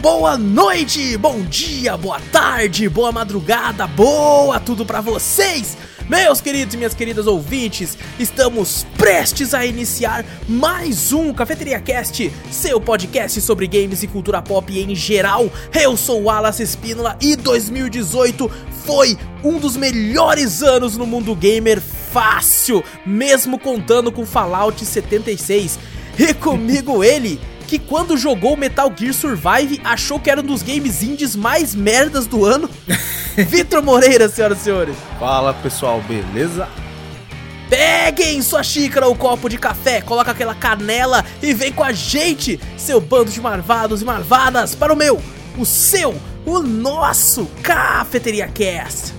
[0.00, 5.76] boa noite, bom dia, boa tarde, boa madrugada, boa tudo pra vocês!
[6.08, 12.80] Meus queridos e minhas queridas ouvintes, estamos prestes a iniciar mais um Cafeteria Cast, seu
[12.80, 15.50] podcast sobre games e cultura pop em geral.
[15.74, 18.50] Eu sou Wallace Espínola e 2018
[18.86, 25.78] foi um dos melhores anos no mundo gamer fácil, mesmo contando com Fallout 76.
[26.18, 31.02] E comigo ele, que quando jogou Metal Gear Survive achou que era um dos games
[31.02, 32.68] indies mais merdas do ano.
[33.36, 34.96] Vitor Moreira, senhoras e senhores.
[35.20, 36.66] Fala pessoal, beleza?
[37.68, 42.58] Peguem sua xícara ou copo de café, coloca aquela canela e vem com a gente,
[42.78, 45.22] seu bando de marvados e marvadas, para o meu,
[45.58, 46.14] o seu,
[46.46, 49.17] o nosso Cafeteria Cast.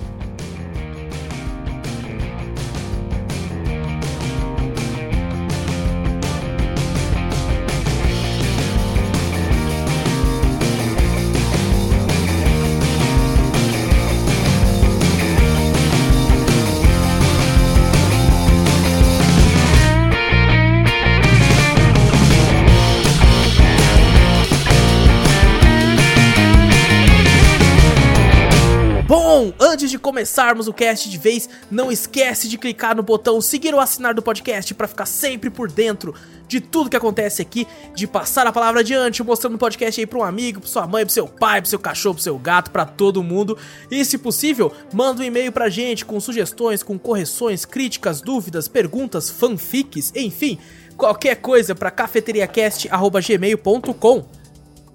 [30.10, 34.24] Começarmos o cast de vez, não esquece de clicar no botão seguir ou assinar do
[34.24, 36.16] podcast para ficar sempre por dentro
[36.48, 40.18] de tudo que acontece aqui, de passar a palavra adiante, mostrando o podcast aí para
[40.18, 42.88] um amigo, para sua mãe, para seu pai, para seu cachorro, para seu gato, para
[42.88, 43.56] todo mundo.
[43.92, 49.30] E se possível, manda um e-mail pra gente com sugestões, com correções, críticas, dúvidas, perguntas,
[49.30, 50.58] fanfics, enfim,
[50.98, 54.39] qualquer coisa para cafeteriacast@gmail.com.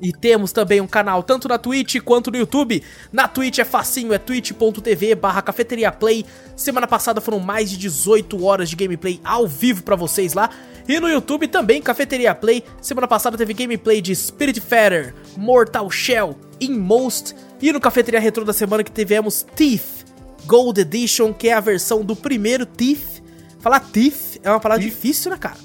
[0.04, 2.82] E temos também um canal tanto na Twitch quanto no YouTube.
[3.10, 6.26] Na Twitch é facinho, é twitch.tv barra cafeteria play.
[6.54, 10.50] Semana passada foram mais de 18 horas de gameplay ao vivo pra vocês lá.
[10.86, 12.62] E no YouTube também, Cafeteria Play.
[12.82, 17.34] Semana passada teve gameplay de Spirit Fighter, Mortal Shell, Inmost.
[17.62, 20.04] E no Cafeteria Retro da semana que tivemos Thief
[20.44, 23.22] Gold Edition, que é a versão do primeiro Thief.
[23.58, 25.56] Falar Thief é uma palavra difícil, né, cara?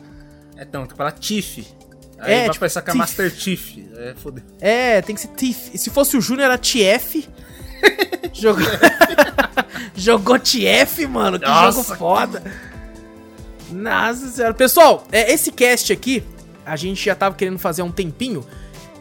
[0.56, 1.68] É, então, tem que falar Tiff.
[2.20, 2.94] Aí É, vai tipo, pensar que é.
[2.94, 3.78] Master Chief.
[3.98, 4.44] É, foder.
[4.60, 5.72] É, tem que ser Tiff.
[5.74, 7.28] E se fosse o Júnior, era TF.
[8.34, 8.66] Jogou...
[9.96, 11.40] Jogou TF, mano.
[11.40, 12.44] Que Nossa, jogo foda.
[13.72, 14.54] Nossa senhora.
[14.54, 16.24] Pessoal, é, esse cast aqui,
[16.66, 18.46] a gente já tava querendo fazer há um tempinho.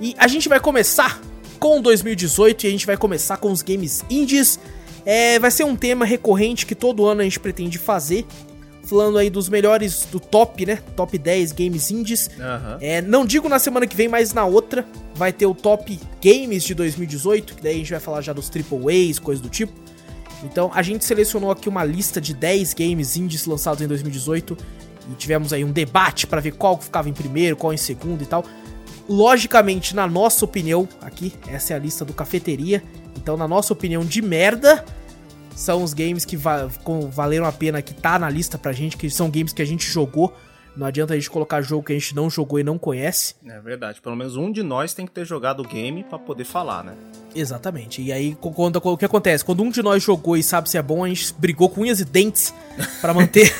[0.00, 1.20] E a gente vai começar
[1.58, 4.58] com 2018 e a gente vai começar com os games indies.
[5.04, 8.26] É, vai ser um tema recorrente que todo ano a gente pretende fazer.
[8.88, 10.78] Falando aí dos melhores do top, né?
[10.96, 12.30] Top 10 games indies.
[12.40, 12.78] Aham.
[12.80, 16.64] É, não digo na semana que vem, mas na outra vai ter o top games
[16.64, 19.74] de 2018, que daí a gente vai falar já dos triple A's, coisa do tipo.
[20.42, 24.56] Então a gente selecionou aqui uma lista de 10 games indies lançados em 2018
[25.12, 28.26] e tivemos aí um debate pra ver qual ficava em primeiro, qual em segundo e
[28.26, 28.42] tal.
[29.06, 32.82] Logicamente, na nossa opinião, aqui, essa é a lista do Cafeteria.
[33.16, 34.82] Então, na nossa opinião de merda,
[35.58, 36.70] são os games que va-
[37.10, 39.84] valeram a pena que tá na lista pra gente, que são games que a gente
[39.84, 40.32] jogou.
[40.76, 43.34] Não adianta a gente colocar jogo que a gente não jogou e não conhece.
[43.44, 44.00] É verdade.
[44.00, 46.94] Pelo menos um de nós tem que ter jogado o game pra poder falar, né?
[47.34, 48.00] Exatamente.
[48.00, 49.44] E aí, quando, o que acontece?
[49.44, 51.98] Quando um de nós jogou e sabe se é bom, a gente brigou com unhas
[51.98, 52.54] e dentes
[53.00, 53.52] pra manter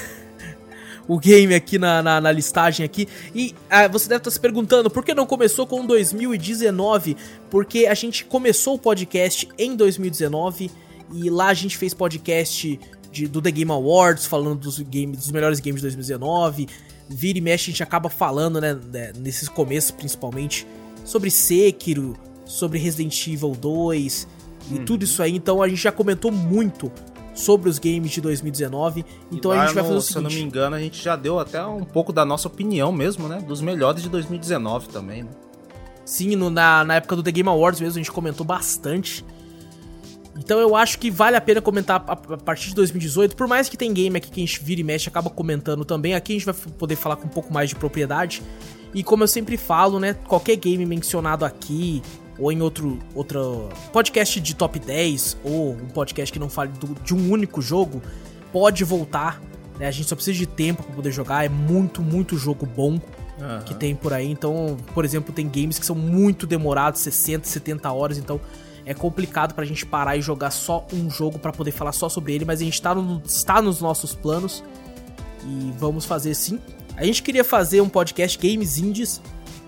[1.09, 3.09] o game aqui na, na, na listagem aqui.
[3.35, 7.17] E ah, você deve estar se perguntando, por que não começou com 2019?
[7.51, 10.71] Porque a gente começou o podcast em 2019
[11.13, 12.79] e lá a gente fez podcast
[13.11, 16.69] de- do The Game Awards, falando dos, game, dos melhores games de 2019.
[17.09, 20.67] Vira e mexe, a gente acaba falando, né, né, nesses começos principalmente,
[21.05, 22.15] sobre Sekiro,
[22.45, 24.29] sobre Resident Evil 2
[24.71, 25.35] e tudo isso aí.
[25.35, 26.93] Então a gente já comentou muito
[27.35, 29.05] sobre os games de 2019.
[29.33, 30.51] Então a gente vai no- fazer o Se eu não me seguinte.
[30.51, 33.41] engano, a gente já deu até um pouco da nossa opinião mesmo, né?
[33.41, 35.31] Dos melhores de 2019 também, né?
[36.05, 39.25] Sim, no- na, na época do The Game Awards mesmo, a gente comentou bastante.
[40.39, 43.69] Então eu acho que vale a pena comentar a, a partir de 2018, por mais
[43.69, 46.37] que tem game aqui que a gente vira e mexe acaba comentando também, aqui a
[46.39, 48.43] gente vai poder falar com um pouco mais de propriedade.
[48.95, 52.03] E como eu sempre falo, né, qualquer game mencionado aqui,
[52.39, 56.95] ou em outro, outro podcast de top 10, ou um podcast que não fale do-
[57.03, 58.01] de um único jogo,
[58.53, 59.43] pode voltar.
[59.79, 62.99] Né, a gente só precisa de tempo pra poder jogar, é muito, muito jogo bom
[63.41, 63.63] Aham.
[63.65, 64.31] que tem por aí.
[64.31, 68.41] Então, por exemplo, tem games que são muito demorados, 60, 70 horas, então
[68.91, 72.35] é complicado pra gente parar e jogar só um jogo pra poder falar só sobre
[72.35, 74.65] ele, mas a gente tá no- está nos nossos planos
[75.45, 76.59] e vamos fazer sim.
[76.97, 79.21] A gente queria fazer um podcast Games Indies,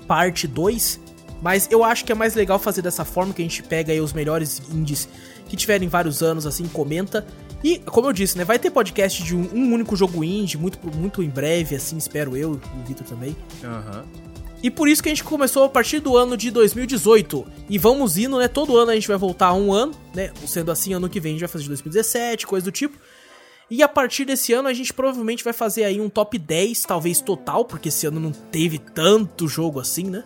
[0.07, 0.99] parte 2,
[1.43, 4.01] mas eu acho que é mais legal fazer dessa forma, que a gente pega aí
[4.01, 5.09] os melhores indies
[5.49, 7.27] que tiverem vários anos, assim, comenta.
[7.63, 10.79] E, como eu disse, né, vai ter podcast de um, um único jogo indie, muito,
[10.97, 13.37] muito em breve, assim, espero eu e o Vitor também.
[13.63, 14.05] Aham.
[14.63, 17.47] E por isso que a gente começou a partir do ano de 2018.
[17.69, 18.47] E vamos indo, né?
[18.47, 20.33] Todo ano a gente vai voltar um ano, né?
[20.47, 22.99] Sendo assim, ano que vem a gente vai fazer de 2017, coisa do tipo.
[23.71, 27.21] E a partir desse ano a gente provavelmente vai fazer aí um top 10, talvez
[27.21, 30.25] total, porque esse ano não teve tanto jogo assim, né?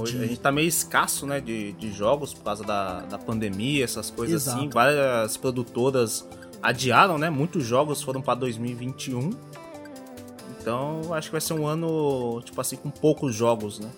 [0.00, 0.24] Hoje de...
[0.24, 4.10] a gente tá meio escasso, né, de, de jogos por causa da, da pandemia, essas
[4.10, 4.50] coisas assim.
[4.50, 4.78] Exato.
[4.78, 4.94] assim.
[4.94, 6.28] Várias produtoras
[6.62, 7.30] adiaram, né?
[7.30, 9.30] Muitos jogos foram para 2021.
[10.68, 13.88] Então, acho que vai ser um ano, tipo assim, com poucos jogos, né?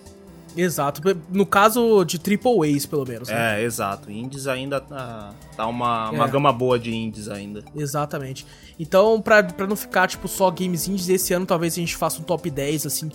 [0.55, 1.01] Exato.
[1.29, 3.27] No caso de Triple A's, pelo menos.
[3.27, 3.61] Né?
[3.61, 4.09] É, exato.
[4.09, 6.27] Indies ainda tá, tá uma, uma é.
[6.29, 7.61] gama boa de indies ainda.
[7.75, 8.45] Exatamente.
[8.79, 12.21] Então, pra, pra não ficar, tipo, só games indies, esse ano talvez a gente faça
[12.21, 13.11] um top 10, assim,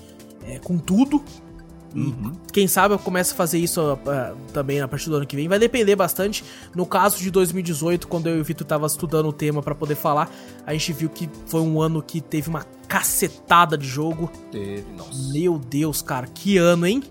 [0.46, 1.22] é, com tudo.
[1.96, 2.32] Uhum.
[2.52, 5.48] Quem sabe eu comece a fazer isso uh, também a partir do ano que vem.
[5.48, 6.44] Vai depender bastante.
[6.75, 9.94] No caso de 2018, quando eu e o Vitor tava estudando o tema para poder
[9.94, 10.31] falar,
[10.66, 14.31] a gente viu que foi um ano que teve uma cacetada de jogo.
[14.50, 15.32] Teve, nossa.
[15.32, 17.02] Meu Deus, cara, que ano, hein?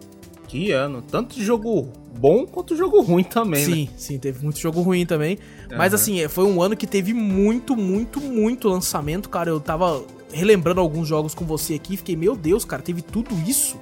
[0.47, 1.01] Que ano.
[1.01, 3.91] Tanto de jogo bom quanto jogo ruim também, sim, né?
[3.97, 5.37] Sim, teve muito jogo ruim também.
[5.69, 5.77] Uhum.
[5.77, 9.49] Mas assim, foi um ano que teve muito, muito, muito lançamento, cara.
[9.49, 13.79] Eu tava relembrando alguns jogos com você aqui, fiquei, meu Deus, cara, teve tudo isso.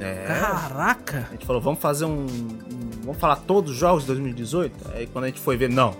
[0.00, 0.24] É.
[0.26, 1.26] Caraca!
[1.28, 2.60] A gente falou, vamos fazer um, um,
[3.04, 4.92] Vamos falar todos os jogos de 2018?
[4.94, 5.94] Aí quando a gente foi ver, não.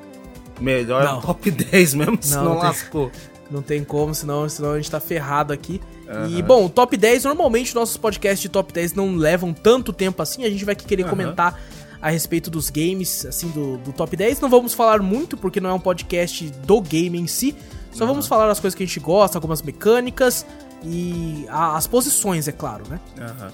[0.61, 1.21] Melhor não.
[1.21, 3.11] top 10 mesmo, não, senão não tem, lascou.
[3.51, 5.81] Não tem como, senão, senão a gente tá ferrado aqui.
[6.09, 6.39] Uhum.
[6.39, 10.45] E, bom, top 10, normalmente nossos podcasts de top 10 não levam tanto tempo assim.
[10.45, 11.11] A gente vai querer uhum.
[11.11, 11.61] comentar
[12.01, 14.41] a respeito dos games, assim, do, do top 10.
[14.41, 17.57] Não vamos falar muito, porque não é um podcast do game em si.
[17.93, 18.11] Só uhum.
[18.11, 20.47] vamos falar as coisas que a gente gosta, algumas mecânicas
[20.85, 23.01] e a, as posições, é claro, né?
[23.19, 23.51] Uhum.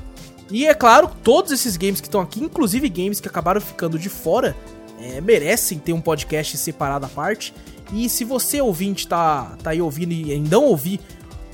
[0.50, 4.08] E é claro, todos esses games que estão aqui, inclusive games que acabaram ficando de
[4.08, 4.56] fora,
[4.98, 7.52] é, merecem ter um podcast separado à parte.
[7.93, 11.00] E se você ouvinte tá, tá aí ouvindo e ainda não ouvir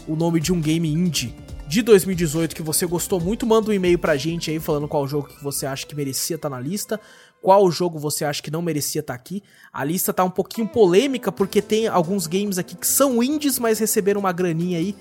[0.06, 1.34] o nome de um game indie
[1.68, 5.28] de 2018 que você gostou muito, manda um e-mail pra gente aí falando qual jogo
[5.28, 7.00] que você acha que merecia estar tá na lista,
[7.40, 9.42] qual jogo você acha que não merecia estar tá aqui.
[9.72, 13.78] A lista tá um pouquinho polêmica porque tem alguns games aqui que são indies, mas
[13.78, 14.94] receberam uma graninha aí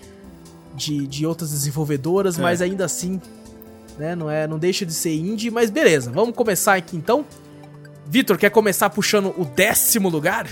[0.73, 2.41] de, de outras desenvolvedoras, é.
[2.41, 3.19] mas ainda assim
[4.01, 4.15] né?
[4.15, 6.12] Não é, não deixa de ser indie, mas beleza.
[6.12, 7.24] Vamos começar aqui então.
[8.07, 10.48] Vitor, quer começar puxando o décimo lugar?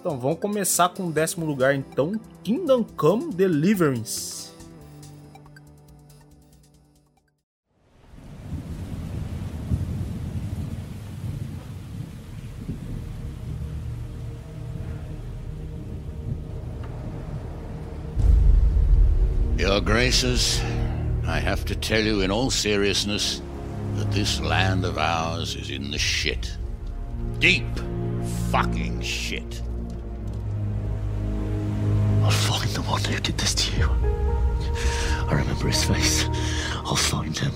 [0.00, 2.12] Então, vamos começar com o décimo lugar então,
[2.42, 4.52] Kingdom Come Deliverance.
[19.58, 20.60] Your Graces,
[21.26, 23.40] I have to tell you in all seriousness
[23.94, 26.56] that this land of ours is in the shit.
[27.38, 27.66] Deep
[28.50, 29.62] fucking shit.
[32.22, 33.90] I'll find the one who did this to you.
[35.28, 36.26] I remember his face.
[36.84, 37.52] I'll find him.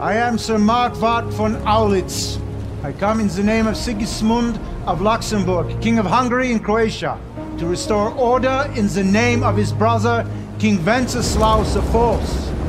[0.00, 2.38] I am Sir Markvart von Aulitz.
[2.82, 7.20] I come in the name of Sigismund of Luxembourg, King of Hungary and Croatia,
[7.58, 10.26] to restore order in the name of his brother,
[10.58, 12.61] King Wenceslaus IV.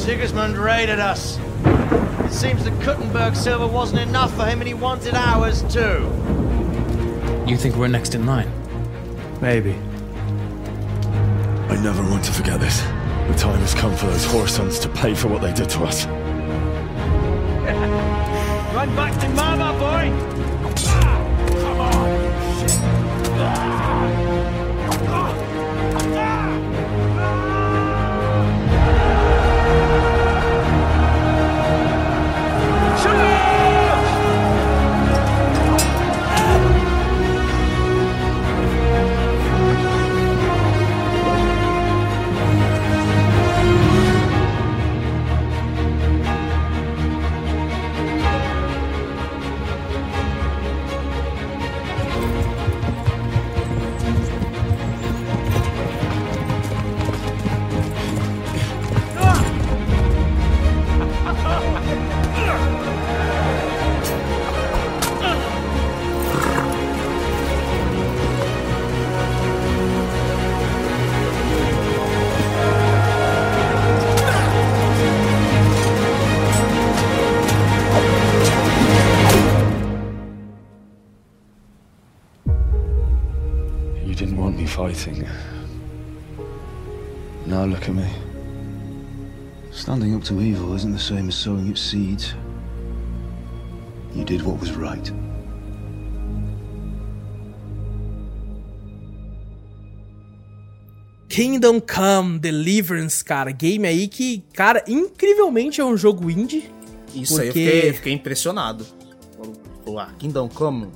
[0.00, 1.38] Sigismund raided us.
[2.24, 6.10] It seems the Kuttenberg silver wasn't enough for him and he wanted ours too.
[7.46, 8.50] You think we're next in line?
[9.42, 9.72] Maybe.
[11.68, 12.80] I never want to forget this.
[12.80, 16.06] The time has come for those whoresons to pay for what they did to us.
[18.74, 20.10] Run back to Mama, boy!
[20.86, 21.09] Ah,
[90.20, 92.34] Up to evil isn't the same as sowing its seeds.
[94.14, 95.10] You did what was right.
[101.30, 103.50] Kingdom Come Deliverance, cara.
[103.50, 106.70] Game aí que, cara, incrivelmente é um jogo indie.
[107.14, 107.40] Isso porque...
[107.40, 108.86] aí eu fiquei, fiquei impressionado.
[109.82, 110.88] Falou, ah, Kingdom Come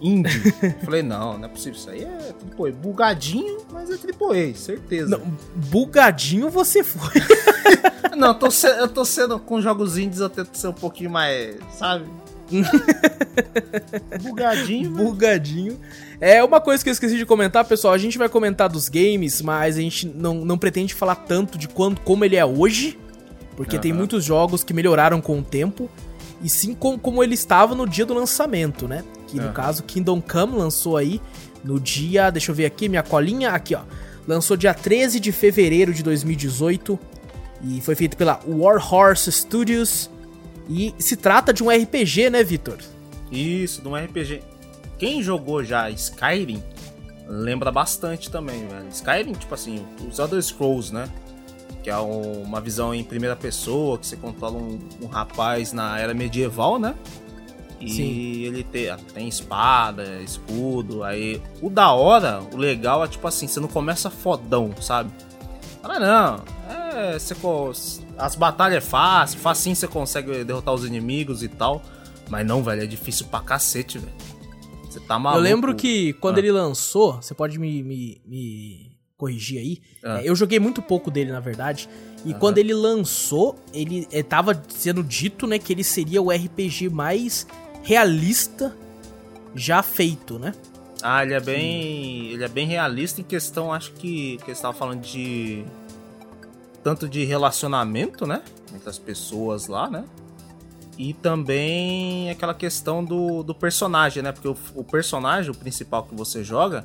[0.00, 0.52] indie.
[0.84, 1.78] Falei, não, não é possível.
[1.78, 2.72] Isso aí é AAA.
[2.72, 5.08] Bugadinho, mas é AAA, certeza.
[5.08, 5.22] Não,
[5.70, 7.20] bugadinho você foi.
[8.16, 8.48] não, eu tô,
[8.78, 12.06] eu tô sendo com jogos indies, eu tento ser um pouquinho mais, sabe?
[14.22, 14.90] Bugadinho.
[14.90, 15.78] Bugadinho.
[16.20, 17.92] É uma coisa que eu esqueci de comentar, pessoal.
[17.92, 21.68] A gente vai comentar dos games, mas a gente não, não pretende falar tanto de
[21.68, 22.98] quando, como ele é hoje.
[23.56, 23.82] Porque uhum.
[23.82, 25.90] tem muitos jogos que melhoraram com o tempo.
[26.42, 29.02] E sim como, como ele estava no dia do lançamento, né?
[29.26, 31.20] Que no caso Kingdom Come lançou aí
[31.64, 32.30] no dia.
[32.30, 33.50] Deixa eu ver aqui, minha colinha.
[33.50, 33.82] Aqui, ó.
[34.26, 36.98] Lançou dia 13 de fevereiro de 2018.
[37.62, 40.10] E foi feito pela Warhorse Studios.
[40.68, 42.78] E se trata de um RPG, né, Vitor?
[43.30, 44.42] Isso, de um RPG.
[44.98, 46.62] Quem jogou já Skyrim
[47.28, 48.88] lembra bastante também, velho.
[48.90, 51.08] Skyrim, tipo assim, os Elder Scrolls, né?
[51.82, 55.98] Que é um, uma visão em primeira pessoa, que você controla um, um rapaz na
[55.98, 56.94] era medieval, né?
[57.80, 58.42] E Sim.
[58.42, 61.02] ele tem, tem espada, escudo.
[61.02, 65.10] Aí o da hora, o legal é tipo assim, você não começa fodão, sabe?
[65.82, 66.44] Ah, não.
[66.68, 67.34] É, você,
[68.18, 71.82] as batalhas é fácil, facinho você consegue derrotar os inimigos e tal.
[72.28, 74.12] Mas não, velho, é difícil pra cacete, velho.
[74.84, 75.38] Você tá maluco.
[75.38, 76.40] Eu lembro que quando ah.
[76.40, 79.78] ele lançou, você pode me, me, me corrigir aí.
[80.04, 80.20] Ah.
[80.20, 81.88] É, eu joguei muito pouco dele, na verdade.
[82.24, 86.88] E quando ele lançou, ele, ele tava sendo dito, né, que ele seria o RPG
[86.88, 87.46] mais
[87.86, 88.76] realista
[89.54, 90.52] já feito, né?
[91.00, 92.26] Ah, ele é bem.
[92.32, 94.38] Ele é bem realista em questão, acho que.
[94.38, 95.64] Que eles estavam falando de
[96.82, 98.42] tanto de relacionamento, né?
[98.74, 100.04] Entre as pessoas lá, né?
[100.98, 104.32] E também aquela questão do, do personagem, né?
[104.32, 106.84] Porque o, o personagem, o principal que você joga,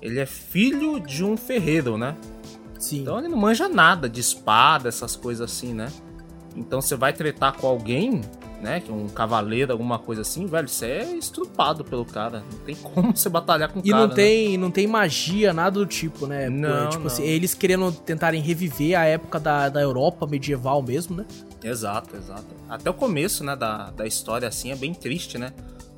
[0.00, 2.16] ele é filho de um ferreiro, né?
[2.78, 3.00] Sim.
[3.00, 5.92] Então ele não manja nada de espada, essas coisas assim, né?
[6.56, 8.22] Então você vai tretar com alguém,
[8.60, 8.80] né?
[8.80, 12.42] Que é um cavaleiro, alguma coisa assim, velho, você é estrupado pelo cara.
[12.50, 14.04] Não tem como você batalhar com o e cara.
[14.04, 14.56] E não tem, né?
[14.58, 16.48] não tem magia, nada do tipo, né?
[16.48, 17.06] Não, tipo não.
[17.06, 21.24] Assim, eles querendo tentarem reviver a época da, da Europa medieval mesmo, né?
[21.62, 22.46] Exato, exato.
[22.68, 25.52] Até o começo, né, da, da história, assim, é bem triste, né?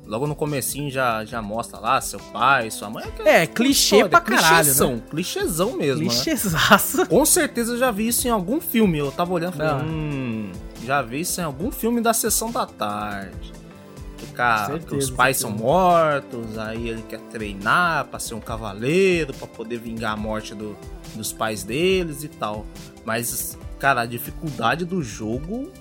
[0.05, 3.05] Logo no comecinho já, já mostra lá seu pai, sua mãe.
[3.23, 5.01] É, é clichê história, pra caralho, clichêzão, né?
[5.09, 6.97] clichêzão mesmo, Clichêzaço.
[6.97, 7.05] Né?
[7.05, 8.97] Com certeza eu já vi isso em algum filme.
[8.97, 10.51] Eu tava olhando e falei, hum
[10.85, 13.51] já vi isso em algum filme da sessão da tarde.
[14.17, 15.57] Que, cara, certeza, os pais certeza.
[15.57, 20.53] são mortos, aí ele quer treinar para ser um cavaleiro, para poder vingar a morte
[20.53, 20.77] do,
[21.15, 22.65] dos pais deles e tal.
[23.03, 25.71] Mas, cara, a dificuldade do jogo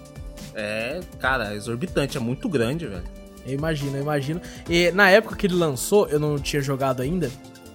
[0.54, 3.04] é, cara, exorbitante, é muito grande, velho.
[3.46, 4.40] Eu imagino, eu imagino.
[4.68, 7.30] E na época que ele lançou, eu não tinha jogado ainda.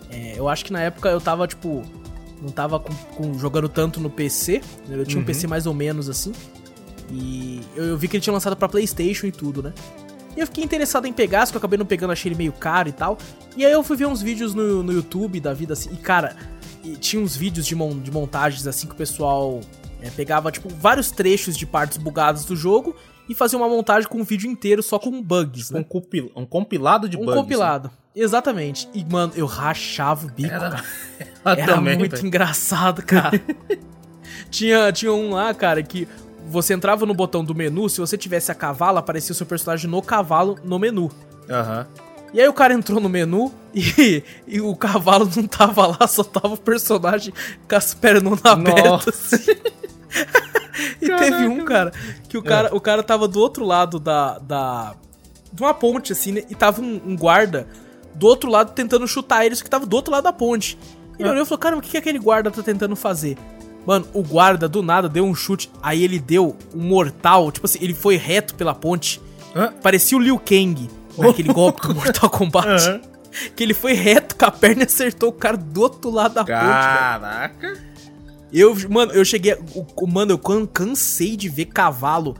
[0.09, 1.83] É, eu acho que na época eu tava, tipo,
[2.41, 4.61] não tava com, com, jogando tanto no PC.
[4.89, 5.23] Eu tinha uhum.
[5.23, 6.31] um PC mais ou menos assim.
[7.11, 9.73] E eu, eu, vi que ele tinha lançado para PlayStation e tudo, né?
[10.35, 12.51] E eu fiquei interessado em pegar, só que eu acabei não pegando, achei ele meio
[12.51, 13.17] caro e tal.
[13.55, 15.93] E aí eu fui ver uns vídeos no, no YouTube da vida assim.
[15.93, 16.35] E cara,
[16.83, 19.61] e tinha uns vídeos de, mon, de montagens assim que o pessoal
[20.01, 22.95] é, pegava, tipo, vários trechos de partes bugadas do jogo
[23.27, 25.79] e fazia uma montagem com um vídeo inteiro só com bugs, né?
[25.79, 27.33] Um, compil um compilado de um bugs.
[27.33, 27.87] Um compilado.
[27.87, 28.23] Né?
[28.23, 28.87] Exatamente.
[28.93, 30.83] E, mano, eu rachava o bico, Era, cara.
[31.45, 32.27] Era também, muito véio.
[32.27, 33.41] engraçado, cara.
[34.49, 36.07] tinha, tinha um lá, cara, que
[36.47, 39.89] você entrava no botão do menu, se você tivesse a cavalo, aparecia o seu personagem
[39.89, 41.11] no cavalo no menu.
[41.49, 41.79] Aham.
[41.79, 42.05] Uhum.
[42.33, 46.21] E aí o cara entrou no menu e, e, o cavalo não tava lá, só
[46.21, 47.33] tava o personagem
[47.67, 49.33] com as pernas abertas.
[49.33, 49.51] Assim.
[51.01, 51.23] e Caraca.
[51.23, 51.93] teve um, cara,
[52.27, 52.73] que o cara, é.
[52.73, 54.95] o cara tava do outro lado da, da.
[55.53, 56.43] de uma ponte, assim, né?
[56.49, 57.67] E tava um, um, guarda
[58.13, 60.77] do outro lado tentando chutar eles que tava do outro lado da ponte.
[61.17, 61.31] E ele é.
[61.31, 63.37] olhou e falou: Cara, o que, que aquele guarda tá tentando fazer?
[63.85, 67.79] Mano, o guarda do nada deu um chute, aí ele deu um mortal, tipo assim,
[67.81, 69.21] ele foi reto pela ponte.
[69.55, 69.71] Hã?
[69.81, 72.89] Parecia o Liu Kang naquele golpe do Mortal Kombat.
[72.89, 73.01] Uhum.
[73.55, 76.43] Que ele foi reto com a perna e acertou o cara do outro lado da
[76.45, 77.49] Caraca.
[77.49, 77.69] ponte.
[77.69, 77.95] Caraca!
[78.51, 79.57] Eu, mano, eu cheguei.
[80.07, 82.37] Mano, eu cansei de ver cavalo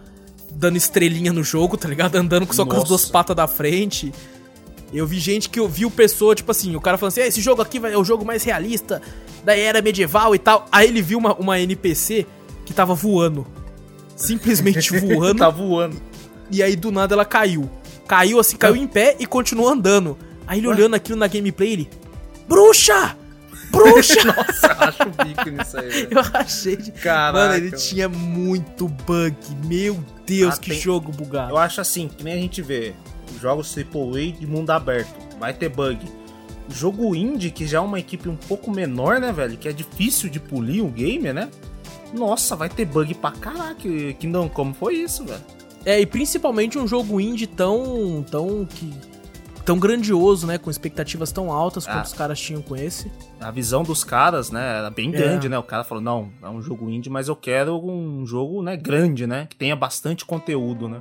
[0.54, 2.16] dando estrelinha no jogo, tá ligado?
[2.16, 4.14] Andando só com as duas patas da frente.
[4.96, 7.80] Eu vi gente que ouviu pessoa, tipo assim, o cara falando assim: esse jogo aqui
[7.86, 9.02] é o jogo mais realista
[9.44, 10.66] da era medieval e tal.
[10.72, 12.26] Aí ele viu uma, uma NPC
[12.66, 13.46] que tava voando.
[14.16, 15.40] Simplesmente voando.
[15.40, 16.02] tá voando.
[16.50, 17.70] E aí do nada ela caiu.
[18.08, 20.18] Caiu assim, caiu em pé e continuou andando.
[20.48, 20.76] Aí ele Ué?
[20.76, 21.90] olhando aquilo na gameplay, ele.
[22.48, 23.18] Bruxa!
[23.72, 24.24] Bruxa!
[24.32, 26.08] Nossa, eu acho o bico nisso aí, velho.
[26.12, 26.78] Eu achei.
[26.78, 26.92] De...
[26.92, 27.38] Caraca.
[27.38, 29.36] Mano, ele tinha muito bug.
[29.66, 30.80] Meu Deus, ah, que tem...
[30.80, 31.52] jogo bugado.
[31.52, 32.94] Eu acho assim, que nem a gente vê
[33.40, 35.14] jogos AAA de mundo aberto.
[35.40, 36.00] Vai ter bug.
[36.70, 39.56] jogo indie, que já é uma equipe um pouco menor, né, velho?
[39.58, 41.50] Que é difícil de polir um game, né?
[42.14, 43.84] Nossa, vai ter bug pra caraca.
[44.20, 45.42] Kingdom Come foi isso, velho.
[45.86, 48.26] É, e principalmente um jogo indie tão.
[48.32, 48.66] tão.
[48.66, 48.92] que.
[49.64, 50.58] tão grandioso, né?
[50.58, 52.04] Com expectativas tão altas quanto Ah.
[52.04, 53.12] os caras tinham com esse.
[53.40, 55.18] A visão dos caras, né, era bem É.
[55.18, 55.58] grande, né?
[55.60, 59.26] O cara falou, não, é um jogo indie, mas eu quero um jogo, né, grande,
[59.28, 59.46] né?
[59.50, 61.00] Que tenha bastante conteúdo, né?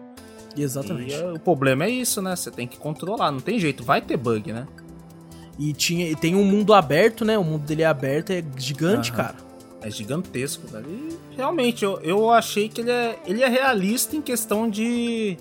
[0.57, 1.15] Exatamente.
[1.15, 2.35] E é, o problema é isso, né?
[2.35, 4.67] Você tem que controlar, não tem jeito, vai ter bug, né?
[5.59, 7.39] E, tinha, e tem um mundo aberto, né?
[7.39, 9.17] O mundo dele é aberto, é gigante, Aham.
[9.17, 9.37] cara.
[9.81, 10.87] É gigantesco, velho.
[10.89, 15.37] E realmente, eu, eu achei que ele é, ele é realista em questão de,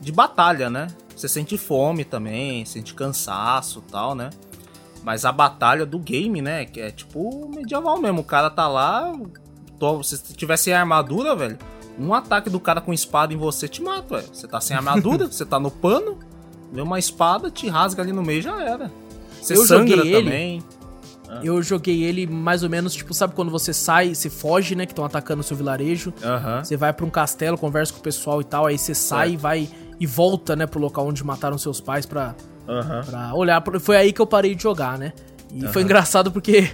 [0.00, 0.88] de batalha, né?
[1.14, 4.30] Você sente fome também, sente cansaço e tal, né?
[5.02, 6.64] Mas a batalha do game, né?
[6.64, 8.22] Que é tipo medieval mesmo.
[8.22, 9.12] O cara tá lá.
[10.02, 10.18] Se
[10.56, 11.58] sem armadura, velho,
[11.98, 14.28] um ataque do cara com espada em você te mata, velho.
[14.32, 16.18] Você tá sem armadura, você tá no pano,
[16.72, 18.90] vê uma espada, te rasga ali no meio já era.
[19.40, 20.24] Você Eu sangra joguei ele.
[20.24, 20.62] também.
[21.42, 24.86] Eu joguei ele mais ou menos, tipo, sabe quando você sai, você foge, né?
[24.86, 26.12] Que estão atacando o seu vilarejo.
[26.22, 26.62] Aham.
[26.62, 29.36] Você vai pra um castelo, conversa com o pessoal e tal, aí você sai e
[29.36, 32.34] vai e volta, né, pro local onde mataram seus pais pra,
[32.68, 33.02] Aham.
[33.04, 33.62] pra olhar.
[33.80, 35.12] Foi aí que eu parei de jogar, né?
[35.52, 36.70] E foi engraçado porque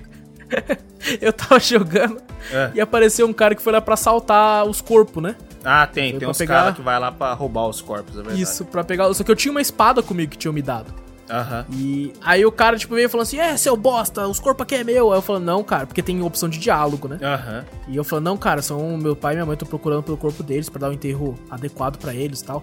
[1.21, 2.21] eu tava jogando
[2.53, 2.71] É.
[2.75, 5.37] e apareceu um cara que foi lá pra assaltar os corpos, né?
[5.65, 8.23] Ah, tem, Foi tem uns pegar- caras que vai lá pra roubar os corpos, é
[8.23, 8.41] verdade.
[8.41, 9.13] Isso, pra pegar.
[9.13, 10.93] Só que eu tinha uma espada comigo que tinham me dado.
[11.29, 11.65] Aham.
[11.73, 14.83] E aí o cara, tipo, veio falando assim: É, seu bosta, os corpos aqui é
[14.83, 15.13] meu.
[15.13, 17.19] Aí eu falo, não, cara, porque tem opção de diálogo, né?
[17.23, 17.65] Aham.
[17.89, 20.43] E eu falo, não, cara, são meu pai e minha mãe estão procurando pelo corpo
[20.43, 22.63] deles pra dar um enterro adequado pra eles e tal.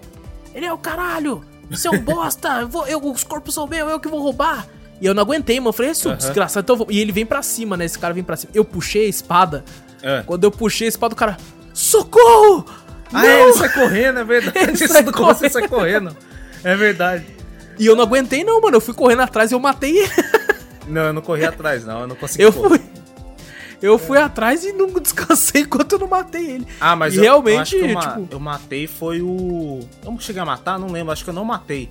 [0.54, 1.42] Ele é o caralho!
[1.70, 2.48] Você é um bosta!
[2.62, 4.66] Eu vou, eu, os corpos são meus, eu que vou roubar!
[5.00, 5.68] E eu não aguentei, mano.
[5.68, 6.64] Eu falei, isso, desgraçado.
[6.74, 6.86] Então.
[6.90, 7.84] E ele vem pra cima, né?
[7.84, 8.50] Esse cara vem pra cima.
[8.54, 9.64] Eu puxei a espada.
[10.02, 10.22] É.
[10.26, 11.36] Quando eu puxei a espada, o cara.
[11.72, 12.64] Socorro!
[13.12, 13.28] Ah, Não!
[13.28, 14.58] é, ele sai correndo, é verdade.
[14.68, 16.14] Ele sai do começo ele sai correndo.
[16.62, 17.24] É verdade.
[17.78, 18.76] E eu não aguentei, não, mano.
[18.76, 20.10] Eu fui correndo atrás e eu matei ele.
[20.88, 22.00] Não, eu não corri atrás, não.
[22.00, 22.78] Eu não consegui Eu correr.
[22.78, 22.80] fui.
[23.82, 26.66] Eu fui atrás e não descansei enquanto eu não matei ele.
[26.80, 29.80] Ah, mas E eu, realmente, eu eu, tipo- eu matei foi o...
[30.04, 30.78] Eu não cheguei a matar?
[30.78, 31.12] Não lembro.
[31.12, 31.90] Acho que eu não matei.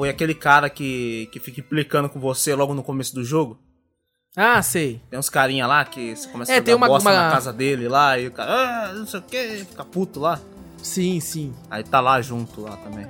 [0.00, 3.58] Foi aquele cara que, que fica implicando com você logo no começo do jogo.
[4.34, 4.98] Ah, sei.
[5.10, 7.30] Tem uns carinha lá que você começa É, a jogar tem uma- bosta uma- na
[7.30, 10.40] casa dele lá e o cara, ah, não sei o que, fica puto lá.
[10.82, 11.52] Sim, sim.
[11.70, 13.06] Aí tá lá junto lá também.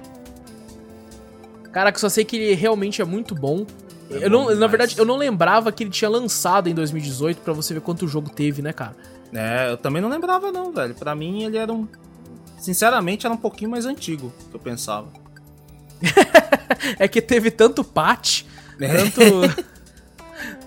[1.73, 3.65] Caraca, eu só sei que ele realmente é muito bom.
[4.11, 7.41] É eu bom não, na verdade, eu não lembrava que ele tinha lançado em 2018
[7.43, 8.97] pra você ver quanto jogo teve, né, cara?
[9.33, 10.97] É, eu também não lembrava não, velho.
[10.97, 11.87] Pra mim ele era um...
[12.59, 15.20] Sinceramente era um pouquinho mais antigo que eu pensava.
[16.99, 18.45] É que teve tanto patch,
[18.81, 18.89] É.
[18.97, 19.21] tanto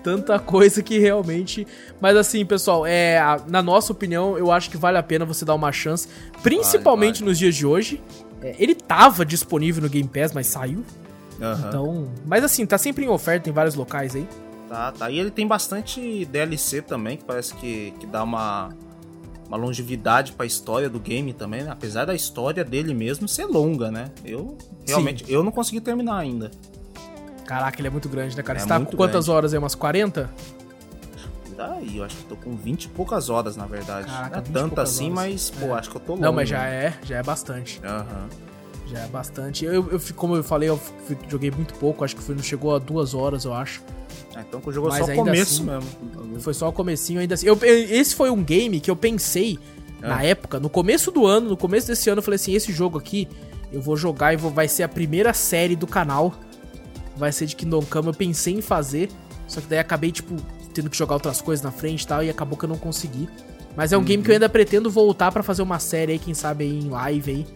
[0.02, 1.66] tanta coisa que realmente,
[2.00, 3.18] mas assim, pessoal, é,
[3.48, 6.06] na nossa opinião, eu acho que vale a pena você dar uma chance,
[6.42, 7.30] principalmente vale.
[7.30, 8.02] nos dias de hoje.
[8.42, 10.84] É, ele tava disponível no Game Pass, mas saiu.
[11.40, 11.64] Aham.
[11.68, 14.28] Então, mas assim, tá sempre em oferta em vários locais aí.
[14.68, 15.10] Tá, tá.
[15.10, 18.68] E ele tem bastante DLC também, que parece que, que dá uma,
[19.48, 21.70] uma longevidade pra história do game também, né?
[21.70, 24.10] Apesar da história dele mesmo ser longa, né?
[24.24, 26.50] Eu, realmente, eu não consegui terminar ainda.
[27.46, 28.58] Caraca, ele é muito grande, né, cara?
[28.58, 29.30] É Você tá com quantas grande.
[29.36, 29.58] horas aí?
[29.58, 30.30] Umas 40?
[31.56, 34.06] Daí, eu acho que tô com 20 e poucas horas, na verdade.
[34.08, 35.14] Caraca, não é 20 tanto assim, horas.
[35.14, 35.72] mas, pô, É.
[35.72, 36.22] acho que eu tô longe.
[36.22, 36.86] Não, mas já né?
[36.86, 37.80] é, já é bastante.
[37.84, 38.28] Aham.
[38.88, 39.64] Já é bastante.
[39.64, 40.80] Eu, eu, como eu falei, eu
[41.28, 43.82] joguei muito pouco, acho que foi, não chegou a duas horas, eu acho.
[44.36, 46.40] Ah, então que o jogo é Mas só o começo assim, mesmo.
[46.40, 47.46] Foi só o comecinho ainda assim.
[47.46, 49.58] Eu- esse foi um game que eu pensei
[50.00, 50.24] na Ah.
[50.24, 53.28] época, no começo do ano, no começo desse ano, eu falei assim, esse jogo aqui
[53.72, 56.34] eu vou jogar e vou, vai ser a primeira série do canal.
[57.16, 58.08] Vai ser de Kingdom Come.
[58.08, 59.08] Eu pensei em fazer,
[59.46, 60.34] só que daí acabei, tipo,
[60.72, 63.28] tendo que jogar outras coisas na frente e tal, e acabou que eu não consegui.
[63.76, 66.34] Mas é um game que eu ainda pretendo voltar pra fazer uma série aí, quem
[66.34, 67.46] sabe aí em live aí.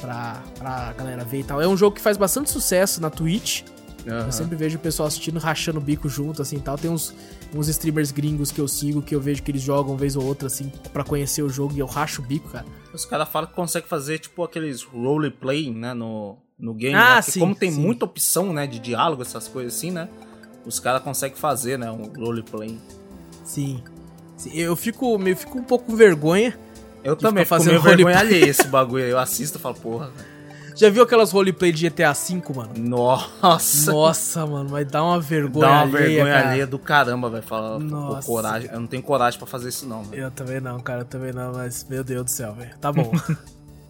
[0.00, 1.60] Pra, pra galera ver e tal.
[1.60, 3.62] É um jogo que faz bastante sucesso na Twitch.
[4.06, 4.26] Aham.
[4.26, 6.78] Eu sempre vejo o pessoal assistindo, rachando o bico junto, assim, tal.
[6.78, 7.12] Tem uns,
[7.54, 10.24] uns streamers gringos que eu sigo, que eu vejo que eles jogam uma vez ou
[10.24, 12.64] outra, assim, pra conhecer o jogo, e eu racho o bico, cara.
[12.94, 16.94] Os caras falam que consegue fazer, tipo, aqueles roleplay, né, no, no game.
[16.94, 17.16] Ah, né?
[17.16, 17.80] Porque sim, como tem sim.
[17.80, 20.08] muita opção, né, de diálogo, essas coisas assim, né,
[20.64, 22.78] os caras conseguem fazer, né, um roleplay.
[23.44, 23.82] Sim.
[24.36, 26.58] Sim, Eu fico, eu fico um pouco com vergonha.
[27.02, 27.96] Eu também fico meio roleplay.
[27.96, 29.10] vergonha alheia esse bagulho aí.
[29.10, 30.35] Eu assisto e falo, porra, velho.
[30.76, 32.72] Já viu aquelas roleplay de GTA V, mano?
[32.76, 33.90] nossa.
[33.90, 36.48] Nossa, mano, vai dar uma vergonha Dá uma alheia, vergonha cara.
[36.50, 37.42] alheia do caramba, velho.
[37.42, 38.26] Fala, pô, Nossa.
[38.26, 38.70] coragem.
[38.70, 40.24] Eu não tenho coragem pra fazer isso, não, velho.
[40.24, 42.76] Eu também não, cara, eu também não, mas meu Deus do céu, velho.
[42.78, 43.10] Tá bom.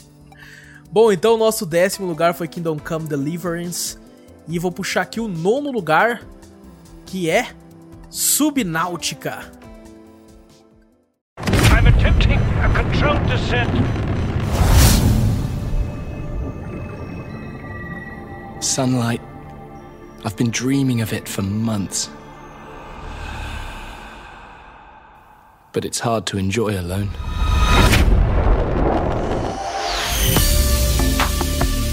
[0.93, 3.99] bom, então o nosso décimo lugar foi Kingdom Come Deliverance.
[4.47, 6.23] E vou puxar aqui o nono lugar,
[7.05, 7.49] que é
[8.09, 9.41] Subnáutica.
[11.41, 14.06] I'm attempting a controlled descent.
[18.61, 19.21] Sunlight
[20.27, 22.11] I've been dreaming of it for months.
[25.73, 27.11] But it's hard to enjoy alone.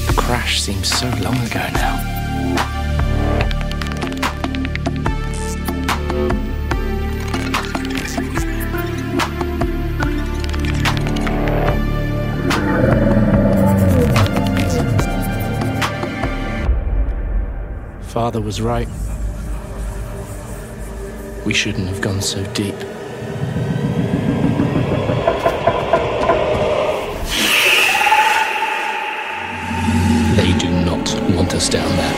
[0.08, 2.03] The crash seems so long ago now.
[18.14, 18.88] Father was right.
[21.48, 22.78] We shouldn't have gone so deep.
[30.36, 32.14] They do not want us down there.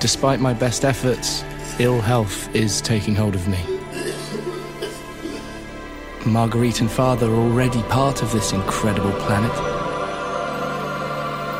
[0.00, 1.44] Despite my best efforts,
[1.78, 3.60] ill health is taking hold of me.
[6.24, 9.71] Marguerite and Father are already part of this incredible planet.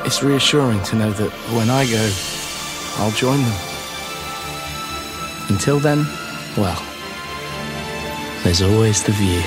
[0.05, 2.11] It's reassuring to know that when I go,
[2.99, 3.61] I'll join them.
[5.49, 6.05] Until then,
[6.57, 6.83] well,
[8.43, 9.43] there's always the view.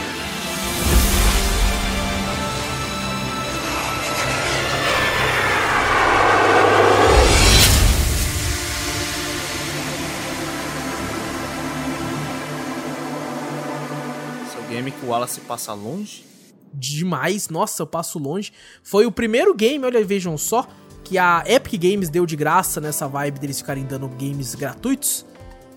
[14.69, 16.34] Game Wallace passa longe.
[16.77, 17.49] Demais.
[17.49, 18.51] Nossa, eu passo longe.
[18.83, 20.67] Foi o primeiro game, olha, vejam só,
[21.03, 25.25] que a Epic Games deu de graça nessa vibe deles ficarem dando games gratuitos.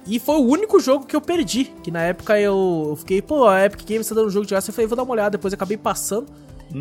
[0.07, 1.65] E foi o único jogo que eu perdi.
[1.83, 4.71] Que na época eu, fiquei, pô, a Epic Games tá dando jogo de graça.
[4.71, 5.31] Eu falei, vou dar uma olhada.
[5.31, 6.27] Depois acabei passando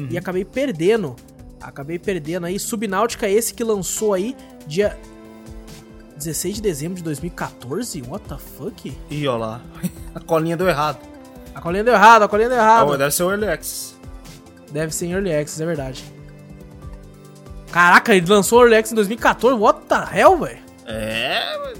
[0.10, 1.16] e acabei perdendo.
[1.60, 2.58] Acabei perdendo aí.
[2.58, 4.98] Subnáutica, esse que lançou aí dia
[6.16, 8.02] 16 de dezembro de 2014.
[8.04, 8.98] What the fuck?
[9.10, 9.62] Ih, ó lá.
[10.16, 11.00] A colinha deu errado.
[11.54, 12.94] A colinha deu errado, a colinha deu errado.
[12.94, 13.97] Ah, deve ser o Early Access.
[14.72, 16.04] Deve ser em Early Access, é verdade.
[17.72, 19.60] Caraca, ele lançou Early Access em 2014?
[19.60, 20.60] What the hell, velho?
[20.86, 21.78] É, mano.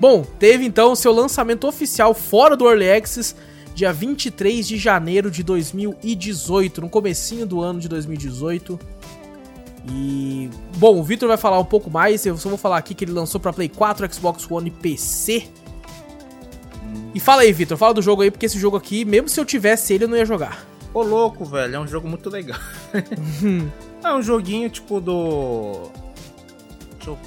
[0.00, 3.34] Bom, teve então o seu lançamento oficial fora do Early Access,
[3.74, 8.80] dia 23 de janeiro de 2018, no comecinho do ano de 2018.
[9.90, 10.48] E...
[10.76, 13.12] Bom, o Victor vai falar um pouco mais, eu só vou falar aqui que ele
[13.12, 15.48] lançou pra Play 4, Xbox One e PC.
[17.14, 19.44] E fala aí, Victor, fala do jogo aí, porque esse jogo aqui, mesmo se eu
[19.44, 20.64] tivesse ele, eu não ia jogar.
[20.92, 22.58] Ô louco, velho, é um jogo muito legal.
[24.02, 25.90] é um joguinho tipo do.
[26.96, 27.18] Deixa eu.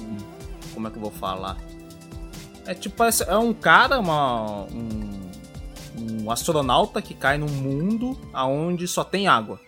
[0.74, 1.56] Como é que eu vou falar?
[2.66, 5.30] É tipo, é um cara, uma, um,
[5.98, 9.60] um astronauta que cai num mundo aonde só tem água.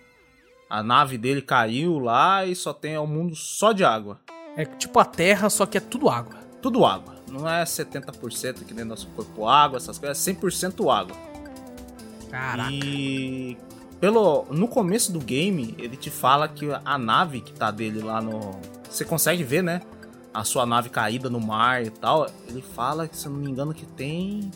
[0.69, 4.19] A nave dele caiu lá e só tem é um mundo só de água.
[4.57, 6.35] É tipo a Terra, só que é tudo água.
[6.61, 7.15] Tudo água.
[7.31, 11.17] Não é 70% que nem nosso corpo água, essas coisas, é 100% água.
[12.31, 12.71] Caraca.
[12.73, 13.57] E
[14.01, 18.21] pelo no começo do game, ele te fala que a nave que tá dele lá
[18.21, 19.81] no, você consegue ver, né?
[20.33, 22.27] A sua nave caída no mar e tal.
[22.49, 24.51] Ele fala que se eu não me engano que tem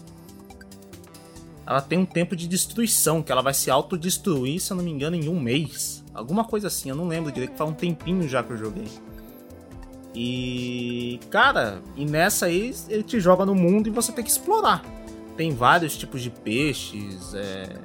[1.71, 4.91] ela tem um tempo de destruição, que ela vai se autodestruir, se eu não me
[4.91, 6.05] engano, em um mês.
[6.13, 8.89] Alguma coisa assim, eu não lembro direito, que faz um tempinho já que eu joguei.
[10.13, 14.85] E, cara, e nessa aí ele te joga no mundo e você tem que explorar.
[15.37, 17.79] Tem vários tipos de peixes, é,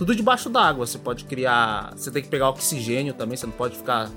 [0.00, 0.86] tudo debaixo d'água.
[0.86, 1.92] Você pode criar.
[1.94, 4.10] Você tem que pegar oxigênio também, você não pode ficar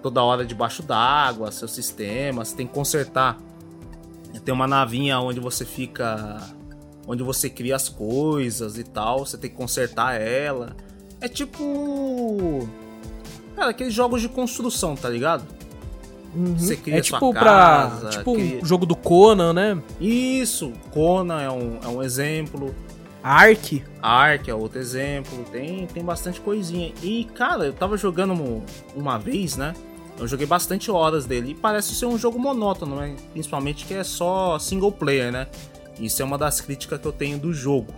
[0.00, 3.36] toda hora debaixo d'água, seu sistema, você tem que consertar.
[4.44, 6.40] Tem uma navinha onde você fica.
[7.08, 10.76] onde você cria as coisas e tal, você tem que consertar ela.
[11.20, 12.68] É tipo.
[13.56, 15.44] Cara, aqueles jogos de construção, tá ligado?
[16.56, 18.10] Você cria é sua tipo casa, pra.
[18.10, 19.82] Tipo cria- o jogo do Conan, né?
[20.00, 22.72] Isso, Conan é um, é um exemplo.
[23.28, 23.82] Ark.
[24.00, 25.44] Ark é outro exemplo.
[25.50, 26.92] Tem, tem bastante coisinha.
[27.02, 28.62] E, cara, eu tava jogando um-
[28.94, 29.74] uma vez, né?
[30.16, 31.50] Eu joguei bastante horas dele.
[31.50, 33.16] E parece ser um jogo monótono, né?
[33.32, 35.48] Principalmente que é só single player, né?
[35.98, 37.92] Isso é uma das críticas que eu tenho do jogo.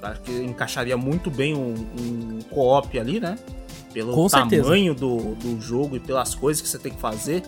[0.00, 3.38] Acho que encaixaria muito bem um, um co-op ali, né?
[3.92, 7.42] Pelo Com tamanho do, do jogo e pelas coisas que você tem que fazer.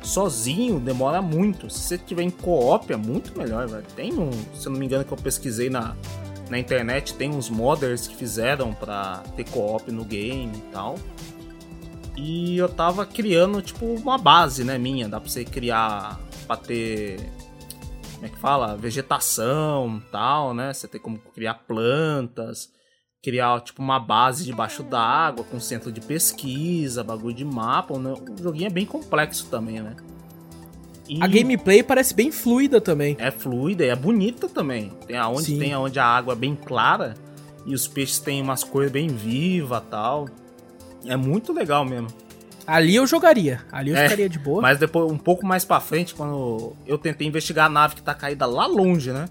[0.00, 1.68] Sozinho demora muito.
[1.70, 3.84] Se você tiver em co-op é muito melhor, velho.
[3.96, 5.94] Tem um, se eu não me engano, que eu pesquisei na,
[6.52, 10.98] na internet, tem uns modders que fizeram pra ter co-op no game e tal.
[12.14, 15.08] E eu tava criando, tipo, uma base, né, minha.
[15.08, 17.16] Dá pra você criar pra ter.
[18.14, 18.76] Como é que fala?
[18.76, 20.74] Vegetação tal, né?
[20.74, 22.68] Você tem como criar plantas,
[23.24, 27.98] criar, tipo, uma base debaixo d'água, com centro de pesquisa, bagulho de mapa.
[27.98, 28.12] né?
[28.12, 29.96] O joguinho é bem complexo também, né?
[31.08, 33.16] E A gameplay parece bem fluida também.
[33.18, 34.90] é fluida e é bonita também.
[35.06, 35.58] Tem aonde Sim.
[35.58, 37.14] tem aonde a água é bem clara
[37.66, 40.28] e os peixes têm umas cores bem vivas tal.
[41.04, 42.08] É muito legal mesmo.
[42.64, 43.60] Ali eu jogaria.
[43.72, 44.62] Ali eu É, ficaria de boa.
[44.62, 48.14] Mas depois, um pouco mais pra frente, quando eu tentei investigar a nave que tá
[48.14, 49.26] caída lá longe, né?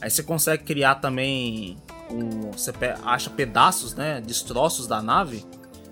[0.00, 1.76] Aí você consegue criar também.
[2.10, 2.72] Um, você
[3.04, 4.22] acha pedaços, né?
[4.26, 5.44] Destroços da nave.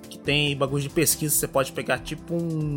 [0.08, 1.34] Que tem bagulho de pesquisa.
[1.34, 2.76] Você pode pegar tipo um.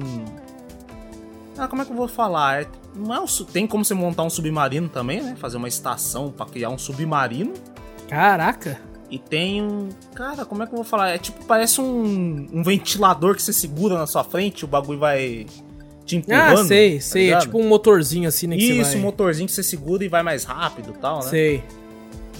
[1.57, 2.61] Ah, como é que eu vou falar?
[2.61, 5.35] É, não é um tem como você montar um submarino também, né?
[5.37, 7.53] Fazer uma estação pra criar um submarino.
[8.07, 8.79] Caraca.
[9.09, 9.89] E tem um.
[10.13, 11.09] Cara, como é que eu vou falar?
[11.09, 15.45] É tipo, parece um, um ventilador que você segura na sua frente, o bagulho vai
[16.05, 16.59] te empurrando.
[16.59, 17.21] Ah, sei, tá sei.
[17.21, 17.41] É ligado?
[17.43, 18.57] tipo um motorzinho assim, né?
[18.57, 18.99] Isso, vai...
[18.99, 21.29] um motorzinho que você segura e vai mais rápido e tal, né?
[21.29, 21.63] Sei.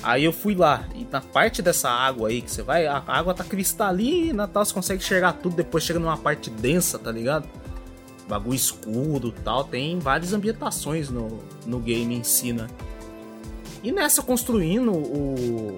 [0.04, 3.34] Aí eu fui lá, e na parte dessa água aí que você vai, a água
[3.34, 7.48] tá cristalina e tal, você consegue enxergar tudo, depois chega numa parte densa, tá ligado?
[8.28, 12.68] Bagulho escuro e tal, tem várias ambientações no, no game em si, né?
[13.84, 15.78] E nessa construindo o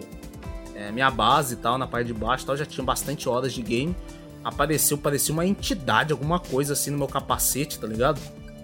[0.74, 3.54] é, minha base e tal, na parte de baixo e tal, já tinha bastante horas
[3.54, 3.96] de game.
[4.44, 8.20] Apareceu, parecia uma entidade, alguma coisa assim no meu capacete, tá ligado?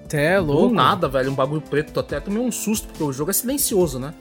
[0.06, 0.70] Até é louco.
[0.70, 4.00] Do nada, velho, um bagulho preto, até tomei um susto, porque o jogo é silencioso,
[4.00, 4.14] né?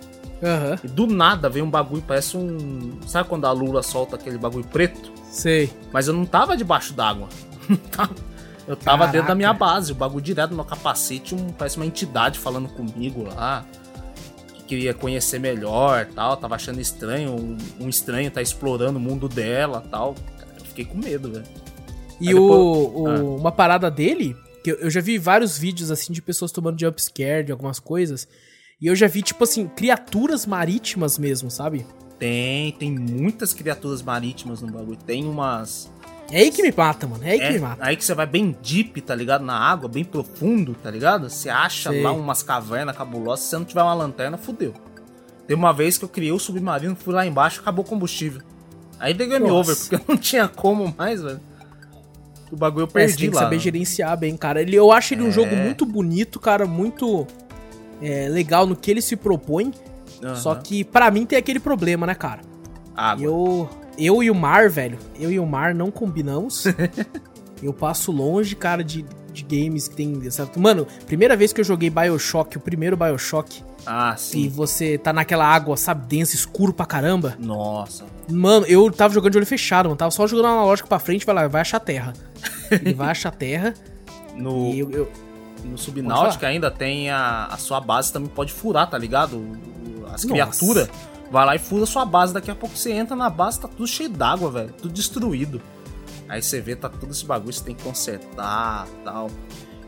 [0.42, 0.78] Aham.
[0.82, 2.98] E do nada veio um bagulho, parece um.
[3.06, 5.12] Sabe quando a Lula solta aquele bagulho preto?
[5.30, 5.70] Sei.
[5.92, 7.28] Mas eu não tava debaixo d'água.
[8.66, 9.12] eu tava Caraca.
[9.12, 12.68] dentro da minha base, o bagulho direto no meu capacete, um, parece uma entidade falando
[12.68, 13.64] comigo lá.
[14.54, 16.36] Que queria conhecer melhor tal.
[16.36, 20.14] Tava achando estranho, um, um estranho tá explorando o mundo dela tal.
[20.38, 21.44] Cara, eu fiquei com medo, velho.
[22.20, 23.40] E Aí o, depois- o- Ah.
[23.40, 27.44] uma parada dele, que eu, eu já vi vários vídeos assim de pessoas tomando jumpscare
[27.44, 28.26] de algumas coisas.
[28.80, 31.86] E eu já vi, tipo assim, criaturas marítimas mesmo, sabe?
[32.18, 34.96] Tem, tem muitas criaturas marítimas no bagulho.
[34.96, 35.90] Tem umas.
[36.30, 37.22] É aí que me mata, mano.
[37.24, 37.84] É aí que É, me mata.
[37.84, 39.44] aí que você vai bem deep, tá ligado?
[39.44, 41.28] Na água, bem profundo, tá ligado?
[41.30, 42.02] Você acha Sei.
[42.02, 44.74] lá umas cavernas cabulosas, se você não tiver uma lanterna, fudeu.
[45.46, 48.40] Tem uma vez que eu criei o submarino, fui lá embaixo, acabou o combustível.
[48.98, 49.54] Aí dei game Nossa.
[49.72, 51.40] over, porque eu não tinha como mais, velho.
[52.50, 53.42] O bagulho eu É, perdi tem que lá.
[53.42, 53.62] saber né?
[53.62, 54.62] gerenciar bem, cara.
[54.62, 55.30] Ele, eu acho ele um É.
[55.32, 57.26] jogo muito bonito, cara, muito
[58.00, 59.72] é, legal no que ele se propõe.
[60.22, 60.36] Aham.
[60.36, 62.40] Só que pra mim tem aquele problema, né, cara?
[62.96, 63.24] Água.
[63.24, 66.64] Eu, eu e o Mar, velho, eu e o Mar não combinamos.
[67.62, 70.30] eu passo longe, cara, de, de games que tem.
[70.30, 70.58] Certo?
[70.60, 74.48] Mano, primeira vez que eu joguei Bioshock, o primeiro Bioshock, Ah, e sim.
[74.48, 77.34] você tá naquela água, sabe, densa, escuro pra caramba.
[77.38, 78.04] Nossa.
[78.30, 79.96] Mano, eu tava jogando de olho fechado, mano.
[79.96, 82.12] Tava só jogando analógico pra frente, vai lá, vai achar terra.
[82.70, 83.74] Ele vai achar terra.
[84.36, 85.12] No, E eu, eu-
[85.64, 89.42] no Subnáutica ainda tem a, a sua base também pode furar, tá ligado?
[90.12, 90.90] As criaturas.
[91.30, 92.32] Vai lá e fura sua base.
[92.32, 94.72] Daqui a pouco você entra na base, tá tudo cheio d'água, velho.
[94.72, 95.60] Tudo destruído.
[96.28, 99.28] Aí você vê, tá tudo esse bagulho, você tem que consertar tal.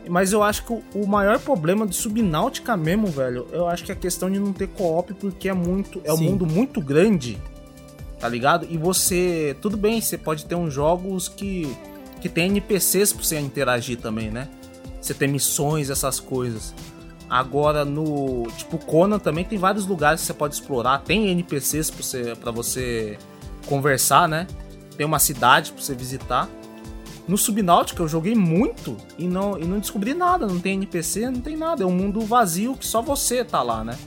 [0.09, 3.95] Mas eu acho que o, maior problema do Subnáutica mesmo, velho, eu acho que é
[3.95, 6.01] a questão de não ter co-op, porque é muito.
[6.03, 6.29] É um Sim.
[6.29, 7.37] mundo muito grande,
[8.19, 8.67] tá ligado?
[8.69, 9.55] E você.
[9.61, 11.75] Tudo bem, você pode ter uns jogos que.
[12.21, 14.47] que tem NPCs pra você interagir também, né?
[15.01, 16.73] Você tem missões, essas coisas.
[17.29, 18.47] Agora no.
[18.57, 20.99] Tipo, Conan também tem vários lugares que você pode explorar.
[20.99, 23.17] Tem NPCs pra você, pra você
[23.67, 24.47] conversar, né?
[24.95, 26.49] Tem uma cidade pra você visitar.
[27.27, 30.47] No Subnáutica eu joguei muito e não, e não descobri nada.
[30.47, 31.83] Não tem NPC, não tem nada.
[31.83, 33.97] É um mundo vazio que só você tá lá, né?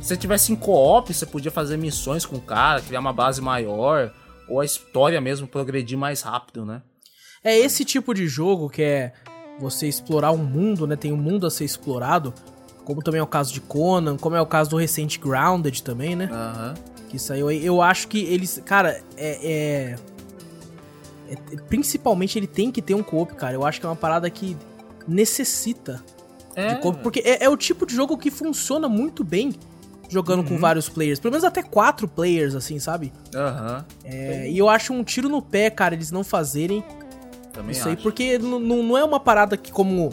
[0.00, 3.42] Se você tivesse em co-op, você podia fazer missões com o cara, criar uma base
[3.42, 4.12] maior,
[4.48, 6.80] ou a história mesmo progredir mais rápido, né?
[7.42, 9.12] É esse tipo de jogo que é
[9.58, 10.96] você explorar um mundo, né?
[10.96, 12.32] Tem um mundo a ser explorado.
[12.84, 16.16] Como também é o caso de Conan, como é o caso do recente Grounded também,
[16.16, 16.28] né?
[16.32, 16.74] Aham.
[17.08, 17.64] Que saiu aí.
[17.64, 18.60] Eu acho que eles.
[18.64, 19.96] Cara, é, é-
[21.30, 23.54] é- Principalmente ele tem que ter um co-op, cara.
[23.54, 24.56] Eu acho que é uma parada que
[25.06, 26.02] necessita
[26.54, 26.98] É, de co-op.
[27.02, 29.52] Porque é, é o tipo de jogo que funciona muito bem
[30.08, 31.20] jogando com vários players.
[31.20, 33.12] Pelo menos até quatro players, assim, sabe?
[33.34, 33.84] Aham.
[34.04, 36.82] É, e eu acho um tiro no pé, cara, eles não fazerem
[37.52, 37.94] Também isso aí.
[37.94, 38.02] acho.
[38.02, 40.12] Porque n- n- não é uma parada que, como,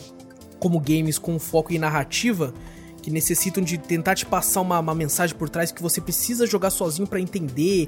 [0.60, 2.54] como games com foco em narrativa,
[3.02, 6.70] que necessitam de tentar te passar uma, uma mensagem por trás que você precisa jogar
[6.70, 7.88] sozinho pra entender,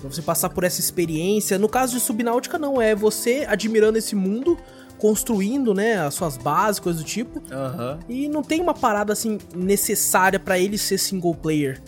[0.00, 1.58] pra você passar por essa experiência.
[1.58, 2.80] No caso de Subnáutica, não.
[2.80, 4.56] É você admirando esse mundo,
[4.98, 7.42] construindo, né, as suas bases, coisas do tipo.
[7.50, 7.98] Aham.
[8.08, 11.80] E não tem uma parada assim necessária pra ele ser single player.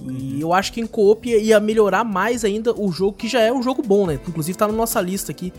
[0.00, 3.40] E eu acho que em co-op ia- ia melhorar mais ainda o jogo, que já
[3.40, 4.20] é um jogo bom, né?
[4.28, 5.52] Inclusive tá na nossa lista aqui.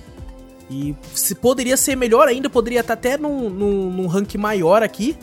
[0.69, 5.17] E se poderia ser melhor ainda, poderia estar até num, num, num rank maior aqui,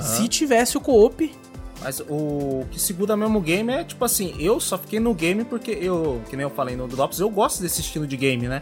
[0.00, 1.32] se tivesse o co-op.
[1.82, 5.44] Mas o que segura mesmo o game é tipo assim, eu só fiquei no game
[5.44, 8.60] porque eu, que nem eu falei no Drops, eu gosto desse estilo de game, né?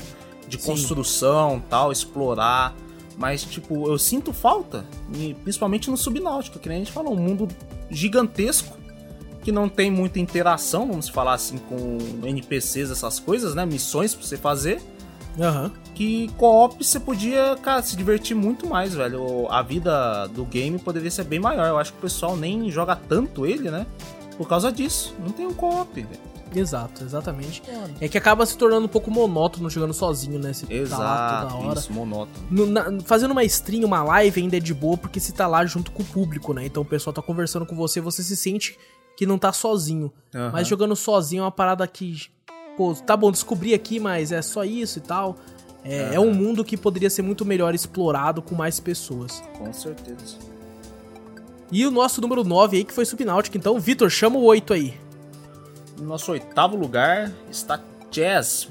[0.49, 0.67] De Sim.
[0.67, 2.75] construção, tal, explorar.
[3.17, 4.85] Mas, tipo, eu sinto falta,
[5.45, 7.49] principalmente no Subnáutica, que nem a gente falou, um mundo
[7.89, 8.77] gigantesco,
[9.43, 13.65] que não tem muita interação, vamos falar assim, com NPCs, essas coisas, né?
[13.65, 14.83] Missões pra você fazer.
[15.41, 15.71] Aham.
[15.95, 19.47] que co-op você podia, cara, se divertir muito mais, velho.
[19.51, 21.67] A vida do game poderia ser bem maior.
[21.67, 23.87] Eu acho que o pessoal nem joga tanto ele, né?
[24.37, 25.15] Por causa disso.
[25.21, 26.35] Não tem um co-op, velho.
[26.57, 27.61] Exato, exatamente.
[28.01, 30.53] É que acaba se tornando um pouco monótono jogando sozinho, né?
[30.53, 31.79] Você tá lá Exato, toda hora.
[31.81, 32.47] isso, monótono.
[32.49, 35.67] No- na- fazendo uma stream, uma live ainda é de boa porque você tá lá
[35.67, 36.65] junto com o público, né?
[36.67, 38.79] Então o pessoal tá conversando com você, você se sente
[39.17, 40.13] que não tá sozinho.
[40.33, 40.51] Aham.
[40.53, 42.17] Mas jogando sozinho é uma parada que,
[42.77, 45.37] pô, tá bom, descobri aqui, mas é só isso e tal.
[45.85, 49.43] É, é um mundo que poderia ser muito melhor explorado com mais pessoas.
[49.59, 50.39] Com certeza.
[51.71, 53.59] E o nosso número 9 aí, que foi Subnáutica.
[53.59, 54.95] Então, Vitor, chama o 8 aí.
[55.99, 58.69] No nosso oitavo lugar está Jazz.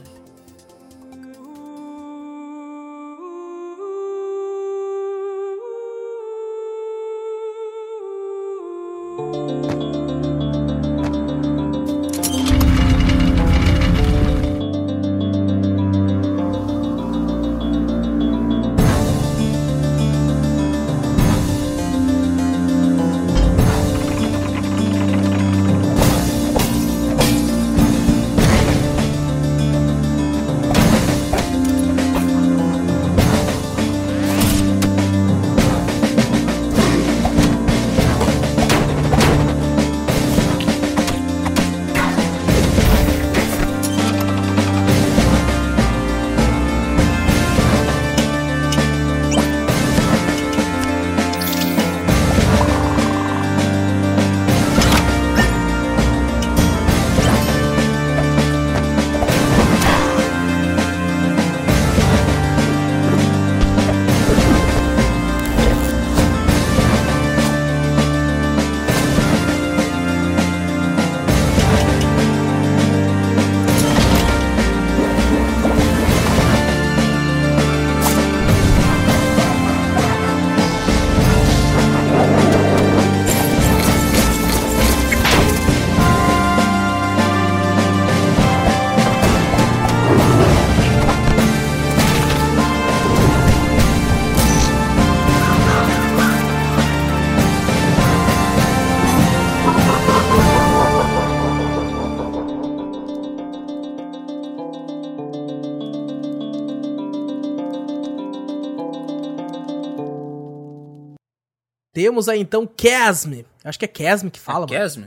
[112.03, 113.43] Temos aí então Chasm.
[113.63, 114.73] Acho que é Chasm que fala, mano.
[114.73, 115.03] Chasm?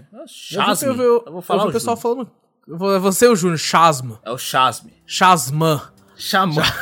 [0.84, 1.02] É o Eu vi-.
[1.02, 2.26] Eu, Eu vou falar eu vi o pessoal Júnior.
[2.26, 2.30] falando.
[2.78, 4.12] Vou- Você, o Júnior, Chasm.
[4.24, 4.86] É o Chasm.
[5.06, 5.80] Chasman.
[6.16, 6.62] Chamou.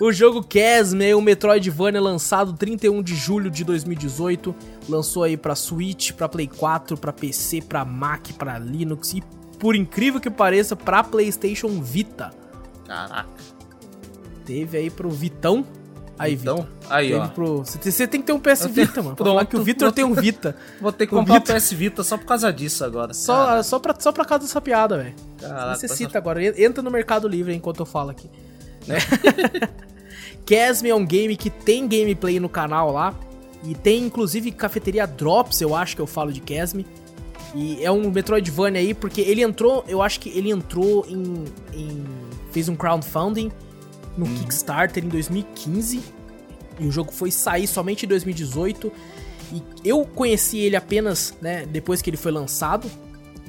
[0.00, 4.54] O jogo Chasm é um Metroidvania lançado 31 de julho de 2018.
[4.88, 9.22] Lançou aí pra Switch, pra Play 4, pra PC, pra Mac, pra Linux e,
[9.58, 12.30] por incrível que pareça, pra PlayStation Vita.
[12.86, 13.28] Caraca.
[14.44, 15.64] Teve aí pro Vitão.
[16.18, 16.68] Aí, Então, Vitor.
[16.88, 17.26] aí, ó.
[17.28, 17.58] pro...
[17.64, 19.16] Você tem que ter um PS Eu tenho- Vita, mano.
[19.16, 19.50] Pra falar Pronto.
[19.50, 20.56] que o Vitor tem um Vita.
[20.80, 23.12] Vou ter que O comprar o Vita- PS Vita só por causa disso agora.
[23.12, 25.14] Só, só, pra, só pra causa dessa piada, velho.
[25.70, 26.42] Necessita essa- agora.
[26.60, 28.30] Entra no Mercado Livre enquanto eu falo aqui.
[28.86, 28.98] Né?
[30.48, 33.14] Chasm é um game que tem gameplay no canal lá.
[33.64, 36.80] E tem inclusive cafeteria Drops, eu acho que eu falo de Chasm.
[37.54, 41.44] E é um Metroidvania aí, porque ele entrou, eu acho que ele entrou em.
[41.72, 42.04] em-
[42.52, 43.50] fez um crowdfunding
[44.16, 46.02] no Kickstarter em 2015.
[46.78, 48.92] E o jogo foi sair somente em 2018.
[49.52, 52.90] E eu conheci ele apenas, né, depois que ele foi lançado.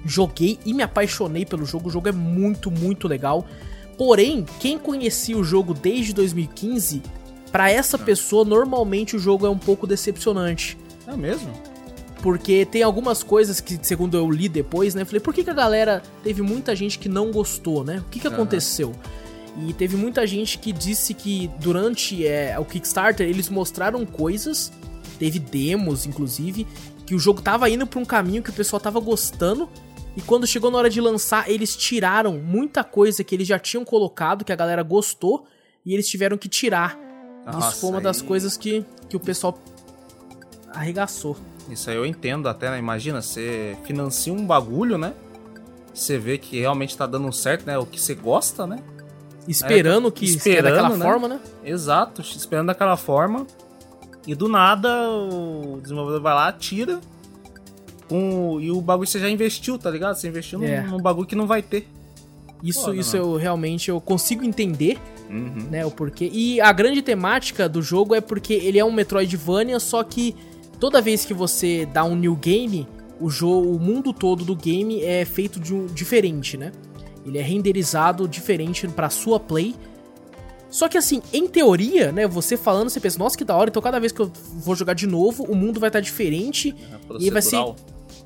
[0.06, 1.90] Joguei e me apaixonei pelo jogo.
[1.90, 3.46] O jogo é muito, muito legal.
[3.98, 7.02] Porém, quem conhecia o jogo desde 2015,
[7.52, 10.78] pra essa pessoa, normalmente o jogo é um pouco decepcionante.
[11.08, 11.52] É mesmo?
[12.22, 15.04] Porque tem algumas coisas que, segundo eu li depois, né?
[15.04, 16.02] Falei, por que, que a galera.
[16.24, 18.04] Teve muita gente que não gostou, né?
[18.06, 18.36] O que, que Aham.
[18.36, 18.94] aconteceu?
[19.66, 24.72] E teve muita gente que disse que durante é, o Kickstarter eles mostraram coisas,
[25.18, 26.68] teve demos, inclusive,
[27.06, 29.68] que o jogo tava indo pra um caminho que o pessoal tava gostando.
[30.16, 33.84] E quando chegou na hora de lançar, eles tiraram muita coisa que eles já tinham
[33.86, 35.46] colocado, que a galera gostou,
[35.86, 36.98] e eles tiveram que tirar.
[37.46, 39.58] Nossa, Isso foi uma das aí- coisas que, que o pessoal
[40.72, 41.38] arregaçou.
[41.70, 42.80] Isso aí eu entendo até, né?
[42.80, 45.14] Imagina, você financia um bagulho, né?
[45.94, 47.78] Você vê que realmente tá dando certo, né?
[47.78, 48.80] O que você gosta, né?
[49.48, 51.40] Esperando É, que seja daquela forma, né?
[51.64, 53.46] Exato, esperando daquela forma.
[54.26, 57.00] E do nada o desenvolvedor vai lá, tira.
[58.10, 60.16] Com, e o bagulho você já investiu, tá ligado?
[60.16, 60.82] Você investiu num, É.
[60.82, 61.88] num bagulho que não vai ter.
[62.64, 63.34] Isso, Foda, isso mano.
[63.34, 64.98] eu realmente eu consigo entender,
[65.30, 65.68] Uhum.
[65.70, 66.30] né, o porquê.
[66.34, 70.36] E a grande temática do jogo é porque ele é um Metroidvania, só que
[70.80, 72.88] toda vez que você dá um new game,
[73.20, 76.72] o jogo, o mundo todo do game é feito de um diferente, né?
[77.28, 79.76] Ele é renderizado diferente pra sua play.
[80.70, 83.82] Só que assim, em teoria, né, você falando, você pensa, nossa, que da hora, então
[83.82, 86.76] cada vez que eu vou jogar de novo, o mundo vai estar diferente.
[86.92, 87.58] É e vai ser.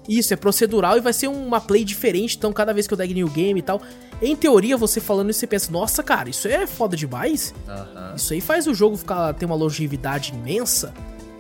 [0.09, 3.07] Isso, é procedural e vai ser uma play diferente, então cada vez que eu der
[3.07, 3.81] new game e tal.
[4.21, 7.53] Em teoria, você falando isso, você pensa, nossa, cara, isso é foda demais.
[7.67, 8.13] Aham.
[8.15, 10.93] Isso aí faz o jogo ficar ter uma longevidade imensa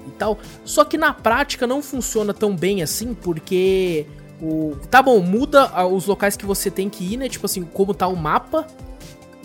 [0.07, 0.37] e tal.
[0.63, 4.05] Só que na prática não funciona tão bem assim, porque
[4.41, 7.29] o tá bom, muda ah, os locais que você tem que ir, né?
[7.29, 8.65] Tipo assim, como tá o mapa.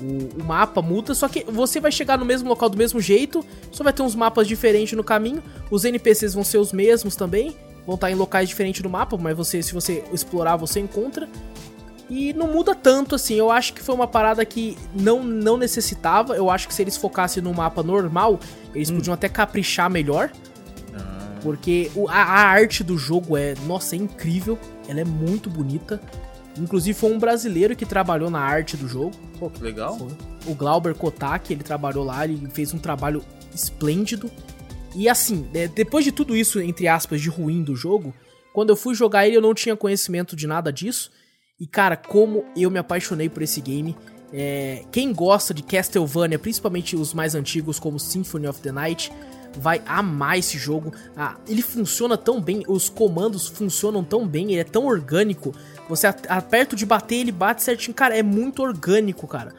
[0.00, 3.44] O, o mapa muda, só que você vai chegar no mesmo local do mesmo jeito,
[3.70, 5.42] só vai ter uns mapas diferentes no caminho.
[5.70, 9.36] Os NPCs vão ser os mesmos também, vão estar em locais diferentes no mapa, mas
[9.36, 11.28] você, se você explorar, você encontra.
[12.08, 13.34] E não muda tanto assim.
[13.34, 16.36] Eu acho que foi uma parada que não, não necessitava.
[16.36, 18.38] Eu acho que se eles focassem no mapa normal,
[18.74, 20.30] eles podiam até caprichar melhor.
[21.46, 24.58] Porque a, arte do jogo é, nossa, é incrível.
[24.88, 26.00] Ela é muito bonita.
[26.58, 29.12] Inclusive foi um brasileiro que trabalhou na arte do jogo.
[29.38, 29.96] Pô, que legal.
[30.44, 33.22] O Glauber Kotak, ele trabalhou lá, ele fez um trabalho
[33.54, 34.28] esplêndido.
[34.92, 38.12] E assim, né, depois de tudo isso, entre aspas, de ruim do jogo,
[38.52, 41.12] quando eu fui jogar ele, eu não tinha conhecimento de nada disso.
[41.60, 43.96] E cara, como eu me apaixonei por esse game.
[44.32, 49.12] É, quem gosta de Castlevania, principalmente os mais antigos, como Symphony of the Night,
[49.58, 50.92] vai amar esse jogo.
[51.16, 55.54] Ah, ele funciona tão bem, os comandos funcionam tão bem, ele é tão orgânico.
[55.88, 57.94] Você aperta de bater, ele bate certinho.
[57.94, 59.54] Cara, é muito orgânico, cara.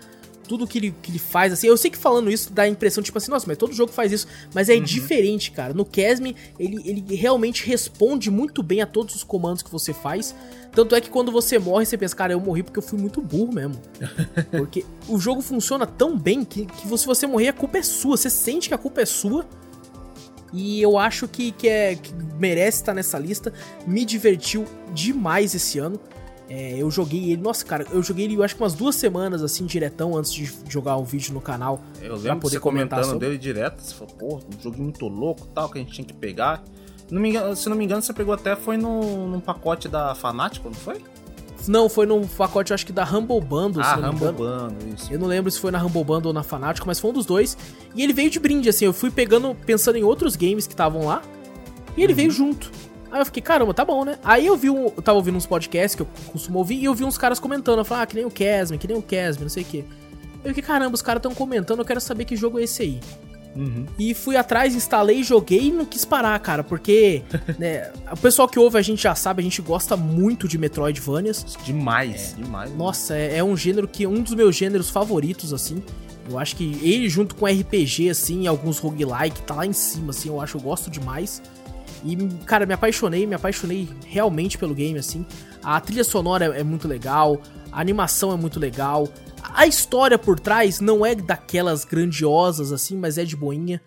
[0.48, 1.68] Tudo que ele, que ele faz, assim.
[1.68, 4.14] Eu sei que falando isso dá a impressão, tipo assim, nossa, mas todo jogo faz
[4.14, 4.28] isso.
[4.54, 5.74] Mas é diferente, cara.
[5.74, 10.34] No Casme, ele, ele realmente responde muito bem a todos os comandos que você faz.
[10.72, 13.20] Tanto é que quando você morre, você pensa, cara, eu morri porque eu fui muito
[13.20, 13.76] burro mesmo.
[14.52, 18.16] Porque o jogo funciona tão bem que, que se você morrer, a culpa é sua.
[18.16, 19.46] Você sente que a culpa é sua.
[20.54, 23.52] E eu acho que, que, é, que merece estar nessa lista.
[23.86, 26.00] Me divertiu demais esse ano.
[26.50, 29.44] É, eu joguei ele, nossa, cara, eu joguei ele eu acho que umas duas semanas
[29.44, 31.82] assim, diretão, antes de jogar o vídeo no canal.
[32.02, 33.28] Eu pra lembro de poder você comentar comentando sobre.
[33.28, 33.82] dele direto.
[33.82, 36.64] Você falou, pô, um joguinho muito louco tal, que a gente tinha que pegar.
[37.12, 40.70] Não engano- se não me engano, você pegou até foi no, num pacote da Fanático,
[40.70, 41.02] não foi?
[41.68, 44.34] Não, foi num pacote, eu acho que da Humble Bundle, ah, engano.
[44.34, 45.12] Bundle, isso.
[45.12, 47.26] Eu não lembro se foi na Humble Bundle ou na Fanático, mas foi um dos
[47.26, 47.58] dois.
[47.96, 51.06] E ele veio de brinde, assim, eu fui pegando, pensando em outros games que estavam
[51.06, 51.22] lá,
[51.96, 52.72] e ele veio junto.
[53.12, 54.20] Aí eu fiquei, caramba, tá bom, né?
[54.24, 54.86] Aí eu vi um.
[54.86, 57.80] Eu tava ouvindo uns podcasts que eu costumo ouvir, e eu vi uns caras comentando.
[57.80, 59.86] Eu falei, ah, que nem o Casme, que nem o Casme, não sei o quê.
[60.44, 63.00] Eu fiquei, caramba, os caras tão comentando, eu quero saber que jogo é esse aí.
[63.98, 67.24] E fui atrás, instalei, joguei e não quis parar, cara, porque
[67.58, 71.58] né, o pessoal que ouve a gente já sabe, a gente gosta muito de Metroidvanias.
[71.64, 72.76] Demais, demais.
[72.76, 75.82] Nossa, é, é um gênero que um dos meus gêneros favoritos, assim.
[76.30, 80.10] Eu acho que ele junto com RPG, assim, e alguns roguelike, tá lá em cima,
[80.10, 81.42] assim, eu acho, eu gosto demais.
[82.04, 85.26] E, cara, me apaixonei, me apaixonei realmente pelo game, assim.
[85.64, 87.42] A trilha sonora é, é muito legal,
[87.72, 89.08] a animação é muito legal.
[89.54, 93.82] A história por trás não é daquelas grandiosas, assim, mas é de boinha.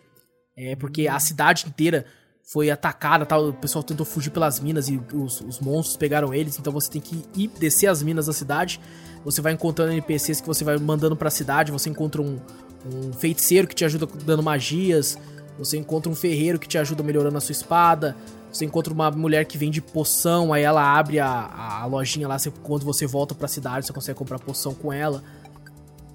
[0.56, 2.04] É, porque a cidade inteira
[2.44, 6.58] foi atacada, tal, o pessoal tentou fugir pelas minas e os, os monstros pegaram eles,
[6.58, 8.80] então você tem que ir descer as minas da cidade.
[9.24, 12.40] Você vai encontrando NPCs que você vai mandando pra cidade, você encontra um,
[12.84, 15.16] um feiticeiro que te ajuda dando magias,
[15.56, 18.16] você encontra um ferreiro que te ajuda melhorando a sua espada,
[18.50, 22.50] você encontra uma mulher que vende poção, aí ela abre a, a lojinha lá, você,
[22.50, 25.22] quando você volta pra cidade, você consegue comprar poção com ela.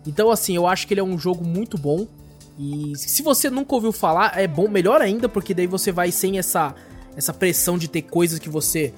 [0.05, 2.07] Então, assim, eu acho que ele é um jogo muito bom.
[2.57, 6.37] E se você nunca ouviu falar, é bom, melhor ainda, porque daí você vai sem
[6.37, 6.73] essa,
[7.15, 8.93] essa pressão de ter coisas que você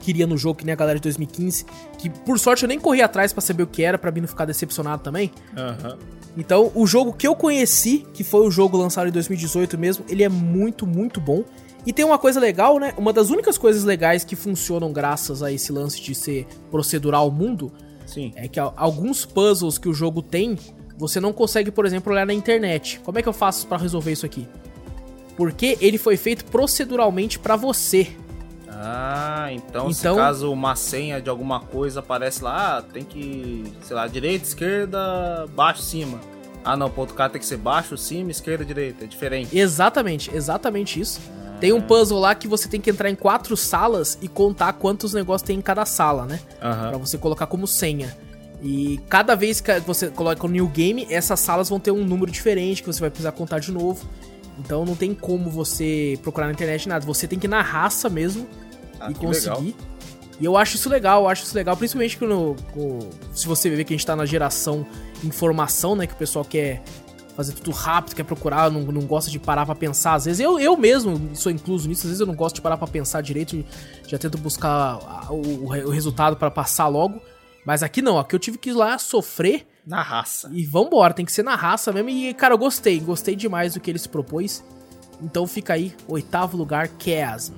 [0.00, 1.64] queria no jogo, que nem a galera de 2015.
[1.96, 4.28] Que por sorte eu nem corri atrás pra saber o que era, pra mim não
[4.28, 5.32] ficar decepcionado também.
[5.56, 5.98] Aham.
[6.36, 10.22] Então, o jogo que eu conheci, que foi o jogo lançado em 2018 mesmo, ele
[10.22, 11.44] é muito, muito bom.
[11.84, 12.92] E tem uma coisa legal, né?
[12.96, 17.72] Uma das únicas coisas legais que funcionam graças a esse lance de ser procedural mundo
[18.18, 18.32] Sim.
[18.36, 20.58] é que alguns puzzles que o jogo tem,
[20.96, 23.00] você não consegue, por exemplo, olhar na internet.
[23.04, 24.46] Como é que eu faço pra resolver isso aqui?
[25.36, 28.08] Porque ele foi feito proceduralmente pra você.
[28.70, 33.64] Ah, então, se Então- caso uma senha de alguma coisa aparece lá, ah, tem que,
[33.82, 36.20] sei lá, direita, esquerda, baixo, cima.
[36.64, 39.04] Ah, não, outro cara tem que ser baixo, cima, esquerda, direita.
[39.04, 39.56] É diferente.
[39.56, 41.20] Exatamente, exatamente isso.
[41.60, 45.12] Tem um puzzle lá que você tem que entrar em quatro salas e contar quantos
[45.12, 46.38] negócios tem em cada sala, né?
[46.62, 46.90] Aham.
[46.90, 48.16] Pra você colocar como senha.
[48.62, 52.30] E cada vez que você coloca o new game, essas salas vão ter um número
[52.30, 54.06] diferente que você vai precisar contar de novo.
[54.58, 57.04] Então não tem como você procurar na internet nada.
[57.06, 58.46] Você tem que ir na raça mesmo
[59.00, 59.48] Ah, e conseguir.
[59.50, 59.64] legal.
[60.40, 62.54] E eu acho isso legal, eu acho isso legal, principalmente quando,
[63.34, 64.86] se você vê que a gente tá na geração
[65.24, 66.06] informação, né?
[66.06, 66.80] Que o pessoal quer
[67.38, 70.14] fazer tudo rápido, quer procurar, não, não gosta de parar pra pensar.
[70.14, 72.76] Às vezes eu, eu mesmo sou incluso nisso, às vezes eu não gosto de parar
[72.76, 73.64] pra pensar direito,
[74.08, 74.98] já tento buscar
[75.32, 77.22] o, o re- o resultado pra passar logo.
[77.64, 80.50] Mas aqui não, aqui eu tive que ir lá sofrer Na raça.
[80.52, 82.10] e vambora, tem que ser na raça mesmo.
[82.10, 84.64] E, cara, eu gostei, gostei demais do que ele se propôs.
[85.22, 87.54] Então fica aí, oitavo lugar, Chasm.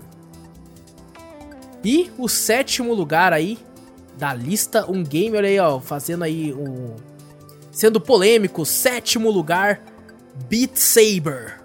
[1.83, 3.59] E o sétimo lugar aí
[4.19, 6.95] da lista, um game, olha aí, ó, fazendo aí um.
[7.71, 9.81] Sendo polêmico, sétimo lugar,
[10.49, 11.60] Beat Saber.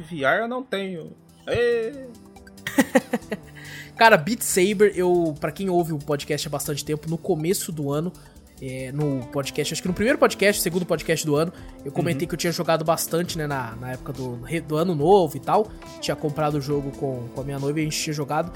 [0.00, 1.12] Que VR eu não tenho.
[3.96, 7.90] Cara, Beat Saber, eu, para quem ouve o podcast há bastante tempo, no começo do
[7.90, 8.12] ano,
[8.60, 11.52] é, no podcast, acho que no primeiro podcast, segundo podcast do ano,
[11.84, 15.36] eu comentei que eu tinha jogado bastante, né, na, na época do, do ano novo
[15.36, 15.70] e tal.
[16.00, 18.52] Tinha comprado o jogo com, com a minha noiva e a gente tinha jogado.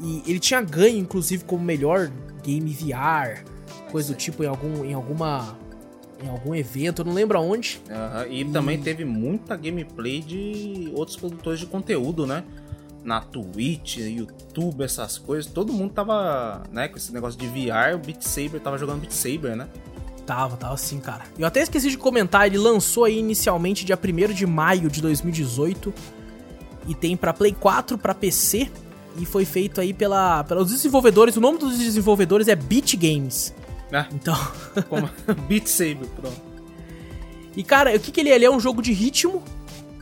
[0.00, 2.10] E ele tinha ganho, inclusive, como melhor
[2.42, 3.44] game VR,
[3.90, 5.56] coisa do tipo, em, algum, em alguma.
[6.22, 7.80] Em algum evento, não lembro aonde.
[7.90, 12.44] Aham, E também teve muita gameplay de outros produtores de conteúdo, né?
[13.04, 15.50] Na Twitch, YouTube, essas coisas.
[15.50, 19.12] Todo mundo tava, né, com esse negócio de VR, o Beat Saber tava jogando Beat
[19.12, 19.66] Saber, né?
[20.24, 21.24] Tava, tava assim, cara.
[21.36, 25.92] Eu até esqueci de comentar, ele lançou aí inicialmente dia 1 de maio de 2018
[26.86, 28.70] e tem pra Play 4, pra PC
[29.18, 31.36] e foi feito aí pela, pelos desenvolvedores.
[31.36, 33.54] O nome dos desenvolvedores é Beat Games.
[33.92, 34.08] Né?
[34.14, 34.34] Então,
[34.88, 35.08] Como
[35.46, 36.40] Beat Saber, pronto.
[37.54, 38.36] e cara, o que que ele é?
[38.36, 39.44] Ele é um jogo de ritmo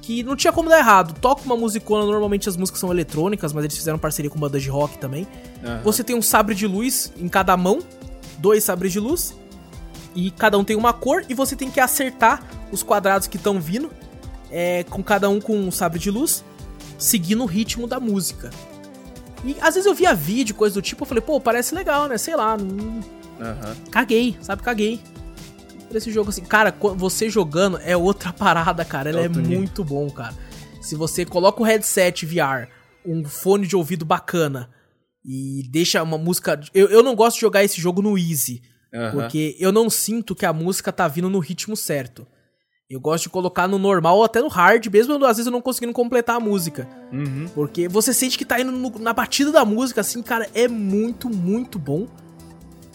[0.00, 1.18] que não tinha como dar errado.
[1.20, 4.70] Toca uma musicona, normalmente as músicas são eletrônicas, mas eles fizeram parceria com bandas de
[4.70, 5.26] rock também.
[5.64, 5.80] Aham.
[5.82, 7.80] Você tem um sabre de luz em cada mão,
[8.38, 9.36] dois sabres de luz,
[10.14, 13.60] e cada um tem uma cor, e você tem que acertar os quadrados que estão
[13.60, 13.90] vindo,
[14.52, 16.44] é, com cada um com um sabre de luz,
[16.96, 18.50] seguindo o ritmo da música.
[19.44, 22.16] E às vezes eu via vídeo, coisa do tipo, eu falei, pô, parece legal, né?
[22.18, 23.19] Sei lá, não...
[23.40, 23.74] Aham.
[23.90, 24.62] caguei, sabe?
[24.62, 25.00] Caguei.
[25.88, 29.08] Por esse jogo assim, cara, você jogando é outra parada, cara.
[29.10, 29.58] Ele é nível.
[29.58, 30.34] muito bom, cara.
[30.80, 32.68] Se você coloca o headset VR,
[33.04, 34.70] um fone de ouvido bacana
[35.24, 36.60] e deixa uma música.
[36.72, 38.62] Eu, eu não gosto de jogar esse jogo no Easy,
[38.94, 39.10] Aham.
[39.12, 42.26] porque eu não sinto que a música tá vindo no ritmo certo.
[42.88, 45.60] Eu gosto de colocar no normal ou até no hard, mesmo às vezes eu não
[45.60, 46.88] conseguindo completar a música.
[47.12, 47.46] Uhum.
[47.54, 51.28] Porque você sente que tá indo no- na batida da música, assim, cara, é muito,
[51.30, 52.08] muito bom.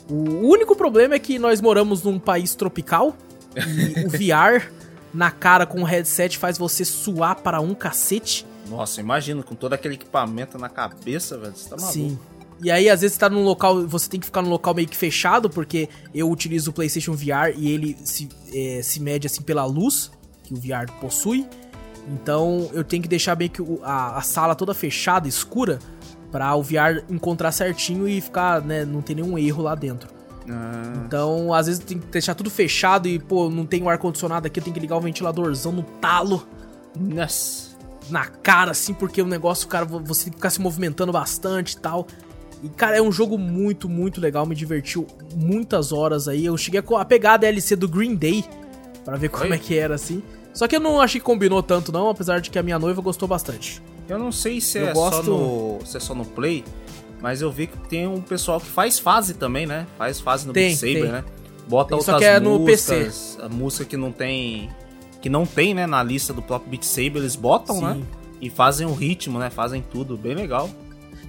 [0.09, 3.15] O único problema é que nós moramos num país tropical
[3.55, 4.71] e o VR
[5.13, 8.45] na cara com o headset faz você suar para um cacete.
[8.69, 11.55] Nossa, imagina, com todo aquele equipamento na cabeça, velho.
[11.55, 11.93] Você tá maluco.
[11.93, 12.19] Sim.
[12.63, 13.85] E aí, às vezes, você tá num local.
[13.87, 17.53] Você tem que ficar num local meio que fechado, porque eu utilizo o PlayStation VR
[17.55, 20.11] e ele se, é, se mede assim pela luz
[20.43, 21.47] que o VR possui.
[22.07, 25.79] Então eu tenho que deixar bem que a, a sala toda fechada, escura,
[26.35, 30.09] pra o VR encontrar certinho e ficar, né, não ter nenhum erro lá dentro.
[30.49, 34.45] Ah, Então, às vezes tem que deixar tudo fechado e, pô, não tem o ar-condicionado
[34.45, 36.45] aqui, eu tenho que ligar o ventiladorzão no talo
[36.99, 37.69] nossa.
[38.09, 41.71] na cara, assim, porque o negócio, cara, vo- você tem que ficar se movimentando bastante
[41.71, 42.05] e tal.
[42.61, 46.45] E, cara, é um jogo muito, muito legal, me divertiu muitas horas aí.
[46.45, 48.43] Eu cheguei a pegar a DLC do Green Day
[49.05, 49.53] pra ver como Oi?
[49.53, 50.21] é que era, assim.
[50.53, 53.01] Só que eu não achei que combinou tanto, não, apesar de que a minha noiva
[53.01, 53.81] gostou bastante.
[54.07, 56.63] Eu não sei se Eu é, só gosto- no, se é só no Play,
[57.21, 59.87] mas eu vi que tem um pessoal que faz fase também, né?
[59.97, 61.11] Faz fase no Tem, Beat Saber, tem.
[61.11, 61.23] né?
[61.67, 64.69] Bota Tem, só outras que é no músicas, a música que não tem
[65.21, 67.93] que não tem, né, na lista do próprio Beat Saber, eles botam, né?
[67.95, 68.05] Sim.
[68.39, 69.49] E fazem o ritmo, né?
[69.49, 70.69] Fazem tudo, bem legal.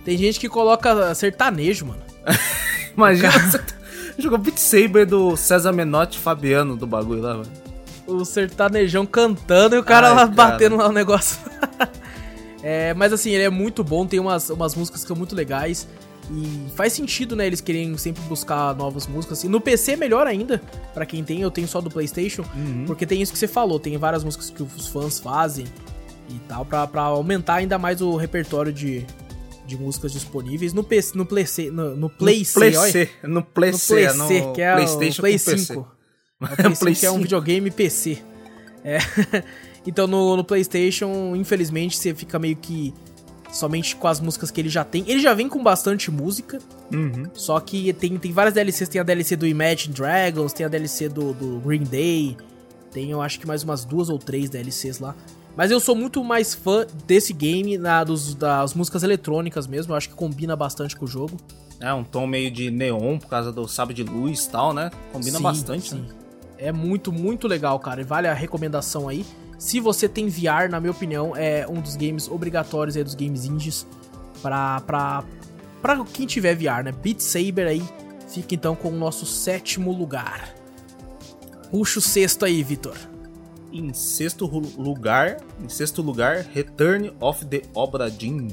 [0.05, 2.03] Tem gente que coloca sertanejo, mano.
[2.95, 3.61] Imagina você
[4.19, 7.51] jogou Beat Saber do César Menotti Fabiano do bagulho lá, mano.
[8.07, 10.33] o sertanejão cantando e o cara Ai, lá cara.
[10.35, 11.39] batendo lá o negócio.
[12.69, 15.87] é, mas assim, ele é muito bom, tem umas, umas músicas que são muito legais.
[16.29, 19.45] E faz sentido, né, eles querem sempre buscar novas músicas.
[19.45, 20.61] E no PC é melhor ainda,
[20.93, 22.45] pra quem tem, eu tenho só do Playstation.
[22.85, 25.65] Porque tem isso que você falou, tem várias músicas que os fãs fazem
[26.29, 29.07] e tal, pra, pra aumentar ainda mais o repertório de,
[29.65, 32.43] de músicas disponíveis no PC, no Play, no, no Play,
[33.23, 35.59] no no Play No C, Play é no que é PlayStation o Play com PC.
[35.59, 35.89] 5.
[36.41, 37.23] É o Play 5, Play que é um 5.
[37.23, 38.19] videogame PC.
[38.83, 38.99] É.
[39.87, 42.93] Então no, no PlayStation, infelizmente, você fica meio que
[43.53, 45.05] somente com as músicas que ele já tem.
[45.07, 46.59] Ele já vem com bastante música,
[46.93, 47.25] Uhum.
[47.35, 48.89] só que tem, tem várias DLCs.
[48.89, 52.37] Tem a DLC do Imagine Dragons, tem a DLC do, do Green Day,
[52.93, 55.15] tem eu acho que mais umas duas ou três DLCs lá.
[55.57, 59.93] Mas eu sou muito mais fã desse game, na, dos, das músicas eletrônicas mesmo.
[59.93, 61.39] Eu acho que combina bastante com o jogo.
[61.81, 64.91] É, um tom meio de neon por causa do sabre de luz e tal, né?
[65.13, 65.97] Combina Sim, bastante, sim.
[66.01, 66.09] né?
[66.59, 68.03] É muito, muito legal, cara.
[68.03, 69.25] E vale a recomendação aí.
[69.59, 73.45] Se você tem VR, na minha opinião, é um dos games obrigatórios aí dos games
[73.45, 73.87] indies
[74.43, 75.25] pra, pra,
[75.81, 76.93] pra quem tiver VR, né?
[76.93, 77.83] Beat Saber aí
[78.29, 80.55] fica então com o nosso sétimo lugar.
[81.71, 82.97] Puxa o sexto aí, Vitor.
[83.73, 88.49] Em sexto lugar, em sexto lugar, Return of the Obra Dinn.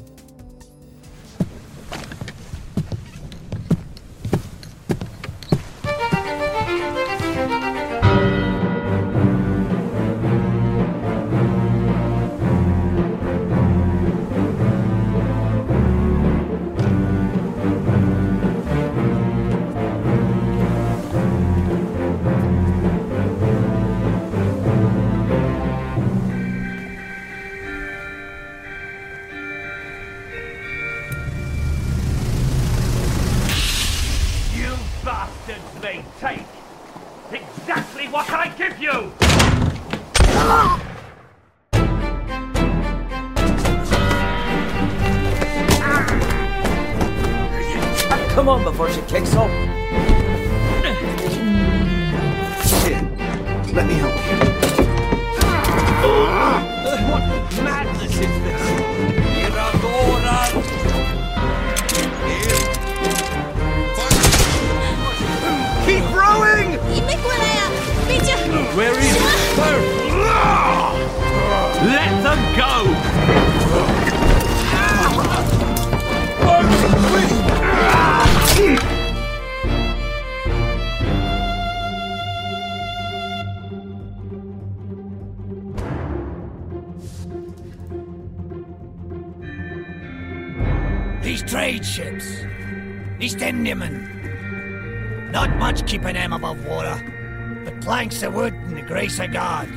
[99.19, 99.69] And the grace of God.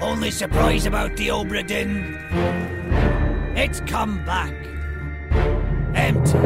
[0.00, 2.18] Only surprise about the Obra Dinn.
[3.56, 4.52] It's come back.
[5.94, 6.43] Empty.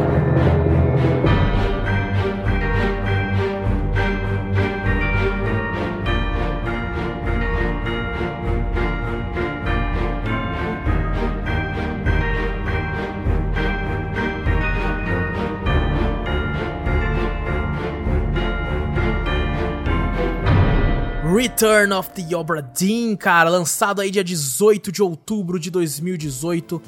[21.39, 26.81] Return of the Obra Dinn, cara, lançado aí dia 18 de outubro de 2018.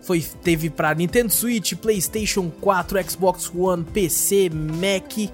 [0.00, 5.30] Foi, teve pra Nintendo Switch, PlayStation 4, Xbox One, PC, Mac.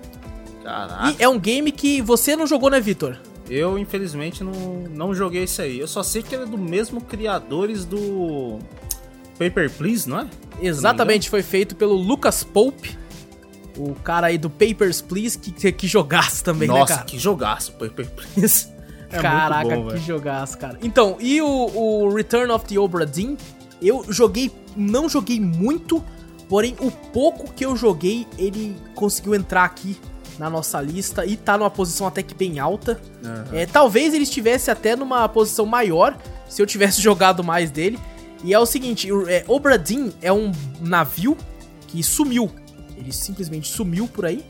[0.64, 1.10] Caraca.
[1.12, 3.16] E é um game que você não jogou, né, Vitor?
[3.48, 4.52] Eu, infelizmente, não,
[4.90, 5.78] não joguei isso aí.
[5.78, 8.58] Eu só sei que ele é do mesmo criadores do
[9.38, 10.26] Paper Please, não é?
[10.60, 12.98] Exatamente, foi feito pelo Lucas Pope,
[13.78, 17.04] o cara aí do Papers, Please, que, que jogasse também, Nossa, né, cara?
[17.04, 18.68] que jogaço, Paper Please.
[19.10, 20.78] É Caraca, muito bom, que jogaço, cara.
[20.82, 23.36] Então, e o, o Return of the Obra Dinn,
[23.80, 26.04] eu joguei, não joguei muito,
[26.46, 29.96] porém o pouco que eu joguei, ele conseguiu entrar aqui
[30.38, 33.00] na nossa lista e tá numa posição até que bem alta.
[33.24, 33.44] Aham.
[33.52, 36.14] É, talvez ele estivesse até numa posição maior
[36.46, 37.98] se eu tivesse jogado mais dele.
[38.44, 40.52] E é o seguinte, o- é, Obra Dinn é um
[40.82, 41.34] navio
[41.86, 42.50] que sumiu.
[42.98, 44.44] Ele simplesmente sumiu por aí.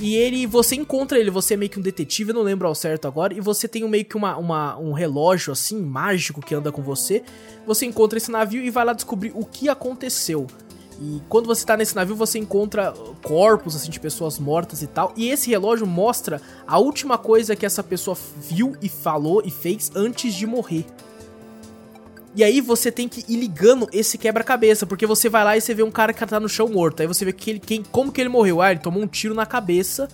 [0.00, 2.74] E ele, você encontra ele, você é meio que um detetive, eu não lembro ao
[2.74, 6.52] certo agora, e você tem um, meio que uma, uma- um relógio assim, mágico que
[6.52, 7.22] anda com você.
[7.64, 10.48] Você encontra esse navio e vai lá descobrir o que aconteceu.
[11.00, 15.12] E quando você tá nesse navio, você encontra corpos assim de pessoas mortas e tal.
[15.16, 19.92] E esse relógio mostra a última coisa que essa pessoa viu e falou e fez
[19.94, 20.84] antes de morrer.
[22.36, 25.72] E aí você tem que ir ligando esse quebra-cabeça, porque você vai lá e você
[25.72, 27.00] vê um cara que tá no chão morto.
[27.00, 28.60] Aí você vê que ele, quem, como que ele morreu.
[28.60, 30.08] Ah, ele tomou um tiro na cabeça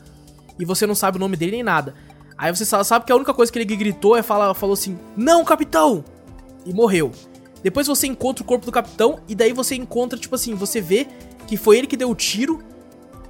[0.58, 1.94] e você não sabe o nome dele nem nada.
[2.36, 5.44] Aí você sabe que a única coisa que ele gritou é falar, falou assim: "Não,
[5.44, 6.04] capitão!"
[6.66, 7.10] E morreu.
[7.62, 11.06] Depois você encontra o corpo do capitão e daí você encontra tipo assim, você vê
[11.46, 12.62] que foi ele que deu o tiro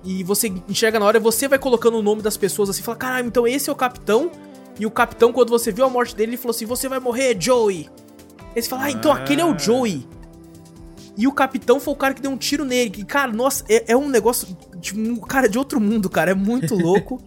[0.04, 2.98] e você enxerga na hora e você vai colocando o nome das pessoas assim, fala:
[2.98, 4.30] "Caralho, então esse é o capitão?"
[4.78, 7.36] E o capitão quando você viu a morte dele, ele falou assim: "Você vai morrer,
[7.38, 7.88] Joey."
[8.54, 10.06] Aí você fala: "Ah, então aquele é o Joey."
[11.16, 12.88] E o capitão foi o cara que deu um tiro nele.
[12.90, 14.46] Que, cara, nossa, é, é um negócio
[14.78, 14.94] de
[15.28, 16.30] cara de outro mundo, cara.
[16.30, 17.20] É muito louco.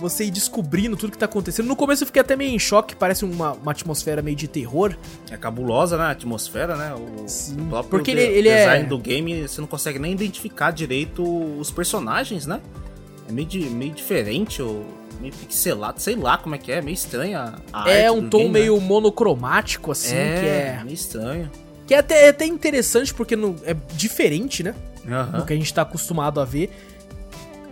[0.00, 1.66] você ir descobrindo tudo que tá acontecendo.
[1.66, 4.94] No começo eu fiquei até meio em choque, parece uma, uma atmosfera meio de terror.
[5.30, 6.04] É cabulosa, né?
[6.04, 6.94] A atmosfera, né?
[6.94, 10.12] O, Sim, o porque de- ele- ele é- design do game, você não consegue nem
[10.12, 11.22] identificar direito
[11.58, 12.60] os personagens, né?
[13.28, 14.84] É meio, de, meio diferente, ou
[15.20, 18.52] meio pixelado, sei lá como é que é, meio estranha a é um tom game,
[18.52, 18.60] né?
[18.60, 20.80] meio monocromático, assim, é, que é.
[20.84, 21.50] meio estranho.
[21.86, 24.74] Que é até, é até interessante, porque não, é diferente, né?
[25.08, 25.38] Aham.
[25.38, 26.70] do que a gente tá acostumado a ver.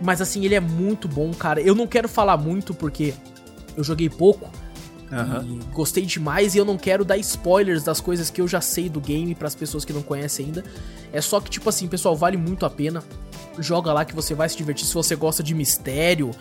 [0.01, 1.61] Mas assim, ele é muito bom, cara.
[1.61, 3.13] Eu não quero falar muito porque
[3.75, 4.49] eu joguei pouco.
[5.11, 8.89] E gostei demais e eu não quero dar spoilers das coisas que eu já sei
[8.89, 10.63] do game pras pessoas que não conhecem ainda.
[11.13, 13.03] É só que, tipo assim, pessoal, vale muito a pena.
[13.59, 14.85] Joga lá que você vai se divertir.
[14.85, 16.31] Se você gosta de mistério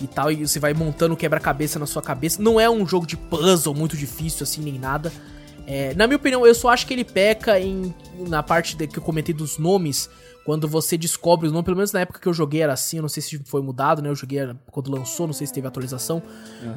[0.00, 2.42] e tal, e você vai montando quebra-cabeça na sua cabeça.
[2.42, 5.12] Não é um jogo de puzzle muito difícil, assim, nem nada.
[5.66, 7.94] É, na minha opinião, eu só acho que ele peca em,
[8.28, 10.08] na parte de- que eu comentei dos nomes.
[10.42, 13.02] Quando você descobre o nome, pelo menos na época que eu joguei era assim, eu
[13.02, 14.08] não sei se foi mudado, né?
[14.08, 14.38] Eu joguei
[14.72, 16.20] quando lançou, não sei se teve atualização.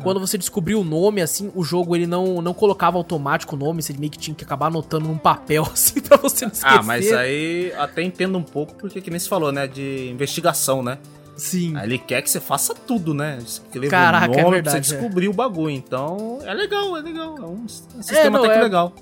[0.04, 3.82] Quando você descobriu o nome, assim, o jogo ele não, não colocava automático o nome,
[3.82, 6.78] você meio que tinha que acabar anotando num papel, assim, pra você não esquecer.
[6.78, 9.66] Ah, mas aí até entendo um pouco, porque que nem você falou, né?
[9.66, 11.00] De investigação, né?
[11.36, 11.76] Sim.
[11.76, 13.40] Aí ele quer que você faça tudo, né?
[13.44, 15.72] Escreva Caraca, o é nome verdade, pra você descobrir o bagulho.
[15.72, 17.36] Então, é legal, é legal.
[17.38, 18.94] É um, um sistema É, não, até que é- legal.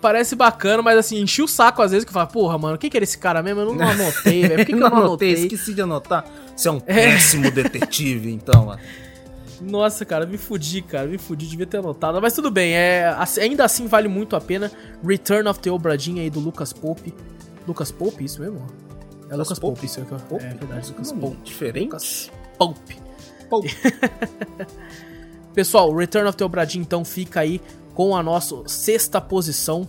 [0.00, 2.88] Parece bacana, mas assim, enchi o saco às vezes que eu falo, porra, mano, quem
[2.90, 3.60] que era esse cara mesmo?
[3.62, 4.56] Eu não anotei, velho.
[4.56, 5.32] Por que, que eu não anotei?
[5.32, 6.24] Esqueci de anotar.
[6.54, 6.94] Você é um É.
[6.94, 8.68] péssimo detetive, então.
[8.68, 8.76] ó.
[9.60, 12.20] Nossa, cara, me fudi, cara, me fudi, devia ter anotado.
[12.20, 14.70] Mas tudo bem, é, ainda assim vale muito a pena.
[15.02, 17.14] Return of the Obra Dinn aí do Lucas Pope.
[17.66, 18.66] Lucas Pope, isso mesmo?
[19.30, 19.86] É Lucas Pope, Pope?
[19.86, 20.44] isso que eu- Pope?
[20.44, 21.36] É verdade, Lucas Pope.
[21.42, 21.84] Diferente.
[21.86, 22.96] Lucas Pope.
[23.50, 23.76] Pope.
[25.54, 27.60] Pessoal, Return of the Obra Dinn, então fica aí
[27.94, 29.88] com a nossa sexta posição.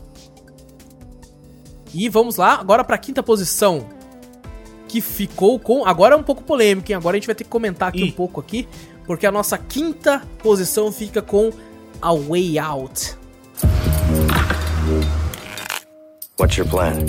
[1.93, 3.85] E vamos lá, agora pra quinta posição.
[4.87, 5.85] Que ficou com.
[5.85, 6.95] Agora é um pouco polêmico, hein?
[6.95, 8.09] Agora a gente vai ter que comentar aqui Ih.
[8.09, 8.67] um pouco aqui.
[9.05, 11.51] Porque a nossa quinta posição fica com
[12.01, 13.15] A Way Out.
[16.39, 17.05] What's your plan?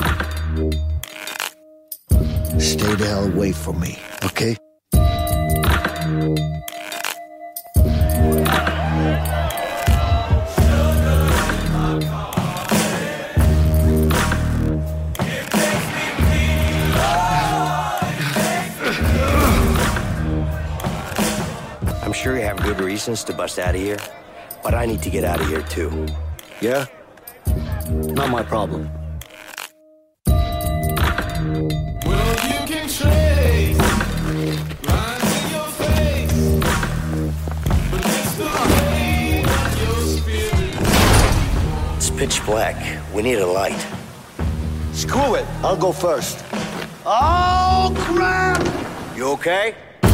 [2.58, 4.56] Stay the hell away from me, okay?
[22.02, 23.98] I'm sure you have good reasons to bust out of here,
[24.64, 26.06] but I need to get out of here too.
[26.60, 26.86] Yeah?
[27.88, 28.97] Not my problem.
[42.18, 42.74] Pitch black.
[43.14, 43.78] We need a light.
[44.92, 45.46] Screw it.
[45.62, 46.44] I'll go first.
[47.06, 48.60] Oh, crap!
[49.16, 49.76] You okay?
[50.02, 50.08] Do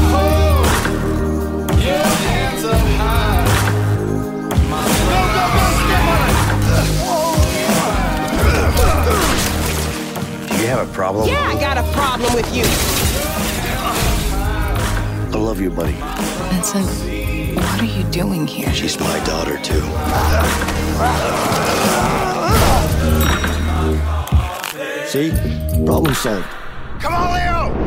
[10.61, 11.27] you have a problem?
[11.27, 12.65] Yeah, I got a problem with you.
[15.33, 15.97] I love you, buddy.
[16.53, 16.87] Vincent,
[17.54, 17.54] what
[17.85, 18.73] are you doing here?
[18.73, 19.83] She's my daughter, too.
[25.07, 25.31] See?
[25.85, 26.47] Problem solved.
[27.01, 27.84] Come on, Leo!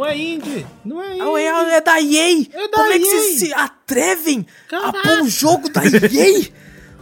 [0.00, 0.66] Não é indie.
[0.84, 1.20] Não é indie.
[1.20, 2.46] A Way Out é da EA!
[2.52, 3.10] É da Como é que EA.
[3.10, 4.98] vocês se atrevem Caraca.
[4.98, 6.48] a pôr um jogo da EA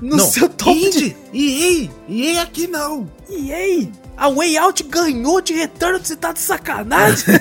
[0.01, 1.17] no não, seu top indie.
[1.33, 1.91] EA.
[2.09, 3.11] EA aqui não.
[3.29, 3.89] EA!
[4.17, 7.25] A Way Out ganhou de retorno, você tá de sacanagem?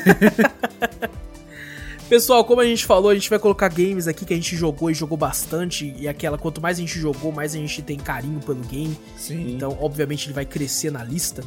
[2.07, 4.89] Pessoal, como a gente falou, a gente vai colocar games aqui que a gente jogou
[4.89, 5.93] e jogou bastante.
[5.97, 8.97] E aquela, quanto mais a gente jogou, mais a gente tem carinho pelo game.
[9.17, 9.55] Sim.
[9.55, 11.43] Então, obviamente, ele vai crescer na lista.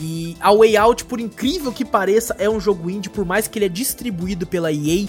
[0.00, 3.58] E a Way Out, por incrível que pareça, é um jogo indie, por mais que
[3.58, 5.06] ele é distribuído pela EA,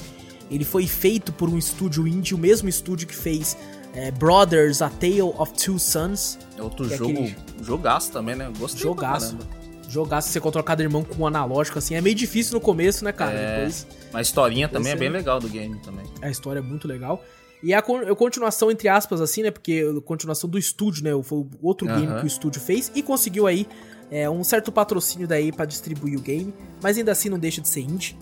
[0.51, 3.57] ele foi feito por um estúdio indie, o mesmo estúdio que fez
[3.93, 6.37] é, Brothers, A Tale of Two Sons.
[6.57, 8.51] É outro é jogo, aquele jogaço também, né?
[8.57, 9.37] Gostei Jogaço.
[9.87, 13.11] Jogaço, você controla cada irmão com um analógico, assim, é meio difícil no começo, né,
[13.11, 13.31] cara?
[13.33, 16.03] É, Depois Mas a historinha também é bem é- legal do game também.
[16.21, 17.23] a história é muito legal.
[17.61, 19.49] E a, con- a continuação, entre aspas, assim, né?
[19.51, 21.11] Porque a continuação do estúdio, né?
[21.23, 23.65] Foi o outro game que o estúdio fez e conseguiu aí
[24.13, 26.53] é, um certo patrocínio daí pra distribuir o game.
[26.81, 28.15] Mas ainda assim não deixa de ser indie.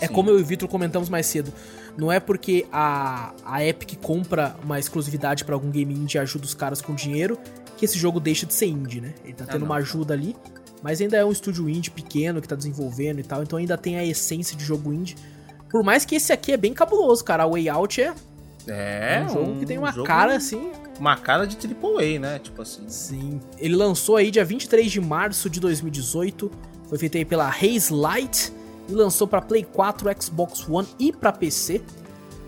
[0.00, 1.52] É como eu e o Vitor comentamos mais cedo.
[1.96, 6.44] Não é porque a, a Epic compra uma exclusividade pra algum game indie e ajuda
[6.44, 7.36] os caras com dinheiro
[7.76, 9.12] que esse jogo deixa de ser indie, né?
[9.24, 10.36] Ele tá Ah, tendo uma ajuda ali.
[10.80, 13.42] Mas ainda é um estúdio indie pequeno que tá desenvolvendo e tal.
[13.42, 15.16] Então ainda tem a essência de jogo indie.
[15.68, 17.42] Por mais que esse aqui é bem cabuloso, cara.
[17.42, 18.14] A Way Out é
[18.66, 20.72] É, um jogo que tem uma cara assim.
[20.98, 22.38] Uma cara de AAA, né?
[22.38, 22.88] Tipo assim.
[22.88, 23.40] Sim.
[23.58, 26.50] Ele lançou aí dia 23 de março de 2018.
[26.88, 28.52] Foi feito aí pela Haze Light
[28.88, 31.82] e lançou pra Play 4, Xbox One e pra PC.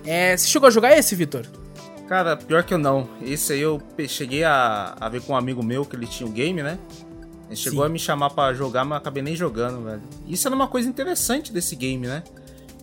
[0.05, 1.47] É, você chegou a jogar esse, Vitor?
[2.09, 3.09] Cara, pior que eu não.
[3.21, 6.31] Esse aí eu cheguei a, a ver com um amigo meu que ele tinha o
[6.31, 6.79] game, né?
[7.49, 7.87] Ele chegou Sim.
[7.87, 10.03] a me chamar pra jogar, mas eu acabei nem jogando, velho.
[10.27, 12.23] Isso era uma coisa interessante desse game, né?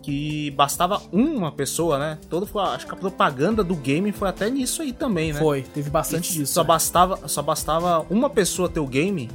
[0.04, 2.18] Que bastava uma pessoa, né?
[2.28, 5.38] Todo, acho que a propaganda do game foi até nisso aí também, né?
[5.38, 6.52] Foi, teve bastante E disso.
[6.52, 6.64] Só é.
[6.64, 9.30] bastava, só bastava uma pessoa ter o game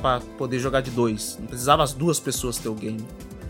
[0.00, 1.36] pra poder jogar de dois.
[1.40, 3.04] Não precisava as duas pessoas ter o game.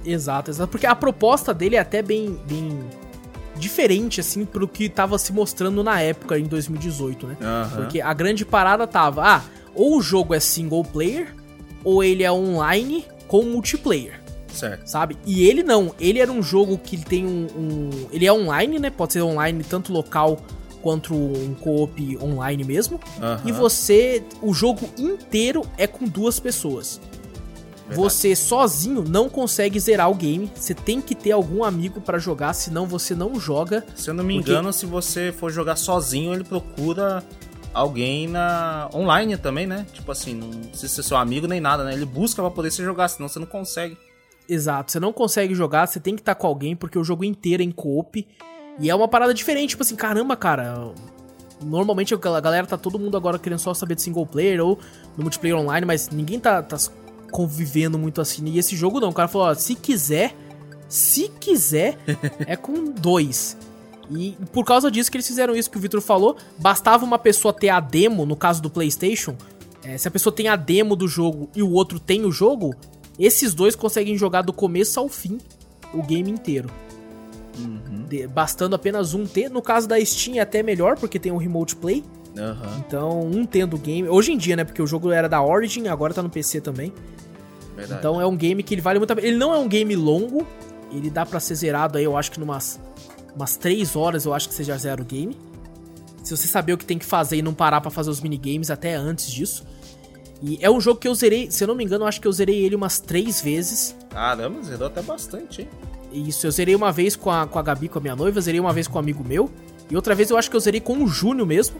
[0.06, 0.70] Exato, exato.
[0.70, 2.80] Porque a proposta dele é até bem, bem
[3.56, 7.36] diferente, assim, pro que tava se mostrando na época, em 2018, né?
[7.74, 9.42] Porque a grande parada tava, ah,
[9.74, 11.34] ou o jogo é single player,
[11.84, 14.25] ou ele é online com multiplayer.
[14.57, 14.86] Certo.
[14.86, 15.16] Sabe?
[15.26, 18.90] E ele não, ele era um jogo que tem um, um- Ele é online, né?
[18.90, 20.38] Pode ser online tanto local
[20.82, 22.98] quanto um co-op online mesmo.
[23.44, 24.22] E você.
[24.42, 27.00] O jogo inteiro é com duas pessoas.
[27.88, 30.50] Você sozinho não consegue zerar o game.
[30.57, 33.84] Você tem que ter algum amigo pra jogar, senão você não joga.
[33.94, 37.22] Se eu não me Porque- engano, se você for jogar sozinho, ele procura
[37.72, 39.86] alguém na online também, né?
[39.92, 41.92] Tipo assim, não precisa ser seu amigo nem nada, né?
[41.92, 43.96] Ele busca pra poder se jogar, senão você não consegue.
[44.49, 47.62] Exato, você não consegue jogar, você tem que estar com alguém, porque o jogo inteiro
[47.62, 48.26] é em co-op.
[48.78, 50.92] E é uma parada diferente, tipo assim, caramba, cara.
[51.62, 54.78] Normalmente a galera tá todo mundo agora querendo só saber de single player ou
[55.16, 56.76] no multiplayer online, mas ninguém tá, tá
[57.30, 58.44] convivendo muito assim.
[58.47, 60.36] E esse jogo não, o cara falou, ó, se quiser,
[60.88, 61.97] se quiser,
[62.47, 63.57] é com dois.
[64.11, 67.53] E por causa disso que eles fizeram isso que o Victor falou, bastava uma pessoa
[67.53, 69.36] ter a demo, no caso do PlayStation,
[69.82, 72.74] é, se a pessoa tem a demo do jogo e o outro tem o jogo,
[73.18, 75.38] esses dois conseguem jogar do começo ao fim
[75.94, 76.68] o game inteiro.
[78.08, 79.48] De- bastando apenas um ter.
[79.48, 82.04] No caso da Steam é até melhor, porque tem o Remote Play.
[82.38, 82.82] Aham.
[82.86, 84.06] Então, um tendo o game.
[84.08, 84.64] Hoje em dia, né?
[84.64, 86.92] Porque o jogo era da Origin, agora tá no PC também.
[87.74, 87.98] Verdade.
[87.98, 89.26] Então é um game que ele vale muito a pena.
[89.26, 90.46] Ele não é um game longo.
[90.92, 92.78] Ele dá pra ser zerado aí, eu acho que numas
[93.34, 95.36] umas 3 horas, eu acho que você já zera o game.
[96.22, 98.70] Se você saber o que tem que fazer e não parar pra fazer os minigames
[98.70, 99.64] até antes disso.
[100.43, 102.32] E é um jogo que eu zerei, se eu não me engano, acho que eu
[102.32, 103.97] zerei ele umas 3 vezes.
[104.11, 105.68] Caramba, zerou até bastante, hein?
[106.12, 108.61] Isso, eu zerei uma vez com a, com a Gabi, com a minha noiva, zerei
[108.61, 109.51] uma vez com um amigo meu.
[109.91, 111.76] E outra vez eu acho que eu zerei com o Júnior mesmo.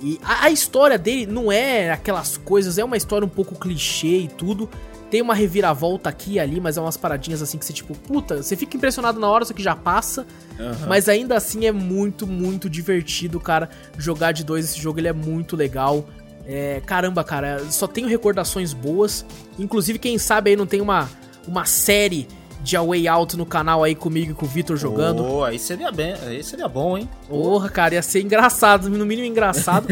[0.00, 4.18] E a, a história dele não é aquelas coisas, é uma história um pouco clichê
[4.18, 4.68] e tudo.
[5.10, 8.42] Tem uma reviravolta aqui e ali, mas é umas paradinhas assim que você, tipo, puta,
[8.42, 10.26] você fica impressionado na hora, só que já passa.
[10.58, 10.86] Aham.
[10.88, 13.70] Mas ainda assim é muito, muito divertido, cara.
[13.96, 16.08] Jogar de dois esse jogo ele é muito legal.
[16.46, 19.24] É, caramba, cara, só tenho recordações boas.
[19.58, 21.08] Inclusive, quem sabe aí não tem uma,
[21.46, 22.28] uma série
[22.62, 25.24] de A Way Out no canal aí comigo e com o Vitor jogando.
[25.24, 27.08] Oh, aí seria bem, aí seria bom, hein?
[27.28, 29.88] Porra, cara, ia ser engraçado, no mínimo engraçado.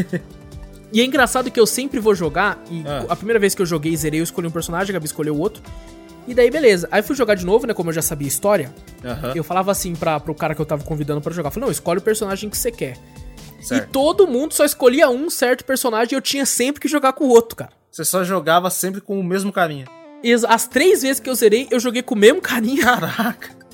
[0.93, 3.05] e é engraçado que eu sempre vou jogar, e Ah.
[3.09, 5.39] a primeira vez que eu joguei zerei, eu escolhi um personagem, a Gabi escolheu o
[5.41, 5.63] outro.
[6.27, 6.89] E daí, beleza.
[6.91, 7.75] Aí fui jogar de novo, né?
[7.75, 8.73] Como eu já sabia a história.
[9.35, 11.49] Eu falava assim pra, pro cara que eu tava convidando pra jogar.
[11.49, 12.97] Eu Falei, não, escolhe o personagem que você quer.
[13.65, 13.85] Certo.
[13.89, 17.25] E todo mundo só escolhia um certo personagem e eu tinha sempre que jogar com
[17.25, 17.71] o outro, cara.
[17.91, 19.87] Você só jogava sempre com o mesmo carinha.
[20.23, 22.83] E as- três vezes que eu zerei, eu joguei com o mesmo carinha.
[22.83, 23.51] Caraca.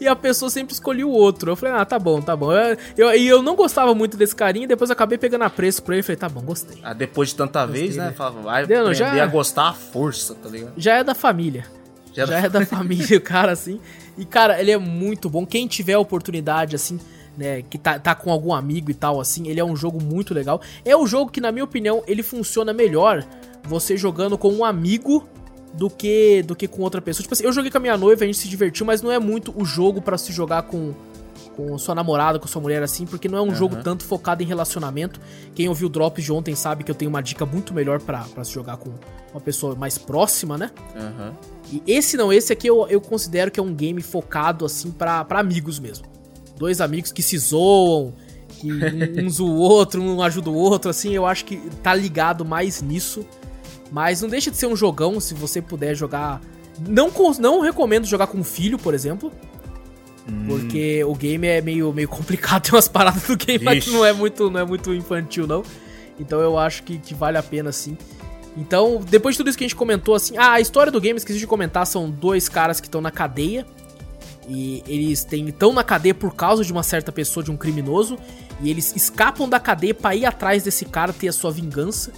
[0.00, 1.50] E a pessoa sempre escolhia o outro.
[1.50, 2.52] Eu falei, ah, tá bom, tá bom.
[2.52, 5.82] Eu- eu- E eu, não gostava muito desse carinha, depois eu acabei pegando a preço
[5.82, 6.02] pra ele.
[6.04, 6.78] Falei, tá bom, gostei.
[6.80, 8.06] Ah, depois de tanta vez, né?
[8.06, 8.12] né?
[8.12, 10.74] Falava, vai Deu, aprender já- a gostar à força, tá ligado?
[10.76, 11.66] Já é da família.
[12.12, 13.80] Já Já, é da é da família, o cara, assim.
[14.16, 15.44] E, cara, ele é muito bom.
[15.44, 17.00] Quem tiver a oportunidade, assim,
[17.36, 20.32] né, que tá, tá com algum amigo e tal, assim, ele é um jogo muito
[20.32, 20.60] legal.
[20.84, 23.24] É um jogo que, na minha opinião, ele funciona melhor
[23.64, 25.26] você jogando com um amigo
[25.72, 27.22] do que do que com outra pessoa.
[27.22, 29.18] Tipo assim, eu joguei com a minha noiva, a gente se divertiu, mas não é
[29.18, 30.94] muito o jogo pra se jogar com
[31.56, 33.54] com sua namorada, com sua mulher assim, porque não é um Aham.
[33.54, 35.20] jogo tanto focado em relacionamento.
[35.54, 38.24] Quem ouviu o Drops de ontem sabe que eu tenho uma dica muito melhor pra
[38.34, 38.90] pra se jogar com
[39.32, 40.72] uma pessoa mais próxima, né?
[40.96, 41.32] Aham.
[41.72, 45.24] E esse não, esse aqui eu, eu considero que é um game focado, assim, pra
[45.30, 46.06] amigos mesmo.
[46.56, 48.14] Dois amigos que se zoam,
[48.48, 48.78] que um,
[49.26, 52.80] um zoa o outro, um ajuda o outro, assim, eu acho que tá ligado mais
[52.82, 53.26] nisso.
[53.90, 56.40] Mas não deixa de ser um jogão, se você puder jogar...
[56.88, 59.30] Não, não recomendo jogar com filho, por exemplo.
[60.46, 63.90] Porque o game é meio, meio complicado, tem umas paradas do game, mas Ixi.
[63.90, 65.62] não é muito, não é muito infantil, não.
[66.18, 67.96] Então eu acho que, que vale a pena, sim.
[68.56, 71.16] Então, depois de tudo isso que a gente comentou, assim, ah, a história do game,
[71.16, 73.66] esqueci de comentar, são dois caras que estão na cadeia.
[74.48, 78.18] E eles estão na cadeia por causa de uma certa pessoa, de um criminoso.
[78.60, 82.12] E eles escapam da cadeia pra ir atrás desse cara, ter a sua vingança.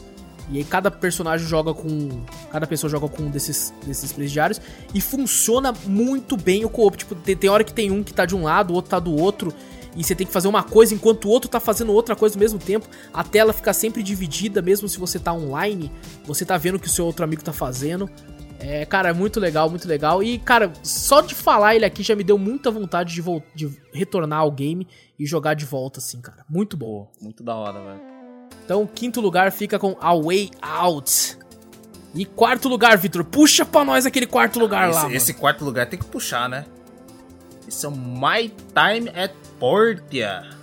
[0.50, 2.08] E aí cada personagem joga com.
[2.50, 4.60] Cada pessoa joga com um desses, desses presidiários.
[4.94, 6.96] E funciona muito bem o co-op.
[6.96, 8.98] Tipo, tem, tem hora que tem um que tá de um lado, o outro tá
[8.98, 9.52] do outro.
[9.96, 12.40] E você tem que fazer uma coisa enquanto o outro tá fazendo outra coisa ao
[12.40, 12.86] mesmo tempo.
[13.14, 15.90] A tela fica sempre dividida, mesmo se você tá online.
[16.26, 18.08] Você tá vendo o que o seu outro amigo tá fazendo.
[18.60, 20.22] É, cara, é muito legal, muito legal.
[20.22, 23.22] E, cara, só de falar ele aqui já me deu muita vontade de,
[23.54, 24.86] de retornar ao game
[25.18, 26.44] e jogar de volta, assim, cara.
[26.48, 27.10] Muito bom.
[27.20, 28.00] Muito da hora, velho.
[28.64, 31.38] Então, quinto lugar fica com A Way Out.
[32.14, 35.12] E quarto lugar, Victor, puxa pra nós aquele quarto lugar esse, lá.
[35.12, 36.64] Esse quarto lugar tem que puxar, né?
[37.68, 40.55] Esse é o My Time at Portia.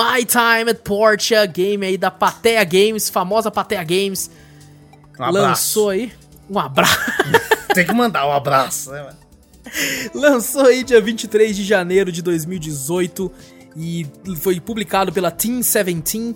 [0.00, 4.30] My Time at Portia, game aí da Patea Games, famosa Patea Games.
[5.18, 5.38] Um abraço.
[5.38, 6.12] lançou aí
[6.48, 6.98] um abraço.
[7.74, 9.18] Tem que mandar um abraço, né, mano?
[10.14, 13.30] lançou aí dia 23 de janeiro de 2018
[13.76, 14.06] e
[14.40, 16.34] foi publicado pela Team 17.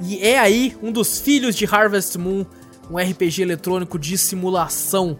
[0.00, 2.46] E é aí um dos filhos de Harvest Moon,
[2.90, 5.18] um RPG eletrônico de simulação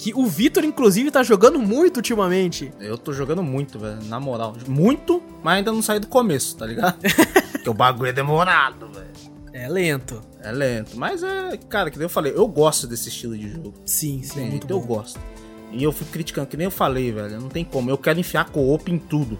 [0.00, 2.72] que o Vitor, inclusive, tá jogando muito ultimamente.
[2.80, 4.56] Eu tô jogando muito, velho, na moral.
[4.66, 6.96] Muito, mas ainda não saí do começo, tá ligado?
[7.52, 9.10] Porque o bagulho é demorado, velho.
[9.52, 10.22] É lento.
[10.42, 10.96] É lento.
[10.96, 13.74] Mas é, cara, que nem eu falei, eu gosto desse estilo de jogo.
[13.84, 14.40] Sim, sim.
[14.40, 15.20] É muito então eu gosto.
[15.70, 17.38] E eu fui criticando, que nem eu falei, velho.
[17.38, 17.90] Não tem como.
[17.90, 19.38] Eu quero enfiar co-op em tudo.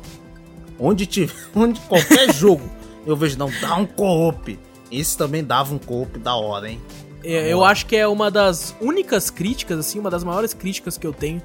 [0.79, 2.71] Onde tiver, onde qualquer jogo,
[3.07, 4.59] eu vejo, não, dá um co-op.
[4.93, 6.79] Esse também dava um co-op da hora, hein?
[7.23, 11.07] É, eu acho que é uma das únicas críticas, assim, uma das maiores críticas que
[11.07, 11.43] eu tenho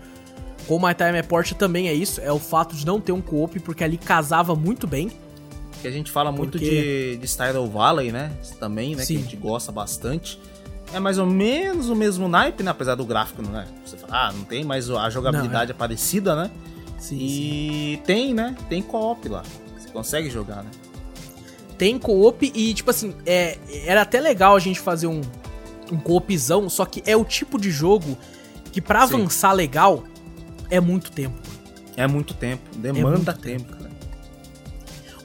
[0.67, 3.21] com My Time at Portia também é isso, é o fato de não ter um
[3.21, 5.11] co-op, porque ali casava muito bem.
[5.81, 8.31] Que a gente fala muito Porque- de, de Stardew Valley, né?
[8.59, 9.03] Também, né?
[9.03, 9.15] Sim.
[9.15, 10.39] Que a gente gosta bastante.
[10.93, 12.71] É mais ou menos o mesmo naipe, né?
[12.71, 13.67] Apesar do gráfico, né?
[13.85, 15.73] Você fala, ah, não tem, mas a jogabilidade é.
[15.75, 16.49] parecida, né?
[16.97, 18.55] Sim, e tem, né?
[18.69, 19.43] Tem co-op lá.
[19.77, 20.71] Você consegue jogar, né?
[21.77, 25.21] Tem co-op e, tipo assim, é, era até legal a gente fazer um,
[25.91, 28.17] um co-opzão, só que é o tipo de jogo
[28.71, 29.15] que pra Sim.
[29.15, 30.03] avançar legal
[30.69, 31.37] é muito tempo.
[31.95, 32.63] É muito tempo.
[32.75, 33.91] É Demanda muito tempo, cara.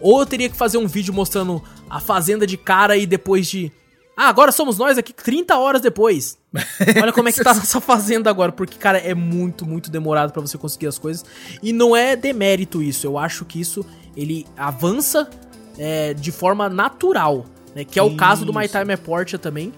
[0.01, 3.71] Ou eu teria que fazer um vídeo mostrando a fazenda de cara e depois de.
[4.17, 6.39] Ah, agora somos nós aqui 30 horas depois.
[7.03, 10.41] Olha como é que tá nossa fazenda agora, porque, cara, é muito, muito demorado pra
[10.41, 11.25] você conseguir as coisas.
[11.63, 13.85] E não é demérito isso, eu acho que isso
[14.17, 15.29] ele avança
[15.79, 17.85] é, de forma natural, né?
[17.85, 18.69] Que é o caso do My.
[18.69, 19.73] Time at Portia também.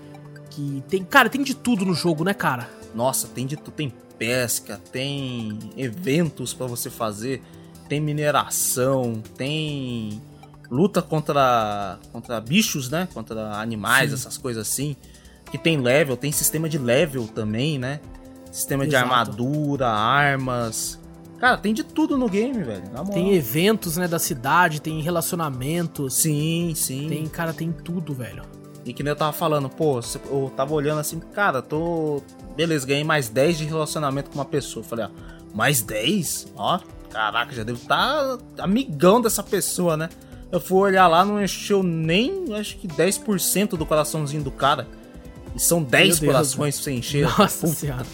[0.55, 2.69] Que tem, cara, tem de tudo no jogo, né, cara?
[2.95, 3.73] Nossa, tem de tudo.
[3.75, 7.43] Tem pesca, tem eventos pra você fazer,
[7.89, 10.21] tem mineração, tem
[10.71, 13.09] luta contra, contra bichos, né?
[13.13, 14.15] Contra animais, Sim.
[14.15, 14.95] essas coisas assim.
[15.51, 18.01] Que tem level, tem sistema de level também, né?
[18.51, 19.11] Sistema de Exato.
[19.11, 20.99] armadura, armas.
[21.39, 22.85] Cara, tem de tudo no game, velho.
[23.13, 26.15] Tem eventos, né, da cidade, tem relacionamentos.
[26.15, 27.09] Sim, sim.
[27.09, 28.45] Tem, cara, tem tudo, velho.
[28.85, 32.23] E que nem eu tava falando, pô, eu tava olhando assim, cara, tô.
[32.57, 34.85] Beleza, ganhei mais 10 de relacionamento com uma pessoa.
[34.85, 35.09] Falei, ó,
[35.55, 36.53] mais 10?
[36.57, 36.81] Ó,
[37.11, 40.09] caraca, já devo estar amigão dessa pessoa, né?
[40.51, 44.87] Eu fui olhar lá, não encheu nem, acho que 10% do coraçãozinho do cara.
[45.55, 47.25] E são 10 Deus, corações pra você encher.
[47.39, 48.07] Nossa Puta senhora.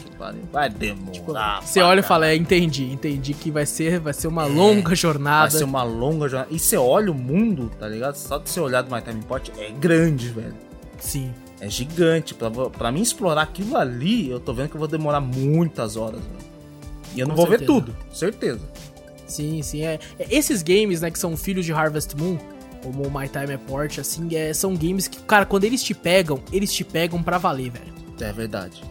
[0.52, 1.62] Vai demorar.
[1.62, 4.94] Você pra olha e fala, é, entendi, entendi que vai ser, vai ser uma longa
[4.94, 5.48] jornada.
[5.50, 6.52] Vai ser uma longa jornada.
[6.52, 8.16] E você olha o mundo, tá ligado?
[8.16, 10.54] Só de você olhar do My Time Import é grande, velho.
[10.98, 11.32] Sim.
[11.60, 12.34] É gigante.
[12.34, 16.20] Pra, pra mim explorar aquilo ali, eu tô vendo que eu vou demorar muitas horas,
[16.20, 16.48] velho.
[17.14, 17.80] E eu não Com vou ver certeza.
[17.80, 18.60] tudo, certeza.
[19.26, 19.84] Sim, sim.
[19.84, 22.36] É, é, esses games, né, que são filhos de Harvest Moon,
[22.82, 26.40] como o My Time Report, assim, é, são games que, cara, quando eles te pegam,
[26.52, 27.92] eles te pegam pra valer, velho.
[28.20, 28.82] É verdade.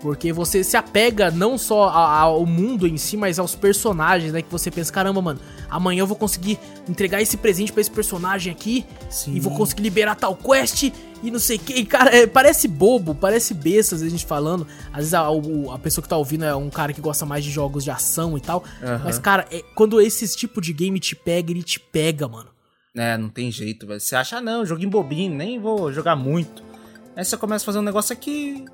[0.00, 4.42] Porque você se apega não só ao mundo em si, mas aos personagens, né?
[4.42, 5.38] Que você pensa, caramba, mano,
[5.70, 6.58] amanhã eu vou conseguir
[6.88, 8.84] entregar esse presente pra esse personagem aqui
[9.28, 10.90] e vou conseguir liberar tal quest
[11.22, 11.74] e não sei o que.
[11.74, 14.66] E, cara, é, parece bobo, parece besta às vezes a gente falando.
[14.90, 15.28] Às vezes a,
[15.72, 18.36] a pessoa que tá ouvindo é um cara que gosta mais de jogos de ação
[18.36, 18.64] e tal.
[18.82, 19.02] Aham.
[19.04, 22.50] Mas, cara, é- quando esse tipo de game te pega, ele te pega, mano.
[22.94, 24.00] É, não tem jeito, velho.
[24.00, 26.62] Você acha, ah, não, joguinho bobinho, nem vou jogar muito.
[27.16, 28.64] Aí você começa a fazer um negócio aqui.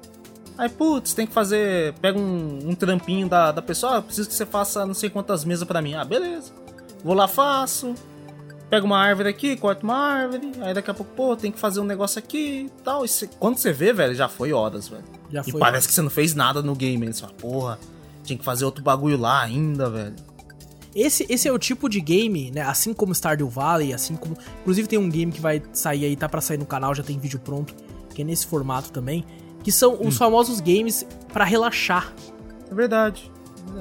[0.57, 1.95] Aí, putz, tem que fazer.
[2.01, 5.45] Pega um, um trampinho da, da pessoa, ah, preciso que você faça não sei quantas
[5.45, 5.95] mesas pra mim.
[5.95, 6.53] Ah, beleza.
[7.05, 7.95] Vou lá, faço.
[8.69, 10.53] Pega uma árvore aqui, corta uma árvore.
[10.61, 13.05] Aí daqui a pouco, pô, tem que fazer um negócio aqui e tal.
[13.05, 13.09] E
[13.39, 15.05] quando você vê, velho, já foi horas, velho.
[15.31, 15.87] Já e foi parece horas.
[15.87, 17.07] que você não fez nada no game.
[17.07, 17.79] Você fala, porra,
[18.25, 20.17] tinha que fazer outro bagulho lá ainda, velho.
[21.01, 22.63] Esse, esse é o tipo de game, né?
[22.63, 24.37] Assim como Stardew Valley, assim como.
[24.63, 27.19] Inclusive tem um game que vai sair aí, tá pra sair no canal, já tem
[27.19, 27.75] vídeo pronto,
[28.15, 29.25] que é nesse formato também.
[29.63, 32.13] Que são os famosos games pra relaxar.
[32.71, 33.31] É verdade.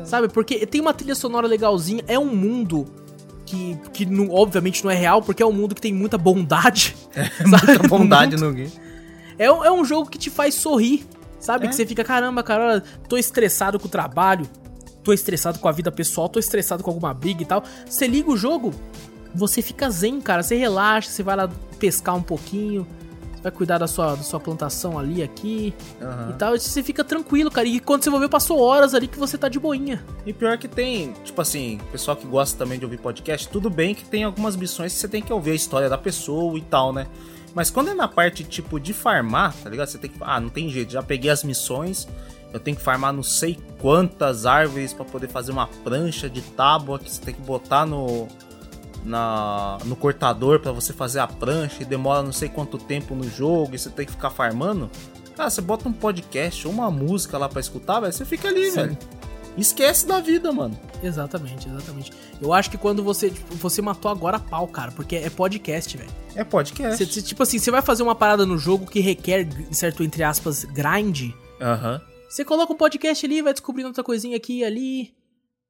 [0.06, 0.28] Sabe?
[0.28, 2.86] Porque tem uma trilha sonora legalzinha, é um mundo
[3.46, 6.96] que, que não- obviamente não é real, porque é um mundo que tem muita bondade.
[7.46, 8.72] Muita bondade no game.
[9.40, 11.06] É, um- é um jogo que te faz sorrir,
[11.40, 11.66] sabe?
[11.66, 11.70] É.
[11.70, 14.46] Que você fica, caramba, cara, tô estressado com o trabalho,
[15.08, 17.64] tô estressado com a vida pessoal, tô estressado com alguma briga e tal.
[17.88, 18.74] Você liga o jogo,
[19.34, 20.44] você fica zen, cara.
[20.44, 21.50] Você relaxa, você vai lá
[21.80, 22.86] pescar um pouquinho,
[23.42, 26.32] vai cuidar da sua, da sua plantação ali, aqui Aham.
[26.32, 26.56] e tal.
[26.58, 27.66] E você fica tranquilo, cara.
[27.66, 30.04] E quando você vai ver, passou horas ali que você tá de boinha.
[30.26, 33.96] E pior que tem, tipo assim, pessoal que gosta também de ouvir podcast, tudo bem
[33.96, 36.92] que tem algumas missões que você tem que ouvir a história da pessoa e tal,
[36.92, 37.08] né?
[37.56, 39.88] Mas quando é na parte, tipo, de farmar, tá ligado?
[39.88, 40.18] Você tem que.
[40.20, 42.08] Ah, não tem jeito, já peguei as missões,
[42.54, 46.98] eu tenho que farmar não sei quantas árvores pra poder fazer uma prancha de tábua
[47.00, 48.28] que você tem que botar no.
[49.06, 53.24] Na, no cortador pra você fazer a prancha e demora não sei quanto tempo no
[53.30, 54.90] jogo e você tem que ficar farmando.
[55.36, 58.70] Cara, você bota um podcast ou uma música lá pra escutar, velho, você fica ali,
[58.70, 58.76] Sim.
[58.76, 58.98] velho.
[59.58, 60.78] Esquece da vida, mano.
[61.02, 62.12] Exatamente, exatamente.
[62.42, 63.30] Eu acho que quando você.
[63.30, 66.10] tipo, você matou agora a pau, cara, porque é podcast, velho.
[66.36, 66.98] É podcast.
[66.98, 70.22] Você- você- tipo assim, você vai fazer uma parada no jogo que requer, certo, entre
[70.24, 71.32] aspas, grind.
[71.62, 72.02] Aham.
[72.28, 75.14] Você coloca um podcast ali, vai descobrindo outra coisinha aqui e ali.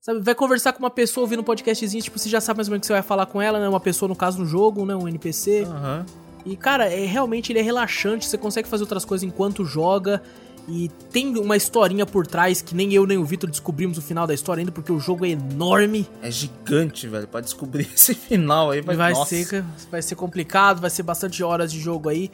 [0.02, 2.72] Sabe, vai conversar com uma pessoa ouvindo um podcastzinho, tipo, você já sabe mais ou
[2.72, 3.68] menos o que você vai falar com ela, né?
[3.68, 4.96] Uma pessoa, no caso, no jogo, né?
[4.96, 5.64] Um NPC.
[5.64, 6.06] Aham.
[6.46, 10.22] E, cara, é realmente ele é relaxante, você consegue fazer outras coisas enquanto joga.
[10.70, 14.28] E tem uma historinha por trás que nem eu nem o Vitor descobrimos o final
[14.28, 16.06] da história ainda, porque o jogo é enorme.
[16.22, 17.28] É gigante, velho.
[17.28, 19.34] Pra descobrir esse final aí vai, Vai nossa.
[19.36, 22.30] ser, vai ser complicado, vai ser bastante horas de jogo aí.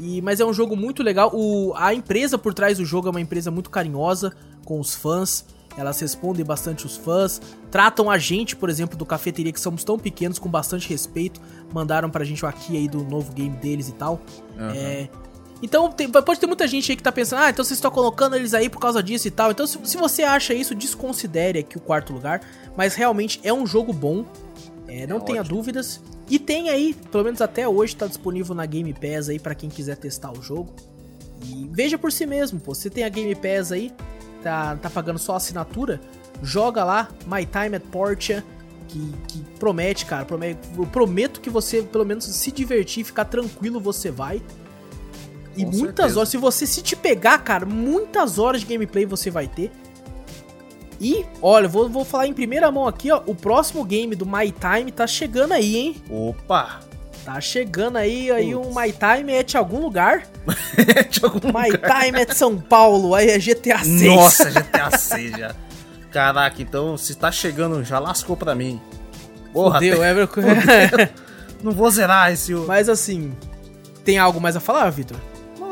[0.00, 1.30] E, mas é um jogo muito legal.
[1.34, 4.32] O, a empresa por trás do jogo é uma empresa muito carinhosa
[4.64, 5.44] com os fãs.
[5.76, 7.40] Elas respondem bastante os fãs.
[7.70, 11.40] Tratam a gente, por exemplo, do Cafeteria, que somos tão pequenos, com bastante respeito.
[11.72, 14.20] Mandaram pra gente o aqui aí do novo game deles e tal.
[14.58, 14.72] Aham.
[14.74, 15.08] É,
[15.62, 18.34] então, tem- pode ter muita gente aí que tá pensando, ah, então vocês estão colocando
[18.34, 19.50] eles aí por causa disso e tal.
[19.50, 22.40] Então, se, se você acha isso, desconsidere aqui o quarto lugar.
[22.76, 24.24] Mas realmente é um jogo bom.
[24.90, 26.00] É, não tenha dúvidas.
[26.28, 29.70] E tem aí, pelo menos até hoje, tá disponível na Game Pass aí pra quem
[29.70, 30.74] quiser testar o jogo.
[31.46, 32.74] E veja por si mesmo, pô.
[32.74, 33.92] Você tem a Game Pass aí,
[34.42, 36.00] tá, tá pagando só a assinatura,
[36.42, 38.44] joga lá, My Time at Portia,
[38.88, 40.24] que, que promete, cara.
[40.24, 44.42] Promete, eu prometo que você, pelo menos, se divertir, ficar tranquilo, você vai.
[45.56, 46.18] E Com muitas certeza.
[46.18, 49.70] horas, se você se te pegar, cara, muitas horas de gameplay você vai ter.
[51.00, 53.22] E, olha, vou, vou falar em primeira mão aqui, ó.
[53.26, 55.96] O próximo game do My Time tá chegando aí, hein?
[56.10, 56.80] Opa!
[57.24, 60.24] Tá chegando aí, aí um My Time é de algum lugar.
[61.10, 64.02] de algum My Time é de São Paulo, aí é GTA 6.
[64.02, 65.54] Nossa, GTA 6 já.
[66.10, 68.80] Caraca, então se tá chegando já lascou pra mim.
[69.52, 71.08] Porra, Fudeu, tem- é, Fudeu.
[71.62, 72.52] Não vou zerar esse.
[72.54, 73.32] Mas assim,
[74.04, 75.16] tem algo mais a falar, Vitor?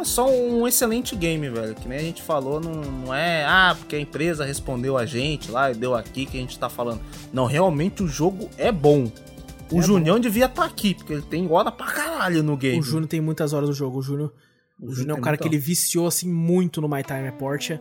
[0.00, 1.74] É só um excelente game, velho.
[1.74, 5.50] Que nem a gente falou, não, não é, ah, porque a empresa respondeu a gente
[5.50, 7.00] lá e deu aqui que a gente tá falando.
[7.32, 9.10] Não, realmente o jogo é bom.
[9.70, 12.78] O É Junião devia estar aqui, porque ele tem hora pra caralho no game.
[12.78, 13.98] O Júnior tem muitas horas do jogo.
[13.98, 14.32] O Júnior,
[14.80, 17.80] o Júnior é um cara que ele viciou assim muito no My Time Portia.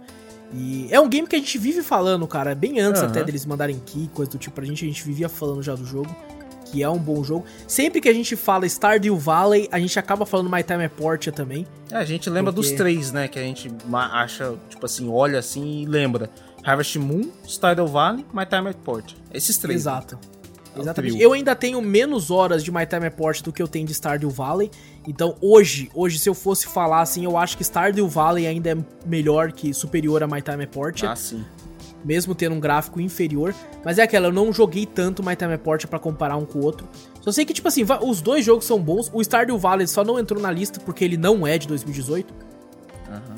[0.54, 3.80] E é um game que a gente vive falando, cara, bem antes até deles mandarem
[3.86, 6.14] key, coisa do tipo pra gente, a gente vivia falando já do jogo.
[6.72, 7.46] Que é um bom jogo.
[7.68, 11.32] Sempre que a gente fala Stardew Valley, a gente acaba falando My Time at Portia
[11.32, 11.66] também.
[11.92, 13.28] É, a gente lembra Porque- dos três, né?
[13.28, 16.30] Que a gente acha, tipo assim, olha assim e lembra.
[16.64, 19.14] Harvest Moon, Stardew Valley, My Time at Port.
[19.34, 19.82] Esses três.
[19.82, 20.20] Exato.
[20.76, 21.22] É o Exatamente.
[21.22, 23.94] Eu ainda tenho menos horas de My Time at Portia do que eu tenho de
[23.94, 24.70] Stardew Valley.
[25.08, 28.78] Então, hoje, hoje se eu fosse falar assim, eu acho que Stardew Valley ainda é
[29.06, 31.10] melhor que superior a My Time at Portia.
[31.12, 31.44] Ah, sim.
[32.08, 33.54] Mesmo tendo um gráfico inferior.
[33.84, 36.60] Mas é aquela, eu não joguei tanto My Time at Portia pra comparar um com
[36.60, 36.88] o outro.
[37.22, 39.12] Só sei que, tipo assim, os dois jogos são bons.
[39.14, 42.34] O Stardew Valley só não entrou na lista porque ele não é de 2018.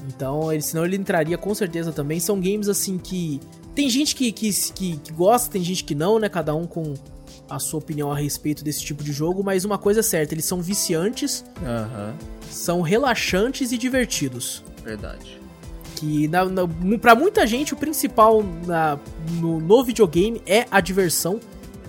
[0.07, 2.19] Então, ele, senão ele entraria com certeza também.
[2.19, 3.39] São games assim que.
[3.73, 6.27] Tem gente que, que, que, que gosta, tem gente que não, né?
[6.27, 6.93] Cada um com
[7.49, 9.43] a sua opinião a respeito desse tipo de jogo.
[9.43, 12.13] Mas uma coisa é certa, eles são viciantes, Aham,
[12.49, 14.63] são relaxantes e divertidos.
[14.83, 15.38] verdade.
[15.99, 16.61] Que na, na,
[17.01, 18.97] pra muita gente o principal na-
[19.33, 21.39] no, no videogame é a diversão.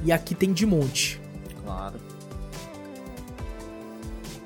[0.05, 1.21] E aqui tem de monte.
[1.65, 1.95] Claro.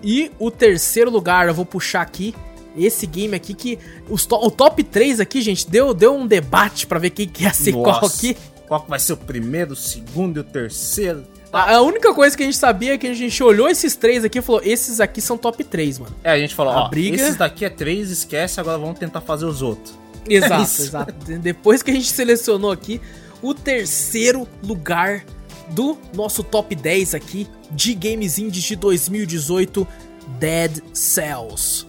[0.02, 2.34] E o terceiro lugar, eu vou puxar aqui.
[2.76, 3.78] Esse game aqui que.
[4.10, 7.44] Os to- o top 3 aqui, gente, deu, deu um debate pra ver quem que
[7.44, 8.36] ia ser qual Nossa, aqui.
[8.66, 11.24] Qual que vai ser o primeiro, o segundo e o terceiro?
[11.54, 14.24] A, a única coisa que a gente sabia é que a gente olhou esses três
[14.24, 16.14] aqui e falou: esses aqui são top 3, mano.
[16.24, 19.20] É, a gente falou, A ó, briga- esses daqui é três, esquece, agora vamos tentar
[19.20, 19.94] fazer os outros.
[20.26, 20.82] É Exato, isso.
[20.82, 21.12] exato.
[21.24, 22.98] De- Depois que a gente selecionou aqui
[23.42, 25.22] o terceiro lugar
[25.70, 29.86] do nosso top 10 aqui de games indies de 2018,
[30.38, 31.86] Dead Cells.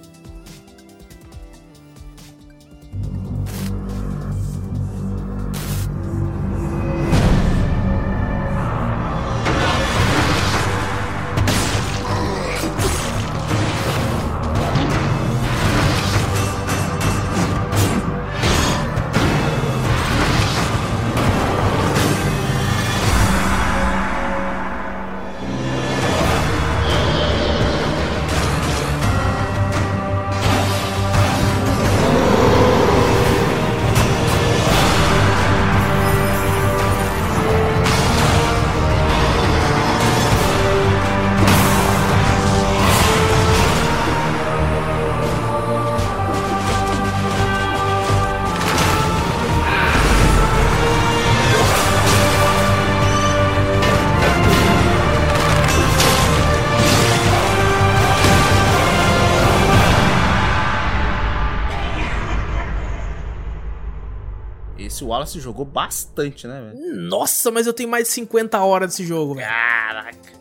[65.15, 66.73] Wallace jogou bastante, né?
[66.93, 69.47] Nossa, mas eu tenho mais de 50 horas desse jogo, velho.
[69.47, 70.35] Caraca.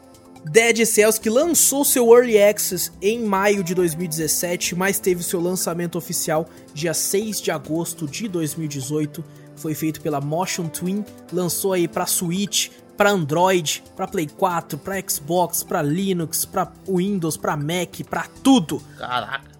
[0.45, 5.97] Dead Cells, que lançou seu Early Access em maio de 2017, mas teve seu lançamento
[5.97, 9.25] oficial dia 6 de agosto de 2018.
[9.57, 15.01] Foi feito pela Motion Twin, lançou aí pra Switch, pra Android, pra Play 4, pra
[15.09, 18.83] Xbox, pra Linux, pra Windows, pra Mac, pra tudo.
[18.99, 19.51] Caraca.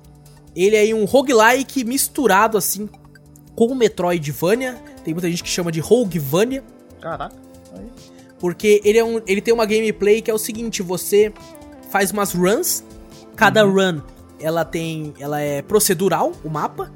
[0.55, 2.89] Ele é aí um roguelike misturado assim
[3.57, 4.94] com o Metroidvania.
[5.05, 6.65] Tem muita gente que chama de Roguevania.
[7.01, 7.37] Caraca.
[7.77, 7.87] Aí.
[8.39, 11.33] Porque ele, é um, ele tem uma gameplay que é o seguinte, você
[11.91, 12.83] faz umas runs,
[13.37, 14.01] cada run
[14.41, 15.15] ela tem.
[15.19, 16.91] Ela é procedural, o mapa.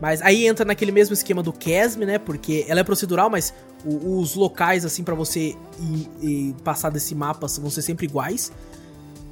[0.00, 2.18] Mas aí entra naquele mesmo esquema do Chasm, né?
[2.18, 3.52] Porque ela é procedural, mas
[3.84, 8.52] o- os locais, assim, pra você ir, ir passar desse mapa vão ser sempre iguais.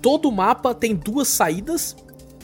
[0.03, 1.97] Todo mapa tem duas saídas,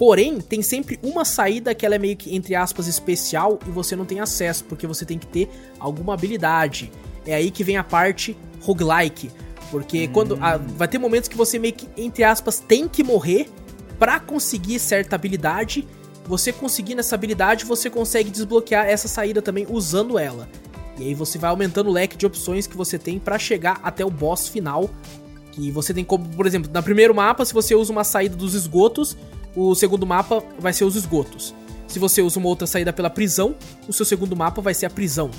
[0.03, 3.95] porém, tem sempre uma saída que ela é meio que, entre aspas, especial e você
[3.95, 5.49] não tem acesso, porque você tem que ter
[5.79, 6.91] alguma habilidade.
[7.25, 9.31] É aí que vem a parte roguelike.
[9.71, 10.37] Porque quando.
[10.41, 13.49] ah, vai ter momentos que você meio que, entre aspas, tem que morrer
[13.97, 15.87] pra conseguir certa habilidade.
[16.27, 20.49] Você conseguindo essa habilidade, você consegue desbloquear essa saída também usando ela.
[20.99, 24.05] E aí você vai aumentando o leque de opções que você tem pra chegar até
[24.05, 24.91] o boss final.
[25.53, 28.55] Que você tem como, por exemplo, no primeiro mapa, se você usa uma saída dos
[28.55, 29.17] esgotos,
[29.55, 31.55] o segundo mapa vai ser os esgotos.
[31.87, 33.55] Se você usa uma outra saída pela prisão,
[33.87, 35.31] o seu segundo mapa vai ser a prisão.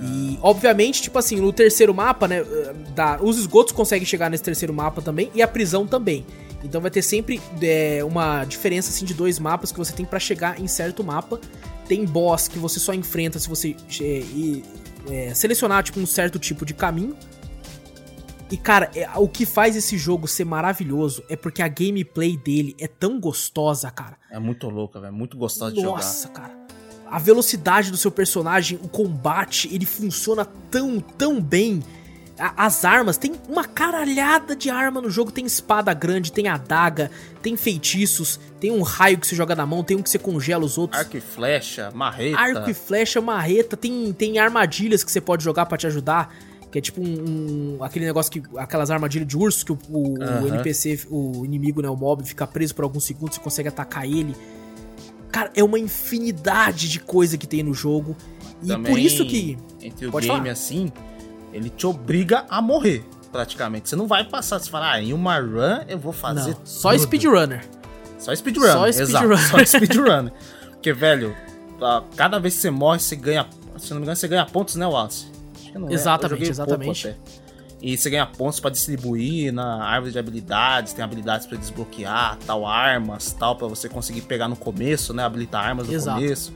[0.00, 2.44] E, obviamente, tipo assim, no terceiro mapa, né,
[2.94, 6.24] da, os esgotos conseguem chegar nesse terceiro mapa também, e a prisão também.
[6.62, 10.18] Então vai ter sempre é, uma diferença, assim, de dois mapas que você tem pra
[10.18, 11.40] chegar em certo mapa.
[11.86, 14.22] Tem boss que você só enfrenta se você é,
[15.08, 17.16] é, selecionar, tipo, um certo tipo de caminho.
[18.50, 22.74] E, cara, é- o que faz esse jogo ser maravilhoso é porque a gameplay dele
[22.80, 24.16] é tão gostosa, cara.
[24.30, 25.12] É muito louca, velho.
[25.12, 26.40] Muito gostosa de Nossa, jogar.
[26.40, 26.58] cara.
[27.10, 31.82] A velocidade do seu personagem, o combate, ele funciona tão, tão bem.
[32.38, 35.30] A- As armas, tem uma caralhada de arma no jogo.
[35.32, 37.10] Tem espada grande, tem adaga,
[37.42, 40.64] tem feitiços, tem um raio que você joga na mão, tem um que você congela
[40.64, 41.00] os outros.
[41.00, 42.38] Arco e flecha, marreta.
[42.38, 46.34] Arco e flecha, marreta, tem, tem armadilhas que você pode jogar pra te ajudar.
[46.70, 48.42] Que é tipo um, um- aquele negócio que.
[48.56, 50.48] Aquelas armadilhas de urso que o, o- o Aham.
[50.48, 51.88] NPC, o inimigo, né?
[51.88, 54.34] O mob fica preso por alguns segundos, você consegue atacar ele.
[55.32, 58.16] Cara, é uma infinidade de coisa que tem no jogo.
[58.62, 59.56] E Também, por isso que.
[59.80, 60.52] Entre o Pode game falar.
[60.52, 60.90] assim,
[61.52, 63.88] ele te obriga a morrer, praticamente.
[63.88, 66.50] Você não vai passar, você fala, ah, em uma run eu vou fazer.
[66.50, 67.02] Não, só tudo.
[67.02, 67.64] speedrunner.
[68.18, 69.38] Só speedrun, Só speedrunner.
[69.48, 70.30] Só speedrun.
[70.72, 71.34] Porque, velho,
[72.16, 73.46] cada vez que você morre, você ganha.
[73.78, 75.26] Se não me engano, você ganha pontos, né, Wallace?
[75.68, 75.90] Acho que não é.
[75.90, 77.16] Eu Exatamente, exatamente.
[77.80, 82.66] E você ganha pontos pra distribuir na árvore de habilidades, tem habilidades pra desbloquear, tal,
[82.66, 85.22] armas, tal, pra você conseguir pegar no começo, né?
[85.22, 86.20] Habilitar armas no Exato.
[86.20, 86.52] começo.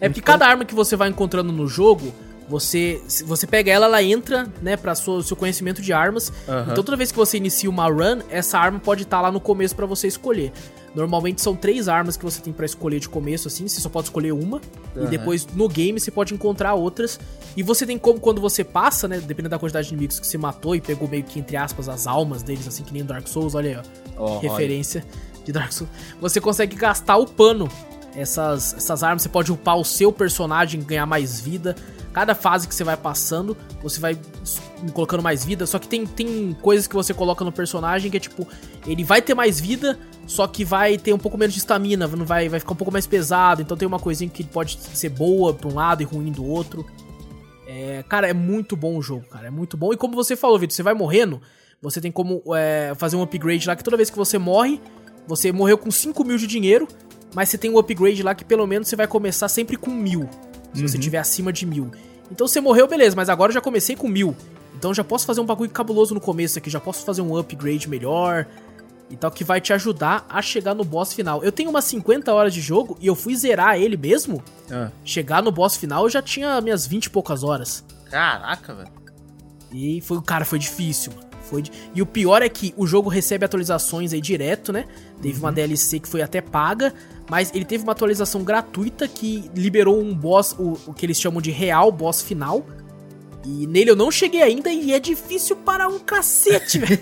[0.00, 2.12] É porque cada arma que você vai encontrando no jogo,
[2.48, 6.32] você se você pega ela, ela entra, né, para seu seu conhecimento de armas.
[6.48, 6.72] Aham.
[6.72, 9.76] Então toda vez que você inicia uma run, essa arma pode estar lá no começo
[9.76, 10.52] pra você escolher.
[10.94, 14.08] Normalmente são três armas que você tem pra escolher de começo, assim, você só pode
[14.08, 14.60] escolher uma.
[14.96, 15.08] E Aham.
[15.08, 17.18] depois no game você pode encontrar outras.
[17.56, 20.36] E você tem como, quando você passa, né, dependendo da quantidade de inimigos que você
[20.36, 23.54] matou e pegou meio que, entre aspas, as almas deles, assim, que nem Dark Souls,
[23.54, 23.84] olha aí,
[24.16, 24.22] ó.
[24.24, 25.04] Ó, referência
[25.44, 25.90] de Dark Souls.
[26.20, 27.68] Você consegue gastar o pano
[28.14, 31.76] essas, essas armas, você pode upar o seu personagem, ganhar mais vida.
[32.12, 34.18] Cada fase que você vai passando, você vai
[34.92, 35.66] colocando mais vida.
[35.66, 38.46] Só que tem, tem coisas que você coloca no personagem que é tipo,
[38.86, 42.24] ele vai ter mais vida, só que vai ter um pouco menos de estamina, não
[42.24, 43.62] vai, vai ficar um pouco mais pesado.
[43.62, 46.84] Então tem uma coisinha que pode ser boa pra um lado e ruim do outro.
[47.66, 49.46] É, cara, é muito bom o jogo, cara.
[49.46, 49.92] É muito bom.
[49.92, 51.40] E como você falou, Vitor, você vai morrendo,
[51.80, 54.80] você tem como é, fazer um upgrade lá que toda vez que você morre,
[55.26, 56.88] você morreu com 5 mil de dinheiro,
[57.32, 60.28] mas você tem um upgrade lá que pelo menos você vai começar sempre com mil.
[60.74, 61.00] Se você Uhum.
[61.02, 61.90] tiver acima de mil.
[62.30, 64.36] Então você morreu, beleza, mas agora eu já comecei com mil.
[64.76, 67.36] Então eu já posso fazer um bagulho cabuloso no começo aqui, já posso fazer um
[67.36, 68.46] upgrade melhor
[69.10, 71.42] e tal, que vai te ajudar a chegar no boss final.
[71.42, 74.42] Eu tenho umas 50 horas de jogo e eu fui zerar ele mesmo.
[74.70, 77.84] Ah, Chegar no boss final eu já tinha minhas 20 e poucas horas.
[78.08, 78.88] Caraca, velho.
[79.72, 81.29] E foi, cara, foi difícil, mano.
[81.94, 84.84] E o pior é que o jogo recebe atualizações aí direto, né?
[85.20, 85.44] Teve Uhum.
[85.46, 86.92] uma DLC que foi até paga,
[87.28, 91.40] mas ele teve uma atualização gratuita que liberou um boss, o, o que eles chamam
[91.40, 92.64] de real boss final.
[93.44, 97.00] E nele eu não cheguei ainda e é difícil para um cacete, velho.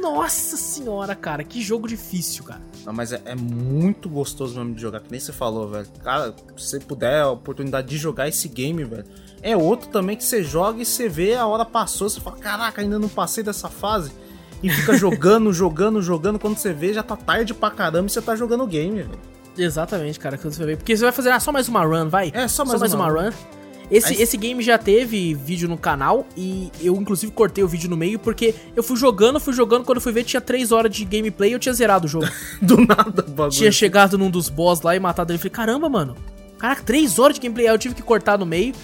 [0.00, 2.60] Nossa senhora, cara, que jogo difícil, cara.
[2.86, 5.86] Não, mas é, é muito gostoso mesmo de jogar, que nem você falou, velho.
[6.02, 9.04] Cara, se você puder a oportunidade de jogar esse game, velho.
[9.42, 12.82] É outro também que você joga e você vê a hora passou, você fala, caraca,
[12.82, 14.12] ainda não passei dessa fase.
[14.62, 16.38] E fica jogando, jogando, jogando.
[16.38, 19.18] Quando você vê, já tá tarde pra caramba e você tá jogando o game, velho.
[19.56, 20.76] Exatamente, cara, quando você ver.
[20.76, 22.30] Porque você vai fazer ah, só mais uma run, vai?
[22.34, 23.30] É, só mais uma, uma run.
[23.90, 27.90] Esse, Aí- esse game já teve vídeo no canal e eu inclusive cortei o vídeo
[27.90, 30.94] no meio porque eu fui jogando, fui jogando, quando eu fui ver tinha 3 horas
[30.94, 32.28] de gameplay e eu tinha zerado o jogo.
[32.62, 33.50] Do nada, bagulho.
[33.50, 35.38] tinha chegado num dos boss lá e matado ele.
[35.38, 36.14] Falei, caramba, mano.
[36.56, 37.66] Caraca, 3 horas de gameplay.
[37.66, 38.74] Aí eu tive que cortar no meio.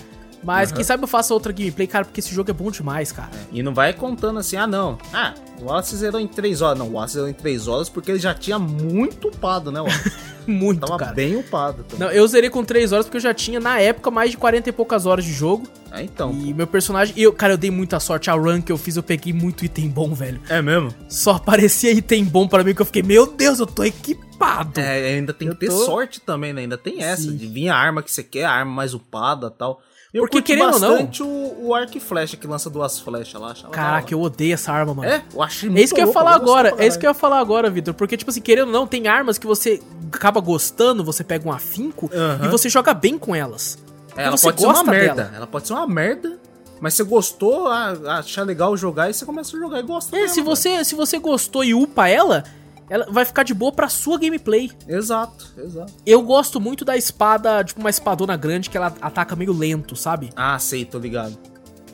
[0.47, 0.77] Mas Aham.
[0.77, 3.31] quem sabe eu faça outra gameplay, cara, porque esse jogo é bom demais, cara.
[3.51, 4.97] E não vai contando assim, ah não.
[5.13, 6.79] Ah, o Wallace zerou em 3 horas.
[6.79, 9.81] Não, o Wallace zerou em 3 horas porque ele já tinha muito upado, né?
[10.47, 11.13] Muito, Tava cara.
[11.13, 11.83] bem upado.
[11.83, 12.07] também.
[12.07, 14.69] Não, eu zerei com 3 horas porque eu já tinha, na época, mais de 40
[14.69, 15.67] e poucas horas de jogo.
[15.91, 16.31] Ah, então.
[16.33, 17.13] E meu personagem.
[17.19, 18.31] Eu, cara, eu dei muita sorte.
[18.31, 20.41] A run que eu fiz, eu peguei muito item bom, velho.
[20.49, 20.95] É mesmo?
[21.09, 24.79] Só aparecia item bom pra mim que eu fiquei, meu Deus, eu tô equipado.
[24.79, 26.61] É, ainda tem que ter tô- sorte também, né?
[26.61, 27.37] Ainda tem essa, Sim.
[27.37, 29.81] de vir a arma que você quer, a arma mais upada e tal.
[30.17, 33.55] Eu Porque, querendo ou não- o, o arco e flecha que lança duas flechas lá.
[33.71, 35.09] Caraca, eu odeio essa arma, mano.
[35.09, 36.73] É, eu achei muito É isso que eu ia falar agora.
[36.79, 37.93] É isso que eu ia falar agora, Vitor.
[37.95, 39.83] Porque, tipo assim, querendo ou não, tem armas que você
[40.13, 42.47] acaba gostando, você pega um afinco Aham.
[42.47, 43.79] e você joga bem com elas.
[44.17, 45.15] É, ela você pode ser uma merda.
[45.25, 45.33] dela.
[45.37, 46.39] Ela pode ser uma merda,
[46.81, 50.33] mas você gostou, achar legal jogar e você começa a jogar e gosta É, dela,
[50.33, 52.45] se você, se você gostou e upa ela,
[52.89, 54.71] ela vai ficar de boa pra sua gameplay.
[54.87, 55.93] Exato, exato.
[56.05, 60.31] Eu gosto muito da espada, tipo uma espadona grande que ela ataca meio lento, sabe?
[60.37, 61.37] Ah, sei, tô ligado.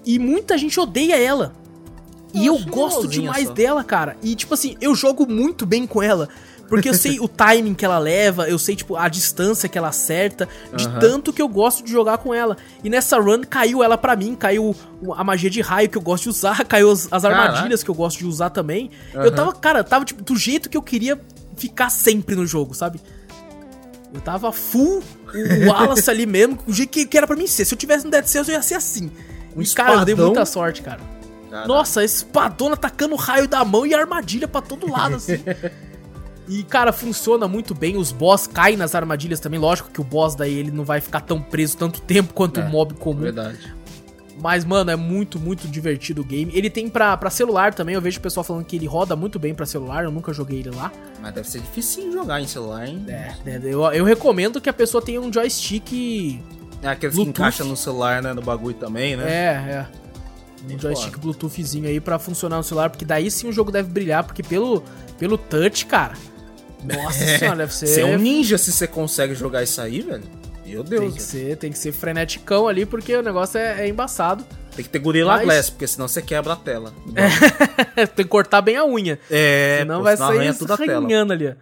[0.04, 1.54] E muita gente odeia ela.
[2.34, 3.52] E eu acho gosto demais só.
[3.52, 4.16] dela, cara.
[4.22, 6.28] E, tipo assim, eu jogo muito bem com ela.
[6.72, 9.88] Porque eu sei o timing que ela leva, eu sei, tipo, a distância que ela
[9.88, 10.98] acerta, de Aham.
[11.00, 12.56] tanto que eu gosto de jogar com ela.
[12.82, 14.74] E nessa run caiu ela pra mim, caiu
[15.14, 17.94] a magia de raio que eu gosto de usar, caiu as, as armadilhas que eu
[17.94, 18.90] gosto de usar também.
[19.12, 19.30] Eu Aham.
[19.32, 21.20] tava, cara, tava, tipo, do jeito que eu queria
[21.58, 22.98] ficar sempre no jogo, sabe?
[24.14, 25.02] Eu tava full
[25.34, 27.66] o Wallace ali mesmo, o jeito que, que era pra mim ser.
[27.66, 29.10] Se eu tivesse no Dead Cells, eu ia ser assim.
[29.54, 31.00] Um e, cara, eu dei muita sorte, cara.
[31.50, 31.68] Caraca.
[31.68, 35.38] Nossa, espadona tacando raio da mão e armadilha pra todo lado, assim.
[36.48, 37.96] e, cara, funciona muito bem.
[37.96, 39.60] Os boss caem nas armadilhas também.
[39.60, 42.64] Lógico que o boss daí ele não vai ficar tão preso tanto tempo quanto É,
[42.64, 43.20] o mob comum.
[43.20, 43.58] Verdade.
[44.40, 46.50] Mas, mano, é muito, muito divertido o game.
[46.54, 47.94] Ele tem pra, pra celular também.
[47.94, 50.02] Eu vejo o pessoal falando que ele roda muito bem pra celular.
[50.04, 50.90] Eu nunca joguei ele lá.
[51.20, 53.04] Mas deve ser difícil jogar em celular, hein?
[53.06, 56.40] É, né, eu, eu recomendo que a pessoa tenha um joystick.
[56.82, 57.34] É aqueles Bluetooth.
[57.34, 58.32] que encaixam no celular, né?
[58.32, 59.24] No bagulho também, né?
[59.30, 59.86] É, é.
[60.74, 64.24] Um joystick Bluetoothzinho aí pra funcionar no celular, porque daí sim o jogo deve brilhar,
[64.24, 64.82] porque pelo,
[65.18, 66.14] pelo touch, cara.
[66.82, 67.86] Nossa senhora, deve ser.
[67.86, 70.24] Você é um ninja se você consegue jogar isso aí, velho.
[70.66, 71.02] Meu Deus.
[71.02, 74.44] Tem que, ser, tem que ser freneticão ali, porque o negócio é, é embaçado.
[74.74, 76.94] Tem que ter Gorilla Mas- Glass, porque senão você quebra a tela.
[78.16, 79.18] tem que cortar bem a unha.
[79.30, 81.48] É, Senão pô, vai senão sair toda arranhando ali.
[81.48, 81.52] ó.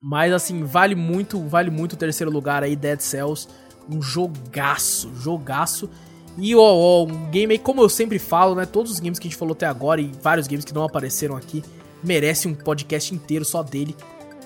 [0.00, 3.46] Mas assim, vale muito, vale muito o terceiro lugar aí, Dead Cells.
[3.90, 5.90] Um jogaço, jogaço.
[6.38, 8.64] E ó, ó, um game aí, como eu sempre falo, né?
[8.64, 11.36] Todos os games que a gente falou até agora e vários games que não apareceram
[11.36, 11.64] aqui,
[12.02, 13.96] merece um podcast inteiro só dele.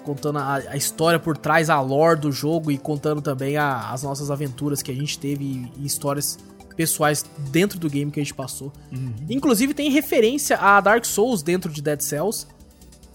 [0.05, 4.03] Contando a, a história por trás, a lore do jogo e contando também a- as
[4.03, 6.39] nossas aventuras que a gente teve e, e histórias
[6.77, 8.73] pessoais dentro do game que a gente passou.
[9.31, 12.47] Inclusive tem referência a Dark Souls dentro de Dead Cells,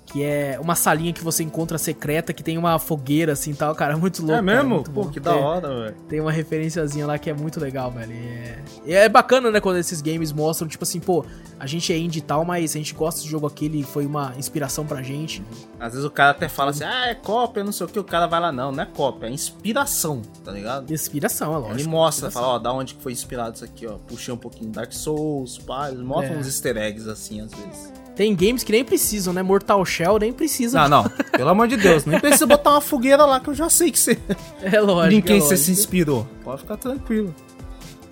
[0.07, 3.75] que é uma salinha que você encontra secreta, que tem uma fogueira assim e tal,
[3.75, 4.33] cara, muito louco.
[4.33, 4.75] É cara, mesmo?
[4.75, 5.09] muito Pô, bom.
[5.11, 5.95] que da hora, velho.
[6.07, 8.13] Tem uma referenciazinha lá que é muito legal, velho.
[8.13, 9.03] E É...
[9.05, 11.25] é bacana, né, quando esses games mostram, tipo assim, pô,
[11.59, 14.05] a gente é indie e tal, mas a gente gosta desse jogo aqui, ele foi
[14.05, 15.43] uma inspiração pra gente.
[15.79, 18.03] Às vezes o cara até fala assim, ah, é cópia, não sei o que, o
[18.03, 20.91] cara vai lá, não, não é cópia, é inspiração, tá ligado?
[20.93, 21.79] Inspiração, é lógico.
[21.81, 23.95] Ele mostra, fala, ó, da onde que foi inspirado isso aqui, ó.
[24.07, 26.39] Puxei um pouquinho Dark Souls, pá, eles mostram É.
[26.39, 27.91] uns easter eggs assim, às vezes.
[28.17, 29.43] Tem games que nem precisam, né?
[29.43, 30.89] Mortal Shell nem precisa.
[30.89, 33.69] Não, não, pelo amor de Deus, nem precisa botar uma fogueira lá que eu já
[33.69, 34.17] sei que você.
[34.61, 35.19] É lógico.
[35.19, 36.27] em quem é você se inspirou.
[36.43, 37.33] Pode ficar tranquilo.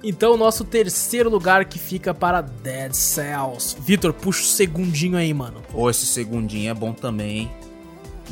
[0.04, 3.76] Então, o nosso terceiro lugar que fica para Dead Cells.
[3.80, 5.64] Vitor, puxa o segundinho aí, mano.
[5.72, 7.52] Pô, esse segundinho é bom também, hein?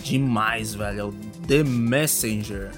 [0.04, 1.00] Demais, velho.
[1.00, 1.14] É o
[1.48, 2.70] The Messenger.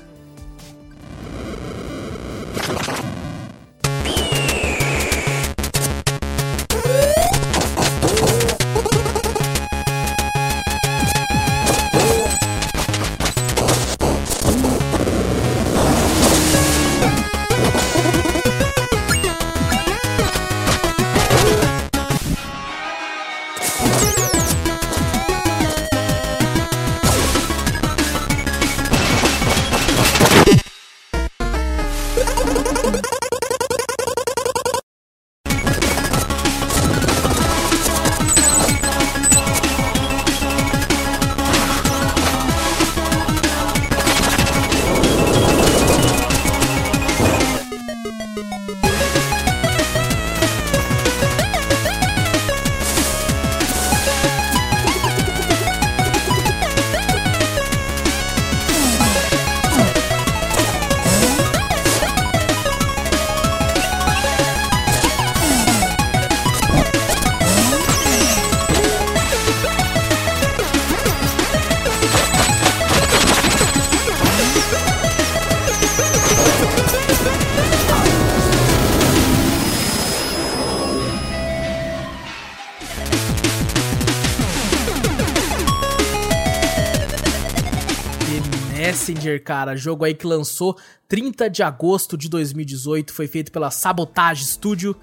[89.46, 90.76] Cara, jogo aí que lançou
[91.08, 94.96] 30 de agosto de 2018, foi feito pela Sabotage Studio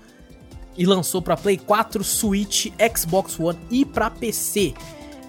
[0.76, 2.66] e lançou pra Play 4, Switch,
[2.96, 4.74] Xbox One e pra PC.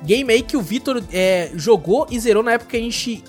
[0.04, 3.24] Game aí que o Vitor é, jogou e zerou na época que a gente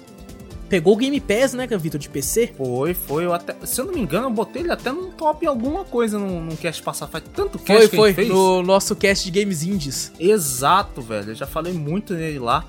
[0.68, 2.54] pegou o Game Pass, né, Vitor, de PC?
[2.56, 3.24] Foi, foi.
[3.26, 6.18] Eu até, se eu não me engano, eu botei ele até num top alguma coisa
[6.18, 7.10] num, num cast passado.
[7.10, 8.28] Faz tanto cast Foi, que foi, gente fez.
[8.28, 10.12] no nosso cast de Games Indies.
[10.18, 11.30] Exato, velho.
[11.30, 12.64] Eu já falei muito nele lá.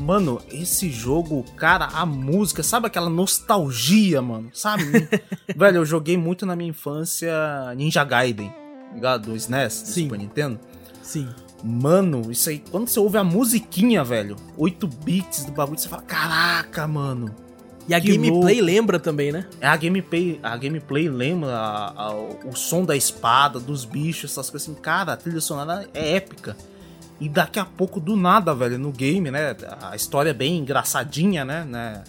[0.00, 4.50] Mano, esse jogo, cara, a música, sabe aquela nostalgia, mano?
[4.52, 4.84] Sabe?
[5.56, 7.32] velho, eu joguei muito na minha infância
[7.76, 8.52] Ninja Gaiden,
[8.94, 9.30] ligado?
[9.30, 10.02] Do SNES, do Sim.
[10.04, 10.60] Super Nintendo.
[11.02, 11.28] Sim.
[11.64, 16.02] Mano, isso aí, quando você ouve a musiquinha, velho, 8 bits do bagulho, você fala,
[16.02, 17.34] caraca, mano.
[17.88, 19.46] E a gameplay louco." lembra também, né?
[19.60, 24.50] É, a gameplay, a gameplay lembra a- a- o som da espada, dos bichos, essas
[24.50, 24.78] coisas assim.
[24.80, 26.56] Cara, a trilha sonora é épica.
[27.20, 29.56] E daqui a pouco, do nada, velho, no game, né?
[29.82, 31.64] A história é bem engraçadinha, né?
[31.64, 32.04] né?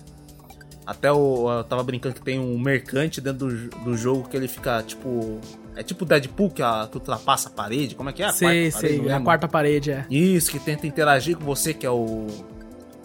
[0.85, 4.47] Até o, eu tava brincando que tem um mercante dentro do, do jogo que ele
[4.47, 5.39] fica tipo.
[5.75, 7.93] É tipo Deadpool que, a, que ultrapassa a parede.
[7.93, 8.25] Como é que é?
[8.25, 10.05] A sei, quarta parede, sei, é a quarta parede, é.
[10.09, 12.27] Isso, que tenta interagir com você, que é o.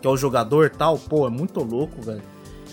[0.00, 0.98] que é o jogador e tal.
[0.98, 2.22] Pô, é muito louco, velho.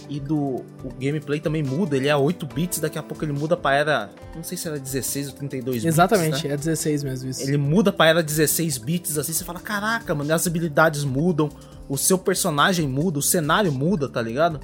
[0.09, 0.37] E do.
[0.83, 4.09] O gameplay também muda, ele é 8 bits, daqui a pouco ele muda pra era.
[4.35, 6.43] Não sei se era 16 ou 32 Exatamente, bits.
[6.45, 6.53] né?
[6.53, 7.43] é 16 mesmo isso.
[7.43, 11.49] Ele muda pra era 16 bits, assim, você fala, caraca, mano, as habilidades mudam,
[11.87, 14.59] o seu personagem muda, o cenário muda, tá ligado?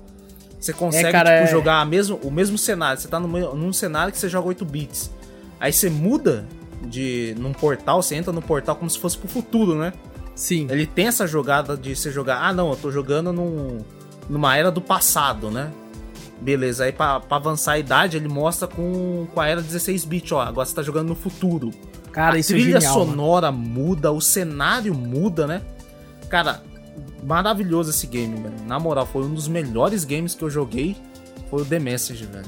[0.59, 2.99] Você consegue, cara, tipo, é- jogar a mesmo, o mesmo cenário.
[2.99, 5.11] Você tá no meio- num cenário que você joga 8 bits.
[5.59, 6.43] Aí você muda
[6.87, 9.93] de num portal, você entra no portal como se fosse pro futuro, né?
[10.33, 10.67] Sim.
[10.69, 13.77] Ele tem essa jogada de você jogar, ah não, eu tô jogando num,
[14.29, 15.71] numa era do passado, né?
[16.41, 20.41] Beleza, aí pra, pra avançar a idade, ele mostra com, com a era 16-bit, ó.
[20.41, 21.71] Agora você tá jogando no futuro.
[22.11, 25.61] Cara, a isso é trilha genial, sonora muda, o cenário muda, né?
[26.29, 26.61] Cara,
[27.23, 28.53] maravilhoso esse game, velho.
[28.67, 30.95] Na moral, foi um dos melhores games que eu joguei.
[31.49, 32.45] Foi o The Message, velho.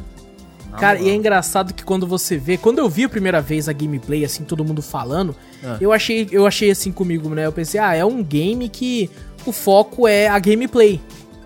[0.71, 1.07] Na Cara, moral.
[1.07, 4.25] e é engraçado que quando você vê, quando eu vi a primeira vez a gameplay,
[4.25, 5.77] assim, todo mundo falando, Ah.
[5.79, 7.45] eu achei, eu achei assim comigo, né?
[7.45, 9.09] Eu pensei, ah, é um game que
[9.45, 11.01] o foco é a gameplay.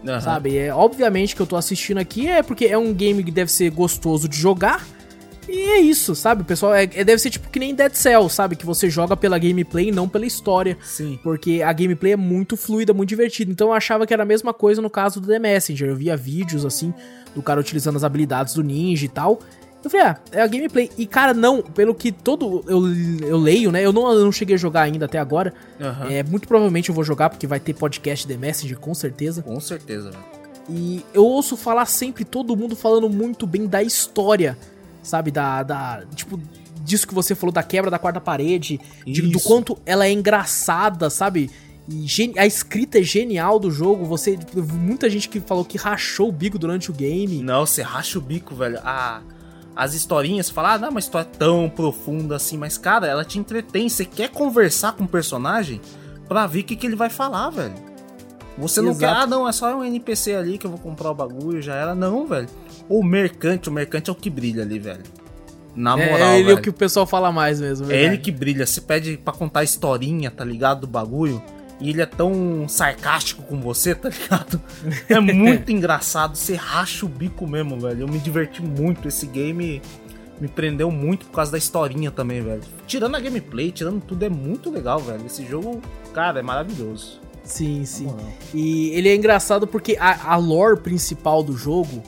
[0.06, 0.22] Aham.
[0.22, 0.58] Sabe?
[0.58, 3.70] É, obviamente que eu tô assistindo aqui é porque é um game que deve ser
[3.72, 4.86] gostoso de jogar.
[5.50, 6.44] E é isso, sabe?
[6.44, 8.56] O pessoal é, é- deve ser tipo que nem Dead Cell, sabe?
[8.56, 10.78] Que você joga pela gameplay e não pela história.
[10.84, 11.20] Sim.
[11.24, 13.52] Porque a gameplay é muito fluida, muito divertida.
[13.52, 15.90] Então eu achava que era a mesma coisa no caso do The Messenger.
[15.90, 16.94] Eu via vídeos assim
[17.36, 19.40] do cara utilizando as habilidades do ninja e tal.
[19.84, 20.90] Eu falei, ah, é a gameplay.
[20.98, 23.84] E, cara, não, pelo que todo eu, eu leio, né?
[23.84, 25.54] Eu não, eu não cheguei a jogar ainda até agora.
[25.80, 26.08] Aham.
[26.12, 29.42] É, muito provavelmente eu vou jogar, porque vai ter podcast The Messenger, com certeza.
[29.42, 30.24] Com certeza, velho.
[30.70, 34.56] E eu ouço falar sempre todo mundo falando muito bem da história,
[35.02, 35.32] sabe?
[35.32, 35.64] Da.
[35.64, 36.40] da tipo,
[36.84, 41.10] disso que você falou, da quebra da quarta parede, de- do quanto ela é engraçada,
[41.10, 41.50] sabe?
[41.90, 42.06] E
[42.38, 44.06] a escrita é genial do jogo.
[44.06, 44.38] Você.
[44.56, 47.42] Muita gente que falou que rachou o bico durante o game.
[47.42, 48.80] Não, você racha o bico, velho.
[48.84, 49.22] Ah,
[49.76, 53.24] as historinhas, você fala, ah, não, é uma história tão profunda assim, mas, cara, ela
[53.24, 53.88] te entretém.
[53.90, 55.80] Você quer conversar com o personagem
[56.28, 57.74] pra ver o que, que ele vai falar, velho.
[58.58, 59.14] Você não Exato.
[59.16, 61.74] quer, ah, não, é só um NPC ali que eu vou comprar o bagulho, já
[61.76, 61.96] era.
[61.96, 62.48] Não, velho.
[62.90, 65.04] O mercante, o mercante é o que brilha ali, velho.
[65.74, 66.58] Na É, moral, ele é velho.
[66.58, 67.90] o que o pessoal fala mais mesmo.
[67.90, 68.66] É ele que brilha.
[68.68, 70.82] Você pede pra contar a historinha, tá ligado?
[70.82, 71.42] Do bagulho.
[71.82, 74.62] E ele é tão sarcástico com você, tá ligado?
[75.10, 76.38] É muito engraçado.
[76.38, 78.02] Você racha o bico mesmo, velho.
[78.02, 79.08] Eu me diverti muito.
[79.08, 79.82] Esse game
[80.40, 82.62] me prendeu muito por causa da historinha também, velho.
[82.86, 85.26] Tirando a gameplay, tirando tudo, é muito legal, velho.
[85.26, 85.82] Esse jogo,
[86.14, 87.20] cara, é maravilhoso.
[87.44, 88.08] Sim, sim.
[88.54, 92.04] E ele é engraçado porque a, a lore principal do jogo,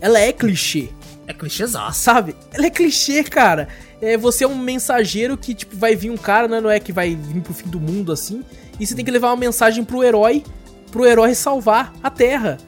[0.00, 0.88] ela é clichê.
[1.26, 2.00] É clichêzaço.
[2.00, 2.34] Sabe?
[2.52, 3.68] Ela é clichê, cara.
[4.00, 6.60] É, você é um mensageiro que, tipo, vai vir um cara, né?
[6.60, 8.42] Não é que vai vir pro fim do mundo assim.
[8.78, 10.44] E você tem que levar uma mensagem pro herói,
[10.90, 12.58] pro herói salvar a Terra.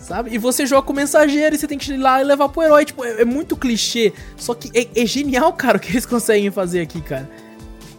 [0.00, 0.30] Sabe?
[0.34, 2.62] E você joga com o mensageiro e você tem que ir lá e levar pro
[2.62, 2.84] herói.
[2.84, 4.12] Tipo, é, é muito clichê.
[4.36, 7.28] Só que é, é genial, cara, o que eles conseguem fazer aqui, cara.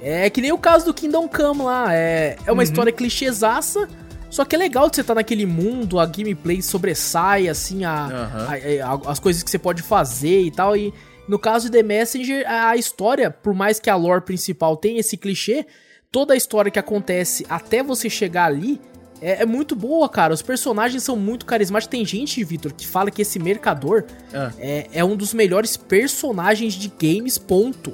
[0.02, 1.94] É que nem o caso do Kingdom Come lá.
[1.94, 3.88] É, é uma história clichêzaça.
[4.30, 8.48] Só que é legal de você estar naquele mundo, a gameplay sobressai, assim, a, Aham.
[8.48, 10.76] a- a- as coisas que você pode fazer e tal.
[10.76, 10.94] E
[11.28, 15.18] no caso de The Messenger, a história, por mais que a lore principal tenha esse
[15.18, 15.66] clichê,
[16.12, 18.80] toda a história que acontece até você chegar ali
[19.22, 20.34] é, é muito boa, cara.
[20.34, 21.92] Os personagens são muito carismáticos.
[21.92, 24.52] Tem gente, Vitor, que fala que esse mercador Ah.
[24.58, 27.94] é, é um dos melhores personagens de games, ponto.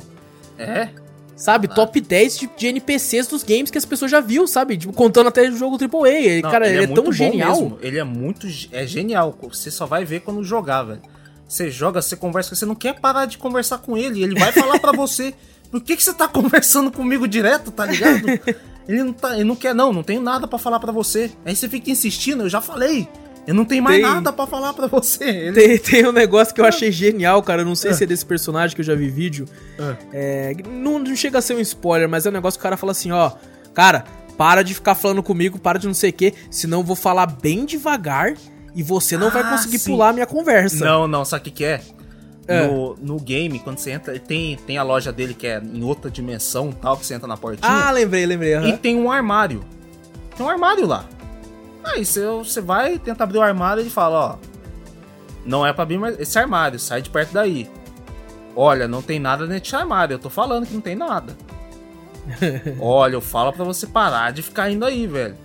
[0.58, 0.90] É?
[1.36, 1.68] Sabe?
[1.68, 4.76] Top 10 de, de NPCs dos games que as pessoas já viu, sabe?
[4.78, 6.10] Tipo, contando até o jogo AAA.
[6.14, 7.62] Ele, Não, cara, ele, é, muito tão bom genial.
[7.62, 7.80] mesmo.
[7.82, 8.48] Ele é muito.
[8.72, 9.38] É genial.
[9.44, 11.02] Você só vai ver quando jogar, velho.
[11.48, 14.24] Você joga, você conversa, você não quer parar de conversar com ele.
[14.24, 15.34] Ele vai falar pra você.
[15.72, 18.26] Por que, que você tá conversando comigo direto, tá ligado?
[18.88, 21.30] Ele não, tá, ele não quer, não, não tenho nada pra falar pra você.
[21.46, 23.06] Aí você fica insistindo, eu já falei.
[23.46, 25.26] Eu não tenho mais Tem- nada pra falar pra você.
[25.26, 27.64] Ele- Tem, tem um negócio que eu achei genial, cara.
[27.64, 29.46] Eu não sei se é desse personagem que eu já vi vídeo.
[29.78, 29.96] Ah.
[30.14, 32.78] É, não, não chega a ser um spoiler, mas é um negócio que o cara
[32.78, 33.32] fala assim, ó.
[33.74, 34.06] Cara,
[34.38, 37.26] para de ficar falando comigo, para de não sei o que, senão eu vou falar
[37.26, 38.36] bem devagar
[38.74, 39.92] e você não vai Ah, conseguir sim.
[39.92, 40.86] pular a minha conversa.
[40.86, 41.82] Não, não, sabe o que, que é?
[42.48, 42.66] É.
[42.66, 46.10] No, no game, quando você entra, tem, tem a loja dele que é em outra
[46.10, 47.70] dimensão tal, que você entra na portinha.
[47.70, 48.54] Ah, lembrei, lembrei.
[48.54, 48.70] aham.
[48.70, 49.64] E tem um armário.
[50.36, 51.06] Tem um armário lá.
[51.84, 54.36] Aí você, você vai, tenta abrir o armário e ele fala, ó.
[55.46, 57.70] Não é pra abrir esse armário, sai de perto daí.
[58.56, 61.36] Olha, não tem nada nesse armário, eu tô falando que não tem nada.
[62.80, 65.38] Olha, eu falo pra você parar de ficar indo aí, velho.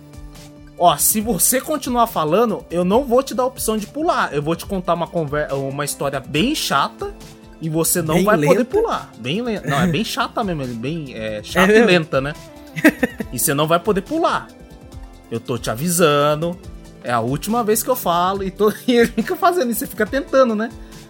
[0.77, 4.33] Ó, se você continuar falando, eu não vou te dar a opção de pular.
[4.33, 7.13] Eu vou te contar uma, conver uma história bem chata
[7.61, 8.65] e você não Bem vai poder lenta?
[8.65, 9.11] pular.
[9.19, 9.69] Bem lenta.
[9.69, 12.33] Não, é bem chata mesmo, ele bem é, chata É e lenta, né?
[13.31, 14.47] e você não vai poder pular.
[15.29, 16.57] Eu tô te avisando.
[17.03, 18.71] É a última vez que eu falo e, tô...
[18.87, 20.69] e ele fica fazendo isso, você fica tentando, né?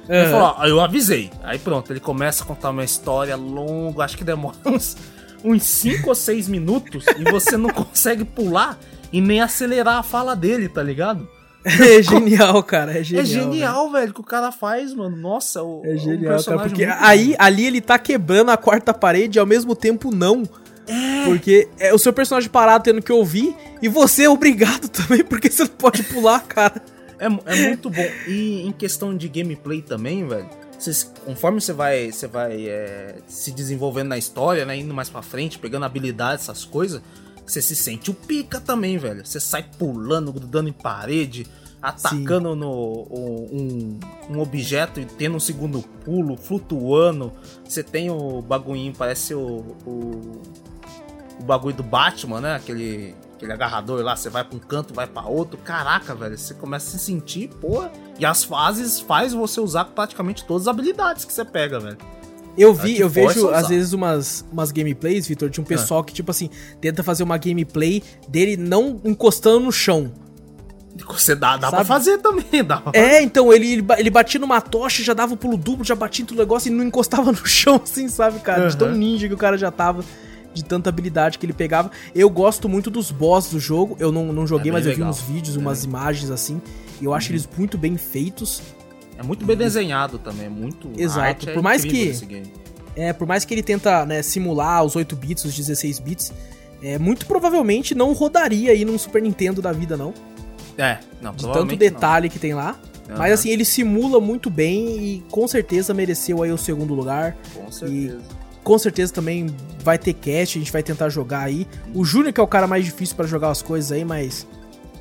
[0.10, 0.32] Ele Aham.
[0.32, 1.32] falou, ó, eu avisei.
[1.44, 4.98] Aí pronto, ele começa a contar uma história longa, acho que demora uns,
[5.44, 8.78] uns 5 ou 6 minutos e você não consegue pular
[9.14, 11.26] e nem acelerar a fala dele, tá ligado?
[11.66, 13.00] É genial, cara.
[13.00, 13.24] É genial.
[13.24, 15.16] é genial, velho, que o cara faz, mano.
[15.16, 18.94] Nossa, o, É genial, cara, personagem porque muito aí, ali ele tá quebrando a quarta
[18.94, 20.44] parede e ao mesmo tempo não.
[21.26, 25.50] Porque é o seu personagem parado tendo que ouvir e você é obrigado também, porque
[25.50, 26.82] você não pode pular, cara.
[27.18, 28.06] É, é muito bom.
[28.28, 30.50] E em questão de gameplay também, velho.
[30.78, 34.76] vocês- conforme você vai, você vai é, se desenvolvendo na história, né?
[34.76, 37.02] Indo mais pra frente, pegando habilidades, essas coisas.
[37.46, 39.26] Você se sente o pica também, velho.
[39.26, 41.46] Você sai pulando, grudando em parede.
[41.82, 44.00] atacando no, um,
[44.30, 47.34] um objeto e tendo um segundo pulo, flutuando.
[47.66, 50.42] Você tem o bagulhinho, parece o, o,
[51.40, 52.56] o bagulho do Batman, né?
[52.56, 55.58] Aquele, aquele agarrador lá, você vai pra um canto, vai para outro.
[55.58, 57.92] Caraca, velho, você começa a se sentir, porra.
[58.18, 61.98] E as fases faz você usar praticamente todas as habilidades que você pega, velho.
[62.58, 66.04] Eu vi, eu vejo às vezes umas, umas gameplays, Vitor, de um pessoal é.
[66.04, 66.50] que, tipo assim,
[66.80, 70.12] tenta fazer uma gameplay dele não encostando no chão.
[71.08, 73.22] Você dá, dá pra fazer também, dá pra É, fazer.
[73.24, 76.38] então, ele, ele batia numa tocha, já dava o pulo duplo, já batia em todo
[76.38, 78.64] o negócio e não encostava no chão, assim, sabe, cara?
[78.64, 78.68] Uhum.
[78.70, 80.04] De tão ninja que o cara já tava,
[80.54, 81.90] de tanta habilidade que ele pegava.
[82.14, 85.08] Eu gosto muito dos boss do jogo, eu não, não joguei, é mas legal.
[85.08, 85.88] eu vi uns vídeos, umas é.
[85.88, 86.62] imagens assim,
[87.02, 87.34] e eu acho uhum.
[87.34, 88.62] eles muito bem feitos.
[89.18, 90.92] É muito bem desenhado também, muito.
[90.98, 91.48] Exato.
[91.52, 92.14] por mais que.
[92.96, 96.32] É, por mais que ele tenta né, simular os 8 bits, os 16 bits,
[96.82, 100.14] é, muito provavelmente não rodaria aí num Super Nintendo da vida, não.
[100.78, 102.34] É, não, De tanto detalhe não.
[102.34, 102.76] que tem lá.
[103.10, 103.18] Uhum.
[103.18, 107.36] Mas assim, ele simula muito bem e com certeza mereceu aí o segundo lugar.
[107.54, 108.20] Com certeza.
[108.20, 109.54] E com certeza também
[109.84, 111.68] vai ter cast, a gente vai tentar jogar aí.
[111.94, 114.48] O Júnior que é o cara mais difícil para jogar as coisas aí, mas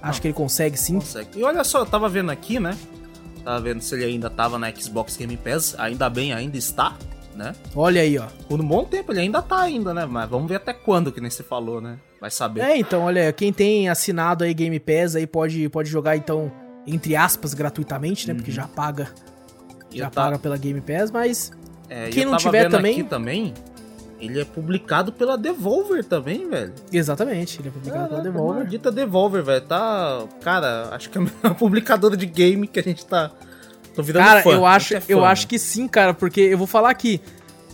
[0.02, 0.08] não.
[0.08, 0.94] acho que ele consegue sim.
[0.94, 1.38] Consegue.
[1.38, 2.76] E olha só, eu tava vendo aqui, né?
[3.44, 5.74] Tava vendo se ele ainda tava na Xbox Game Pass.
[5.78, 6.96] Ainda bem, ainda está,
[7.34, 7.54] né?
[7.74, 8.26] Olha aí, ó.
[8.48, 10.06] Por um bom tempo ele ainda tá ainda, né?
[10.06, 11.98] Mas vamos ver até quando que nem você falou, né?
[12.20, 12.60] Vai saber.
[12.60, 16.52] É, então, olha, quem tem assinado aí Game Pass aí pode, pode jogar, então,
[16.86, 18.32] entre aspas, gratuitamente, né?
[18.32, 18.38] Uhum.
[18.38, 19.08] Porque já paga.
[19.90, 20.22] Já tá...
[20.22, 21.52] paga pela Game Pass, mas.
[21.88, 23.04] É, quem não tiver também.
[23.04, 23.54] também.
[24.22, 26.72] Ele é publicado pela Devolver também, velho.
[26.92, 28.66] Exatamente, ele é publicado Caraca, pela Devolver.
[28.68, 29.60] Dita Devolver, velho.
[29.62, 30.24] Tá.
[30.40, 33.32] Cara, acho que é a publicadora de game que a gente tá.
[33.96, 34.52] Tô virando cara, fã.
[34.52, 37.20] eu acho, é fã, eu acho que sim, cara, porque eu vou falar aqui.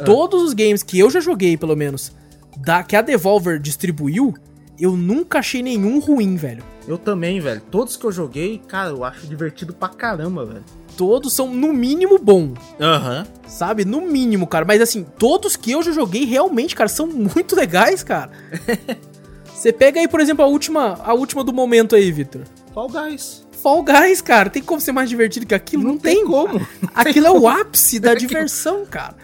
[0.00, 0.04] Ah.
[0.04, 2.12] Todos os games que eu já joguei, pelo menos,
[2.56, 4.34] da, que a Devolver distribuiu,
[4.80, 6.64] eu nunca achei nenhum ruim, velho.
[6.86, 7.60] Eu também, velho.
[7.70, 10.64] Todos que eu joguei, cara, eu acho divertido pra caramba, velho.
[10.98, 12.54] Todos são, no mínimo, bom.
[12.80, 13.20] Aham.
[13.20, 13.38] Uhum.
[13.48, 13.84] Sabe?
[13.84, 14.64] No mínimo, cara.
[14.64, 17.06] Mas assim, todos que eu já joguei, realmente, cara, são
[17.36, 18.32] muito legais, cara.
[19.54, 22.42] Você pega aí, por exemplo, a última, a última do momento aí, Victor.
[22.74, 23.46] Fall Guys.
[23.62, 24.50] Fall Guys, cara.
[24.50, 25.84] Tem como ser mais divertido que aquilo?
[25.84, 26.66] Não, não tem, tem, como.
[26.92, 29.14] Aquilo é o ápice da diversão, cara.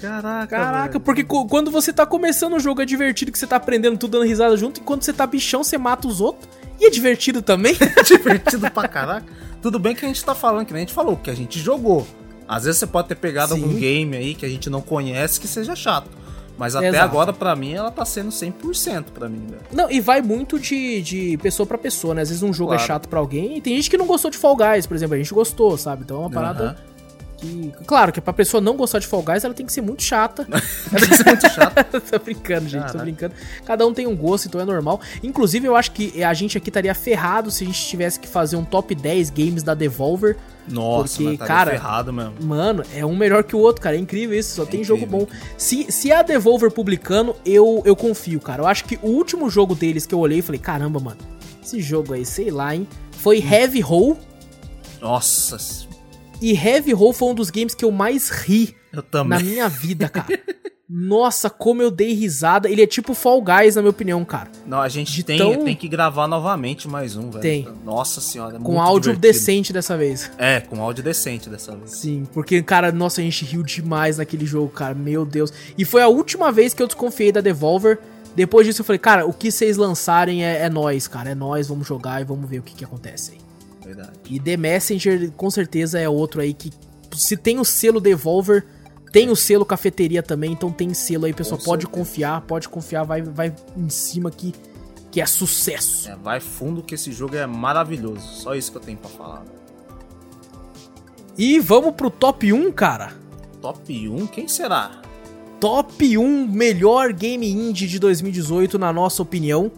[0.00, 0.56] Caraca.
[0.56, 1.00] Caraca, velho.
[1.04, 4.24] porque quando você tá começando o jogo é divertido que você tá aprendendo tudo dando
[4.24, 6.48] risada junto, e quando você tá bichão, você mata os outros.
[6.80, 7.76] E é divertido também.
[7.96, 9.51] é divertido pra caraca.
[9.62, 11.58] Tudo bem que a gente tá falando, que nem a gente falou, que a gente
[11.58, 12.06] jogou.
[12.48, 13.62] Às vezes você pode ter pegado Sim.
[13.62, 16.10] algum game aí que a gente não conhece que seja chato.
[16.58, 17.04] Mas até Exato.
[17.04, 19.62] agora, para mim, ela tá sendo 100% para mim, velho.
[19.72, 22.22] Não, e vai muito de, de pessoa para pessoa, né?
[22.22, 22.84] Às vezes um jogo é claro.
[22.84, 25.14] é chato para alguém e tem gente que não gostou de Fall Guys, por exemplo.
[25.14, 26.02] A gente gostou, sabe?
[26.02, 26.76] Então é uma parada
[27.42, 27.72] que.
[27.84, 30.44] Claro que pra pessoa não gostar de Fall Guys, ela tem que ser muito chata.
[30.46, 31.84] tem que ser muito chata.
[32.00, 32.98] tô brincando, gente, Caraca.
[32.98, 33.34] tô brincando.
[33.64, 35.00] Cada um tem um gosto, então é normal.
[35.22, 38.56] Inclusive, eu acho que a gente aqui estaria ferrado se a gente tivesse que fazer
[38.56, 40.36] um top 10 games da Devolver.
[40.68, 42.34] Nossa, porque, cara, ferrado mesmo.
[42.40, 43.96] Mano, é um melhor que o outro, cara.
[43.96, 45.26] É incrível isso, só é tem incrível, jogo bom.
[45.58, 48.62] Se, se a Devolver publicando, eu, eu confio, cara.
[48.62, 51.18] Eu acho que o último jogo deles que eu olhei e falei, caramba, mano,
[51.62, 52.86] esse jogo aí, sei lá, hein?
[53.10, 54.16] Foi Heavy Roll.
[55.00, 55.58] Nossa,
[56.42, 60.08] e Heavy Roll foi um dos games que eu mais ri eu na minha vida,
[60.08, 60.28] cara.
[60.94, 62.68] Nossa, como eu dei risada.
[62.68, 64.50] Ele é tipo Fall Guys, na minha opinião, cara.
[64.66, 65.64] Não, a gente De tem, tão...
[65.64, 67.40] tem que gravar novamente mais um, velho.
[67.40, 67.68] Tem.
[67.82, 68.56] Nossa senhora.
[68.56, 69.20] É com áudio divertido.
[69.20, 70.30] decente dessa vez.
[70.36, 71.92] É, com áudio decente dessa vez.
[71.92, 74.94] Sim, porque, cara, nossa, a gente riu demais naquele jogo, cara.
[74.94, 75.50] Meu Deus.
[75.78, 77.98] E foi a última vez que eu desconfiei da Devolver.
[78.36, 81.30] Depois disso eu falei, cara, o que vocês lançarem é, é nós, cara.
[81.30, 83.41] É nós, vamos jogar e vamos ver o que, que acontece aí.
[83.94, 84.18] Verdade.
[84.30, 86.70] E The Messenger, com certeza, é outro aí que.
[87.12, 88.64] Se tem o selo Devolver,
[89.12, 91.60] tem o selo cafeteria também, então tem selo aí, pessoal.
[91.62, 94.54] pode confiar, pode confiar, vai, vai em cima que,
[95.10, 96.08] que é sucesso.
[96.08, 98.26] É, vai fundo que esse jogo é maravilhoso.
[98.26, 99.44] Só isso que eu tenho pra falar.
[101.36, 103.12] E vamos pro top 1, cara.
[103.60, 104.26] Top 1?
[104.28, 105.02] Quem será?
[105.60, 109.70] Top 1 melhor game indie de 2018, na nossa opinião.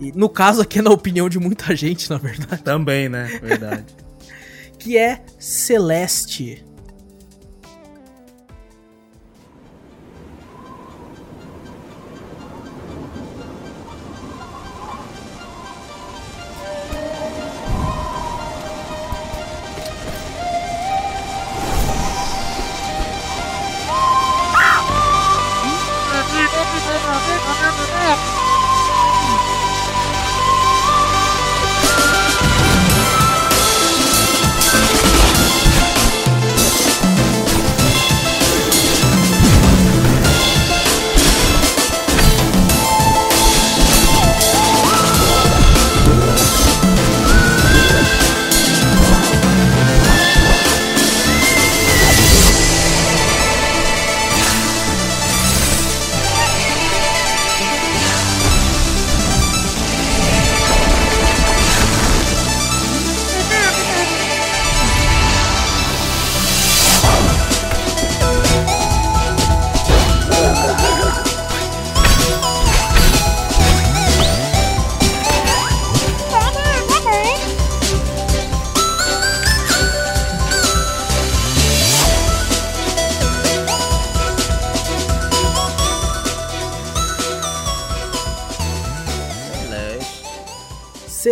[0.00, 2.62] E no caso aqui é na opinião de muita gente, na verdade.
[2.62, 3.40] Também, né?
[3.42, 3.84] Verdade.
[4.78, 6.65] que é Celeste.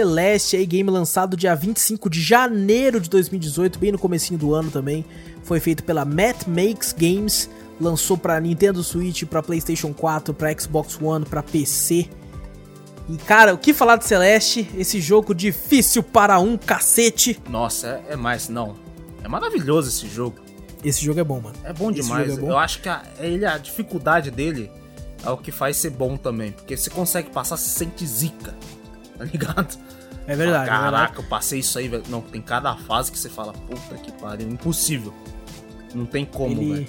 [0.05, 4.71] Celeste aí, game lançado dia 25 de janeiro de 2018, bem no comecinho do ano
[4.71, 5.03] também.
[5.43, 7.49] Foi feito pela Matt Makes Games,
[7.81, 12.07] lançou para Nintendo Switch, para PlayStation 4, para Xbox One, para PC.
[13.09, 14.69] E cara, o que falar de Celeste?
[14.77, 17.41] Esse jogo difícil para um cacete.
[17.49, 18.77] Nossa, é, é mais, não.
[19.23, 20.37] É maravilhoso esse jogo.
[20.85, 21.57] Esse jogo é bom, mano.
[21.65, 22.31] É bom demais.
[22.31, 22.51] É bom.
[22.51, 24.71] Eu acho que a, ele, a dificuldade dele
[25.25, 26.53] é o que faz ser bom também.
[26.53, 28.55] Porque você consegue passar, se sente zica.
[29.17, 29.79] Tá ligado?
[30.27, 30.71] É verdade.
[30.71, 31.19] Ah, caraca, é verdade.
[31.19, 32.03] eu passei isso aí, velho.
[32.09, 35.13] Não, tem cada fase que você fala, puta que pariu, impossível.
[35.95, 36.87] Não tem como, velho.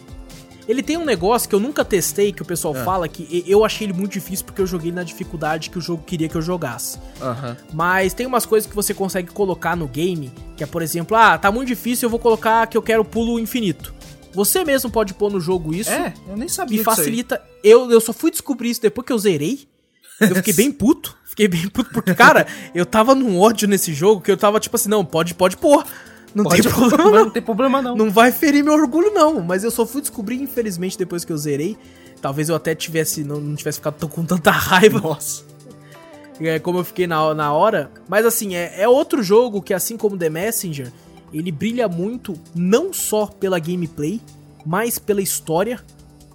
[0.67, 2.83] Ele tem um negócio que eu nunca testei, que o pessoal É.
[2.83, 6.01] fala que eu achei ele muito difícil porque eu joguei na dificuldade que o jogo
[6.03, 6.97] queria que eu jogasse.
[7.21, 7.55] Aham.
[7.71, 11.37] Mas tem umas coisas que você consegue colocar no game, que é, por exemplo, ah,
[11.37, 13.93] tá muito difícil, eu vou colocar que eu quero pulo infinito.
[14.33, 15.91] Você mesmo pode pôr no jogo isso.
[15.91, 17.41] É, eu nem sabia Que facilita.
[17.63, 19.67] Eu, eu só fui descobrir isso depois que eu zerei.
[20.19, 21.17] Eu fiquei bem puto.
[21.25, 24.75] Fiquei bem puto, porque, cara, eu tava num ódio nesse jogo que eu tava tipo
[24.75, 25.85] assim, não, pode, pode pôr.
[26.33, 27.23] Não Pode tem problema, não.
[27.23, 27.95] não tem problema não.
[27.95, 29.39] Não vai ferir meu orgulho, não.
[29.39, 31.77] Mas eu só fui descobrir, infelizmente, depois que eu zerei.
[32.21, 34.99] Talvez eu até tivesse, não, não tivesse ficado com tanta raiva.
[34.99, 35.45] Nossa.
[36.41, 37.89] É, como eu fiquei na, na hora.
[38.09, 40.91] Mas assim, é, é outro jogo que, assim como The Messenger,
[41.33, 44.19] ele brilha muito, não só pela gameplay,
[44.65, 45.79] mas pela história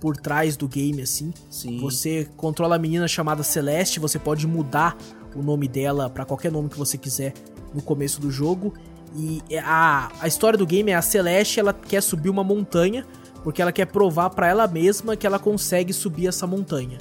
[0.00, 1.32] por trás do game, assim.
[1.50, 1.78] Sim.
[1.80, 4.96] Você controla a menina chamada Celeste, você pode mudar
[5.34, 7.34] o nome dela pra qualquer nome que você quiser
[7.74, 8.74] no começo do jogo.
[9.14, 13.04] E é a, a história do game é a Celeste, ela quer subir uma montanha,
[13.42, 16.98] porque ela quer provar pra ela mesma que ela consegue subir essa montanha.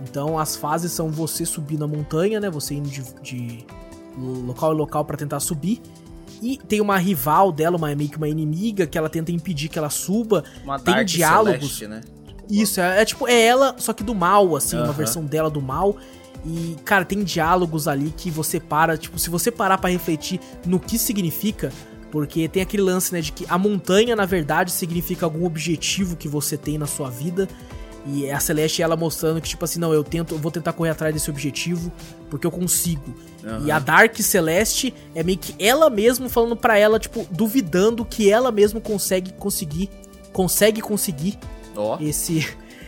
[0.00, 2.50] Então as fases são você subir na montanha, né?
[2.50, 3.64] Você indo de, de
[4.18, 5.80] local em local pra tentar subir.
[6.42, 9.78] E tem uma rival dela, uma, meio que uma inimiga, que ela tenta impedir que
[9.78, 10.42] ela suba.
[10.64, 11.78] Uma tem diálogos.
[11.78, 12.00] Celeste, né?
[12.52, 14.92] Isso, é, é tipo, é ela, só que do mal, assim, uma Aham.
[14.92, 15.96] versão dela do mal.
[16.44, 20.78] E, cara, tem diálogos ali que você para, tipo, se você parar pra refletir no
[20.78, 21.72] que significa,
[22.10, 26.28] porque tem aquele lance, né, de que a montanha, na verdade, significa algum objetivo que
[26.28, 27.48] você tem na sua vida.
[28.04, 30.90] E a Celeste ela mostrando que, tipo assim, não, eu tento, eu vou tentar correr
[30.90, 31.92] atrás desse objetivo,
[32.28, 33.14] porque eu consigo.
[33.44, 33.64] Aham.
[33.64, 38.28] E a Dark Celeste é meio que ela mesma falando pra ela, tipo, duvidando que
[38.28, 39.88] ela mesma consegue conseguir,
[40.32, 41.38] consegue conseguir
[41.76, 41.98] Ó.
[42.00, 42.46] esse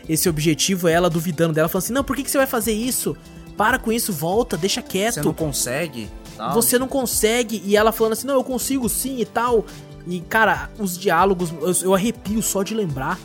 [0.08, 2.72] esse objetivo, é ela duvidando dela, falando assim: "Não, por que, que você vai fazer
[2.72, 3.16] isso?
[3.56, 5.14] Para com isso, volta, deixa quieto.
[5.14, 6.08] Você não consegue.
[6.36, 6.52] tal.
[6.52, 7.62] Você não consegue".
[7.64, 9.64] E ela falando assim: "Não, eu consigo sim" e tal.
[10.06, 13.18] E cara, os diálogos, eu, eu arrepio só de lembrar.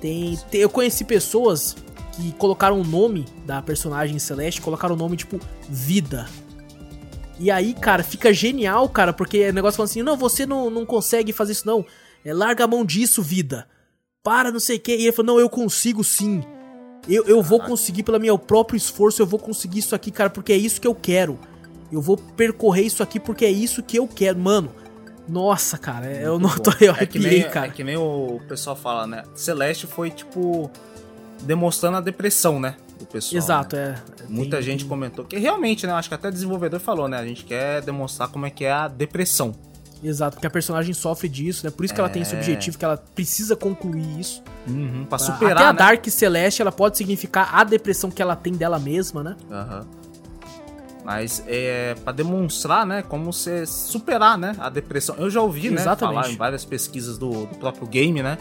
[0.00, 1.76] Tem, tem- eu conheci pessoas
[2.12, 5.38] que colocaram o nome da personagem Celeste, colocaram o nome tipo
[5.68, 6.26] Vida.
[7.38, 10.84] E aí, cara, fica genial, cara, porque o negócio fala assim: "Não, você não, não
[10.84, 11.84] consegue fazer isso não.
[12.24, 13.66] É, larga a mão disso, vida"
[14.24, 14.96] para, não sei o que.
[14.96, 16.42] E ele falou, não, eu consigo sim.
[17.06, 20.54] Eu, eu vou conseguir pelo meu próprio esforço, eu vou conseguir isso aqui, cara, porque
[20.54, 21.38] é isso que eu quero.
[21.92, 24.38] Eu vou percorrer isso aqui porque é isso que eu quero.
[24.38, 24.72] Mano,
[25.28, 27.66] nossa, cara, eu não tô, eu é que, arrepiei, nem, cara.
[27.66, 29.22] é que nem o pessoal fala, né?
[29.34, 30.70] Celeste foi, tipo,
[31.42, 32.76] demonstrando a depressão, né?
[32.98, 33.36] Do pessoal.
[33.36, 34.02] Exato, né?
[34.20, 34.24] é.
[34.26, 35.92] Muita Tem- gente comentou que realmente, né?
[35.92, 37.18] Acho que até desenvolvedor falou, né?
[37.18, 39.54] A gente quer demonstrar como é que é a depressão.
[40.04, 41.70] Exato, porque a personagem sofre disso, né?
[41.74, 42.38] Por isso que ela tem esse É.
[42.38, 44.42] objetivo, que ela precisa concluir isso.
[44.68, 45.78] Uhum, pra Pra- superar, Até a né?
[45.78, 49.36] Dark Celeste, ela pode significar a depressão que ela tem dela mesma, né?
[49.50, 49.86] Aham.
[51.04, 55.14] Mas é pra demonstrar, né, como você superar, né, a depressão.
[55.18, 56.14] Eu já ouvi, né, Exatamente.
[56.22, 58.38] falar em várias pesquisas do, do próprio game, né,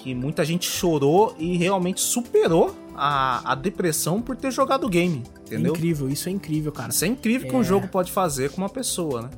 [0.00, 5.24] que muita gente chorou e realmente superou a, a depressão por ter jogado o game,
[5.44, 5.72] entendeu?
[5.74, 6.90] É incrível, isso é incrível, cara.
[6.90, 7.64] Isso é incrível que um É.
[7.64, 9.30] jogo pode fazer com uma pessoa, né?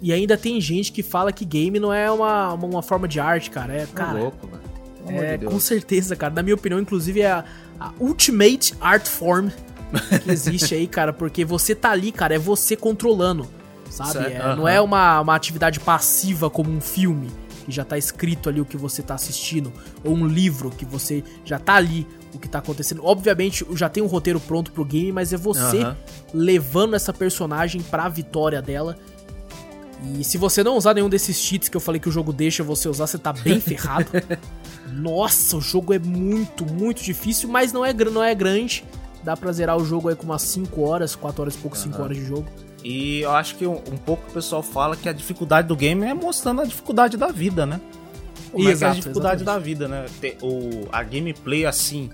[0.00, 3.18] E ainda tem gente que fala que game não é uma, uma, uma forma de
[3.18, 3.72] arte, cara.
[3.74, 4.62] É, Cara, cara, louco, velho.
[4.98, 6.32] Pelo amor É, de com certeza, cara.
[6.32, 7.44] Na minha opinião, inclusive, é a,
[7.80, 9.48] a Ultimate Art Form
[10.22, 11.12] que existe aí, cara.
[11.12, 13.46] Porque você tá ali, cara, é você controlando,
[13.90, 14.32] sabe?
[14.32, 14.56] É, aham.
[14.56, 17.28] Não é uma, uma atividade passiva como um filme,
[17.64, 19.72] que já tá escrito ali o que você tá assistindo.
[20.04, 23.00] Ou um livro, que você já tá ali o que tá acontecendo.
[23.04, 25.96] Obviamente, já tem um roteiro pronto pro game, mas é você Aham.
[26.32, 28.96] levando essa personagem pra vitória dela.
[30.04, 32.62] E se você não usar nenhum desses cheats que eu falei que o jogo deixa
[32.62, 34.08] você usar, você tá bem ferrado.
[34.92, 38.84] Nossa, o jogo é muito, muito difícil, mas não é, não é grande.
[39.22, 41.94] Dá pra zerar o jogo aí com umas 5 horas, 4 horas e pouco, 5
[41.94, 42.04] Aham.
[42.04, 42.46] horas de jogo.
[42.84, 46.04] E eu acho que um, um pouco o pessoal fala que a dificuldade do game
[46.04, 47.80] é mostrando a dificuldade da vida, né?
[48.52, 49.64] Como é que é a Exato, dificuldade exatamente.
[49.78, 50.06] da vida, né?
[50.40, 52.08] O, a gameplay, assim,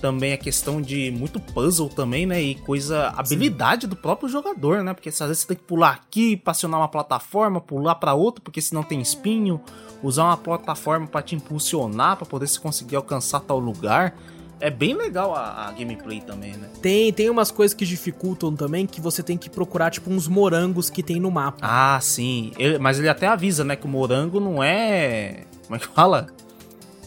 [0.00, 2.40] também é questão de muito puzzle também, né?
[2.42, 4.94] E coisa, habilidade do próprio jogador, né?
[4.94, 8.42] Porque às vezes você tem que pular aqui pra acionar uma plataforma, pular pra outra,
[8.42, 9.60] porque senão tem espinho,
[10.02, 14.16] usar uma plataforma pra te impulsionar, pra poder se conseguir alcançar tal lugar.
[14.62, 16.68] É bem legal a, a gameplay também, né?
[16.82, 20.90] Tem, tem umas coisas que dificultam também, que você tem que procurar, tipo, uns morangos
[20.90, 21.58] que tem no mapa.
[21.62, 22.52] Ah, sim.
[22.58, 25.44] Ele- mas ele até avisa, né, que o morango não é.
[25.64, 26.26] Como é que fala?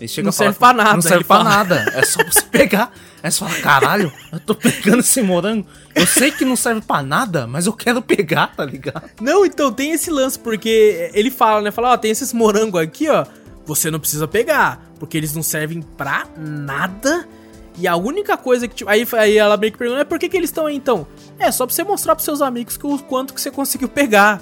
[0.03, 1.49] Ele chega Não falar serve pra nada, Não serve pra fala.
[1.49, 1.85] nada.
[1.95, 2.91] É só você pegar.
[3.23, 5.65] Aí você fala, caralho, eu tô pegando esse morango.
[5.95, 9.09] Eu sei que não serve pra nada, mas eu quero pegar, tá ligado?
[9.21, 11.71] Não, então tem esse lance, porque ele fala, né?
[11.71, 13.25] Fala, ó, tem esses morangos aqui, ó.
[13.65, 17.25] Você não precisa pegar, porque eles não servem pra nada.
[17.77, 18.75] E a única coisa que.
[18.75, 21.07] tipo, Aí, aí ela meio que pergunta, "É, por que, que eles estão aí então?
[21.39, 24.41] É, só pra você mostrar pros seus amigos que o quanto que você conseguiu pegar.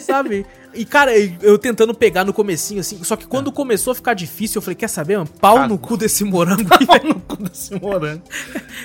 [0.00, 0.44] Sabe?
[0.72, 4.58] E, cara, eu tentando pegar no comecinho, assim, só que quando começou a ficar difícil,
[4.58, 5.28] eu falei, quer saber, mano?
[5.40, 8.22] Pau no cu desse morango Pau no cu desse morango.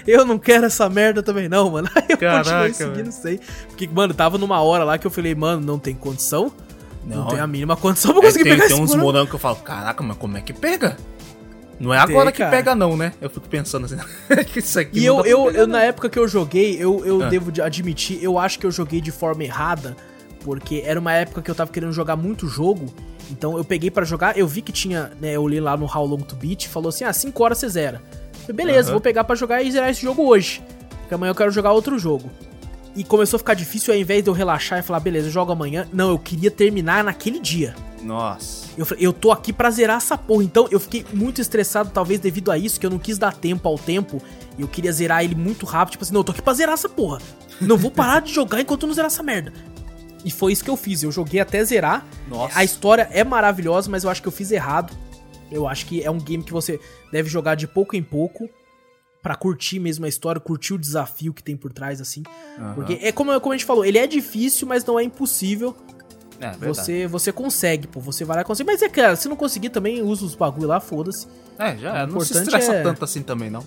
[0.08, 1.88] Eu não quero essa merda também, não, mano.
[1.96, 3.40] Aí eu Caraca, continuei seguindo, não sei.
[3.68, 6.52] Porque, mano, tava numa hora lá que eu falei, mano, não tem condição.
[7.06, 7.28] Não, Não.
[7.28, 9.06] tem a mínima condição pra É, conseguir tem, pegar tem esse uns morango.
[9.06, 10.98] morangos que eu falo, caraca, mas como é que pega?
[11.80, 12.50] Não é agora que cara.
[12.50, 13.14] pega, não, né?
[13.22, 13.98] Eu fico pensando assim,
[14.52, 17.22] que isso aqui E eu, eu, pegar, eu na época que eu joguei, eu, eu
[17.22, 17.28] Ah.
[17.30, 19.96] devo de admitir, eu acho que eu joguei de forma errada,
[20.46, 22.86] porque era uma época que eu tava querendo jogar muito jogo.
[23.32, 26.06] Então eu peguei pra jogar, eu vi que tinha, né, eu li lá no How
[26.06, 28.02] Long to Beat, falou assim: "Ah, 5 horas você zera".
[28.42, 30.62] Falei, beleza, vou pegar pra jogar e zerar esse jogo hoje.
[31.00, 32.30] Porque amanhã eu quero jogar outro jogo.
[32.96, 35.52] E começou a ficar difícil, ao invés de eu relaxar e falar, beleza, eu jogo
[35.52, 35.88] amanhã.
[35.92, 37.76] Não, eu queria terminar naquele dia.
[38.02, 38.68] Nossa.
[38.78, 40.44] Eu falei, eu tô aqui pra zerar essa porra.
[40.44, 43.68] Então eu fiquei muito estressado, talvez devido a isso, que eu não quis dar tempo
[43.68, 44.22] ao tempo.
[44.58, 45.94] E eu queria zerar ele muito rápido.
[45.94, 47.20] Tipo assim, não, eu tô aqui pra zerar essa porra.
[47.60, 49.52] Não vou parar de jogar enquanto eu não zerar essa merda.
[50.26, 51.04] E foi isso que eu fiz.
[51.04, 52.04] Eu joguei até zerar.
[52.28, 52.58] Nossa.
[52.60, 54.92] A história é maravilhosa, mas eu acho que eu fiz errado.
[55.52, 56.80] Eu acho que é um game que você
[57.12, 58.50] deve jogar de pouco em pouco.
[59.22, 62.24] Pra curtir mesmo a história, curtir o desafio que tem por trás, assim.
[62.60, 62.74] Aham.
[62.76, 65.76] Porque é como, como a gente falou, ele é difícil, mas não é impossível.
[66.40, 66.68] É, verdade.
[66.68, 68.00] Você, você consegue, pô.
[68.02, 68.70] Você vai lá e consegue.
[68.70, 71.28] Mas é, cara, se não conseguir também, usa os bagulho lá, foda-se.
[71.58, 73.64] É, já é, não se estressa é- tanto assim também, não.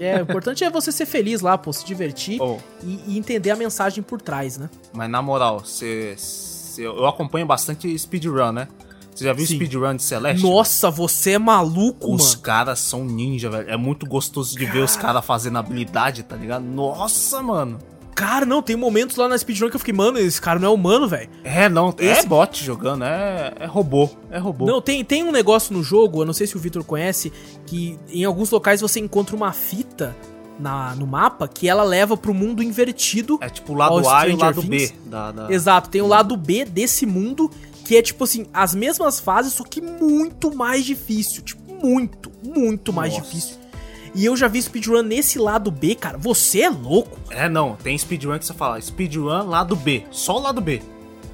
[0.00, 2.58] É, o importante é você ser feliz lá, pô, se divertir Oh.
[2.82, 4.68] e, e entender a mensagem por trás, né?
[4.92, 8.68] Mas na moral, você, você- eu acompanho bastante speedrun, né?
[9.14, 9.56] Você já viu Sim.
[9.56, 10.42] speedrun de Celeste?
[10.42, 12.42] Nossa, você é maluco, Os mano.
[12.42, 13.68] caras são ninja, velho.
[13.70, 16.64] É muito gostoso de ver os caras fazendo habilidade, tá ligado?
[16.64, 17.78] Nossa, mano.
[18.14, 20.70] Cara, não, tem momentos lá na speedrun que eu fiquei, mano, esse cara não é
[20.70, 21.28] humano, velho.
[21.42, 24.66] É, não, é Esse- bot jogando, é, é robô, é robô.
[24.66, 27.32] Não, tem, tem um negócio no jogo, eu não sei se o Victor conhece,
[27.66, 30.14] que em alguns locais você encontra uma fita
[30.60, 33.38] na, no mapa que ela leva pro mundo invertido.
[33.40, 34.90] É tipo o lado A e o lado Things.
[34.90, 37.50] B da, da- Exato, tem o lado B desse mundo,
[37.84, 41.42] que é tipo assim, as mesmas fases, só que muito mais difícil.
[41.42, 43.24] Tipo, muito, muito mais Nossa.
[43.24, 43.56] difícil.
[44.14, 46.18] E eu já vi speedrun nesse lado B, cara.
[46.18, 47.18] Você é louco.
[47.30, 50.82] É, não, tem speedrun que você fala, speedrun lado B, só o lado B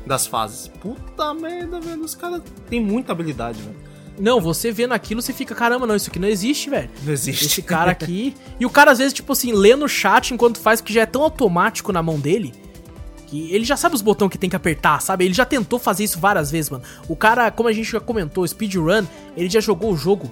[0.06, 0.68] das fases.
[0.68, 3.76] Puta merda, velho, os caras têm muita habilidade, velho.
[4.18, 6.90] Não, você vendo aquilo, você fica, caramba, não, isso aqui não existe, velho.
[7.04, 7.46] Não existe.
[7.46, 8.34] Esse cara aqui.
[8.58, 11.06] e o cara, às vezes, tipo assim, lê no chat enquanto faz, porque já é
[11.06, 12.52] tão automático na mão dele.
[13.28, 15.24] Que ele já sabe os botões que tem que apertar, sabe?
[15.24, 16.82] Ele já tentou fazer isso várias vezes, mano.
[17.08, 19.06] O cara, como a gente já comentou, speedrun,
[19.36, 20.28] ele já jogou o jogo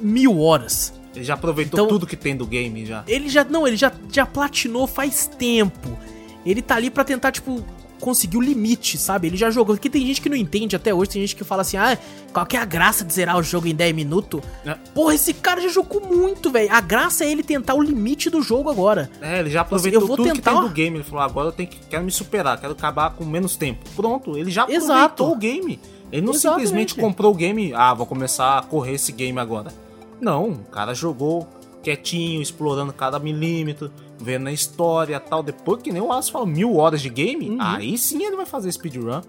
[0.00, 0.94] mil horas.
[1.16, 3.02] Ele já aproveitou Então- tudo que tem do game já.
[3.08, 3.42] Ele já.
[3.44, 5.98] Não, ele já, já platinou faz tempo.
[6.44, 7.64] Ele tá ali pra tentar, tipo,
[7.98, 9.26] conseguir o limite, sabe?
[9.26, 9.74] Ele já jogou.
[9.74, 11.96] Porque tem gente que não entende até hoje, tem gente que fala assim, ah,
[12.32, 14.42] qual que é a graça de zerar o jogo em 10 minutos?
[14.64, 14.74] É.
[14.94, 16.70] Porra, esse cara já jogou muito, velho.
[16.72, 19.10] A graça é ele tentar o limite do jogo agora.
[19.20, 20.96] É, ele já aproveitou eu vou tudo tentar- que tem do game.
[20.98, 23.80] Ele falou, agora eu tenho que, quero me superar, quero acabar com menos tempo.
[23.96, 25.24] Pronto, ele já aproveitou Exato.
[25.24, 25.80] o game.
[26.12, 26.66] Ele não Exatamente.
[26.68, 29.72] simplesmente comprou o game, ah, vou começar a correr esse game agora.
[30.20, 31.46] Não, o cara jogou
[31.82, 35.42] quietinho, explorando cada milímetro, vendo a história e tal.
[35.42, 37.58] Depois que nem o Aço fala, mil horas de game, Uhum.
[37.60, 39.20] aí sim ele vai fazer speedrun.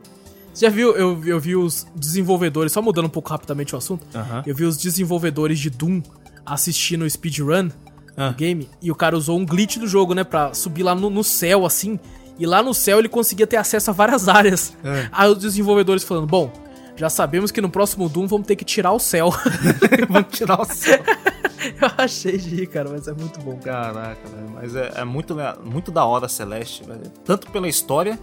[0.54, 4.08] Você já viu, eu, eu vi os desenvolvedores, só mudando um pouco rapidamente o assunto,
[4.16, 4.42] Aham.
[4.48, 6.02] eu vi os desenvolvedores de Doom
[6.44, 7.70] assistindo o speedrun
[8.18, 8.30] Ah.
[8.30, 11.08] do game, e o cara usou um glitch do jogo, né, pra subir lá no,
[11.12, 12.00] no céu, assim,
[12.40, 14.74] e lá no céu ele conseguia ter acesso a várias áreas.
[14.84, 15.08] É.
[15.12, 16.52] Aí os desenvolvedores falando, bom,
[16.98, 19.30] já sabemos que no próximo Doom vamos ter que tirar o céu.
[20.10, 21.00] Vamos tirar o céu.
[21.82, 23.58] eu achei de rir, cara, mas é muito bom.
[23.58, 24.50] Caraca, velho.
[24.54, 27.04] Mas é, é muito, né, muito da hora Celeste, velho.
[27.24, 28.20] Tanto pela história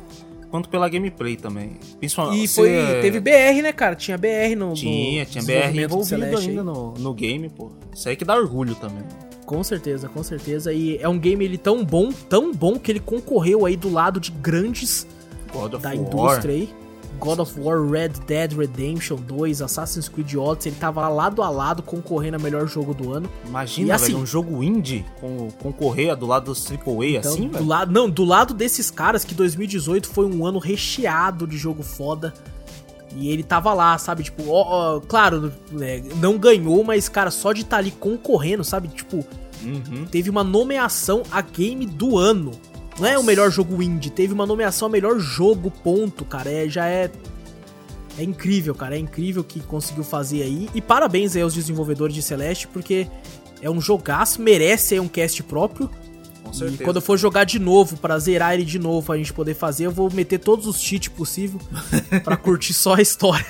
[0.51, 1.79] quanto pela gameplay também.
[1.99, 2.45] Principalmente.
[2.45, 2.71] E foi,
[3.01, 3.95] teve BR, né, cara?
[3.95, 4.75] Tinha BR no.
[4.75, 7.71] Tinha, no tinha BR envolvido Celeste ainda no, no game, pô.
[7.95, 9.05] Isso aí que dá orgulho também.
[9.47, 10.73] Com certeza, com certeza.
[10.73, 14.19] E é um game ele tão bom, tão bom que ele concorreu aí do lado
[14.19, 15.07] de grandes
[15.53, 15.97] God of da War.
[15.97, 16.84] indústria aí.
[17.19, 21.49] God of War, Red Dead Redemption 2, Assassin's Creed Odyssey, ele tava lá lado a
[21.49, 23.29] lado concorrendo a melhor jogo do ano.
[23.47, 27.49] Imagina, E assim- velho, um jogo indie com, concorrer do lado dos AAA Então, assim,
[27.49, 31.83] do lado, não, do lado desses caras que 2018 foi um ano recheado de jogo
[31.83, 32.33] foda.
[33.17, 34.25] E ele tava lá, sabe?
[34.25, 38.89] Tipo, ó, ó, claro, né, não ganhou, mas, cara, só de estar ali concorrendo, sabe?
[38.89, 39.25] Tipo,
[39.63, 40.05] Uhum.
[40.11, 42.51] teve uma nomeação a game do ano.
[42.99, 46.51] Não é o melhor jogo indie, teve uma nomeação a melhor jogo, ponto, cara.
[46.51, 47.11] É, já é.
[48.17, 48.95] É incrível, cara.
[48.95, 50.69] É incrível que conseguiu fazer aí.
[50.75, 53.09] E parabéns aí aos desenvolvedores de Celeste, porque
[53.61, 55.91] é um jogaço, merece aí um cast próprio.
[56.45, 56.85] Com E certeza.
[56.85, 59.87] quando eu for jogar de novo, pra zerar ele de novo, pra gente poder fazer,
[59.87, 61.59] eu vou meter todos os cheats possível
[62.23, 63.45] pra curtir só a história.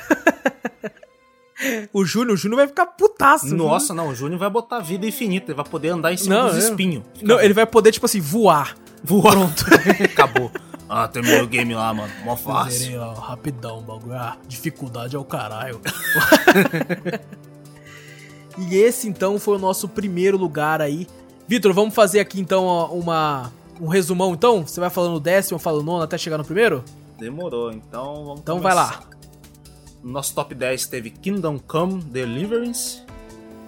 [1.92, 3.48] o Júnior, o Júnior vai ficar putaço.
[3.48, 3.56] viu?
[3.58, 6.46] Nossa, não, o Júnior vai botar vida infinita, ele vai poder andar em cima Não,
[6.48, 6.68] dos é.
[6.68, 7.04] espinhos.
[7.22, 8.74] Não, ele vai poder, tipo assim, voar.
[9.04, 9.32] Voar.
[9.32, 9.64] Pronto.
[10.04, 10.50] Acabou.
[10.88, 12.12] Ah, terminou o game lá, mano.
[12.24, 12.78] Mó fácil.
[12.78, 14.14] Zerei, ó, rapidão, bagulho.
[14.14, 15.80] Ah, dificuldade é o caralho.
[18.58, 21.06] e esse, então, foi o nosso primeiro lugar aí.
[21.46, 24.66] Vitor, vamos fazer aqui, então, uma, um resumão, então?
[24.66, 26.82] Você vai falando o décimo, eu falo o nono, até chegar no primeiro?
[27.18, 28.88] Demorou, então vamos Então vai lá.
[28.88, 29.08] começar.
[30.02, 33.02] No nosso top 10 teve Kingdom Come Deliverance.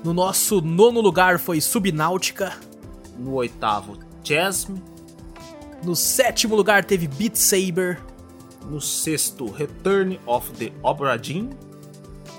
[0.05, 2.53] No nosso nono lugar foi Subnáutica.
[3.19, 4.83] No oitavo, Jasmine.
[5.85, 8.01] No sétimo lugar teve Beat Saber.
[8.69, 11.51] No sexto, Return of the Obra Dinn.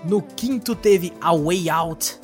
[0.04, 2.20] No quinto teve A Way Out.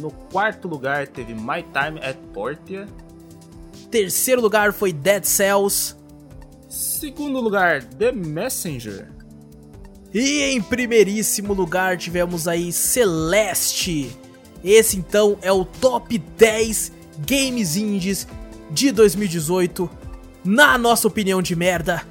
[0.00, 2.86] No quarto lugar teve My Time at Portia.
[3.90, 5.96] Terceiro lugar foi Dead Cells.
[6.68, 9.10] Segundo lugar, The Messenger.
[10.12, 14.10] E em primeiríssimo lugar tivemos aí Celeste.
[14.64, 16.92] Esse então é o top 10
[17.26, 18.26] games indies
[18.70, 19.88] de 2018,
[20.48, 22.02] na nossa opinião de merda,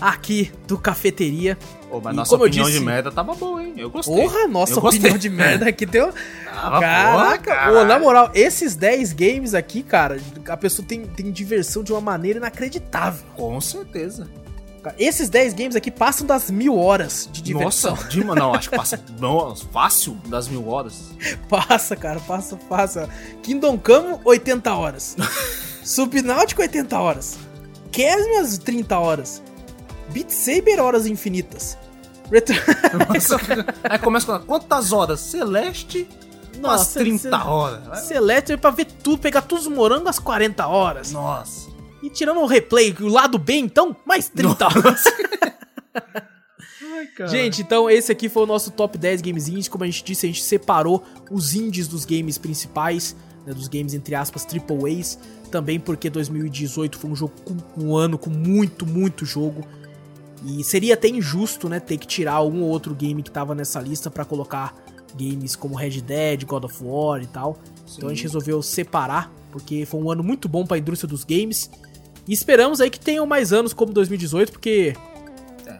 [0.00, 1.56] aqui do Cafeteria.
[1.90, 3.72] Ô, mas E nossa opinião disse- de merda tava boa, hein?
[3.76, 4.14] Eu gostei.
[4.14, 5.00] Porra, nossa Eu gostei.
[5.00, 6.02] opinião de merda aqui tem.
[6.04, 6.12] um-
[6.52, 11.30] Tava Caraca, boa, ô, na moral, esses 10 games aqui, cara, a pessoa tem, tem
[11.30, 13.24] diversão de uma maneira inacreditável.
[13.36, 14.28] Com certeza.
[14.98, 17.90] Esses 10 games aqui passam das mil horas de diversão.
[17.92, 21.10] Nossa, Dima, não, acho que passa não, fácil das mil horas.
[21.48, 23.08] Passa, cara, passa, passa.
[23.42, 25.14] Kingdom Come, 80 horas.
[25.84, 27.38] Subnáutico, 80 horas.
[27.92, 29.42] Casmias, 30 horas.
[30.10, 31.76] Beat Saber, horas infinitas.
[32.30, 32.54] Retro...
[33.08, 33.36] Nossa,
[33.84, 35.20] aí começa com quantas horas?
[35.20, 36.08] Celeste,
[36.58, 38.00] umas Nossa, 30 Cel- horas.
[38.00, 41.12] Celeste é pra ver tudo, pegar todos os morangos às 40 horas.
[41.12, 41.68] Nossa.
[42.02, 45.04] E tirando o replay, o lado B, então, mais 30 horas.
[47.28, 49.68] Gente, então esse aqui foi o nosso top 10 games indies.
[49.68, 53.14] Como a gente disse, a gente separou os indies dos games principais,
[53.48, 55.18] né, dos games entre aspas triple A's,
[55.50, 59.66] também porque 2018 foi um jogo com, um ano com muito, muito jogo.
[60.44, 63.80] E seria até injusto, né, ter que tirar um ou outro game que tava nessa
[63.80, 64.74] lista pra colocar
[65.16, 67.58] games como Red Dead, God of War e tal.
[67.96, 71.70] Então a gente resolveu separar, porque foi um ano muito bom pra indústria dos games.
[72.26, 74.94] E esperamos aí que tenham mais anos como 2018, porque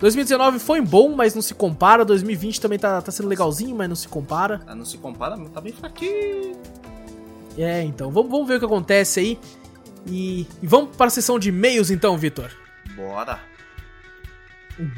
[0.01, 2.05] 2019 foi bom, mas não se compara.
[2.05, 4.61] 2020 também tá, tá sendo legalzinho, mas não se compara.
[4.66, 6.57] Ah, não se compara, mas tá bem fraquinho.
[7.59, 9.39] É, então, vamos, vamos ver o que acontece aí.
[10.07, 12.51] E, e vamos para a sessão de e-mails então, Vitor.
[12.95, 13.41] Bora.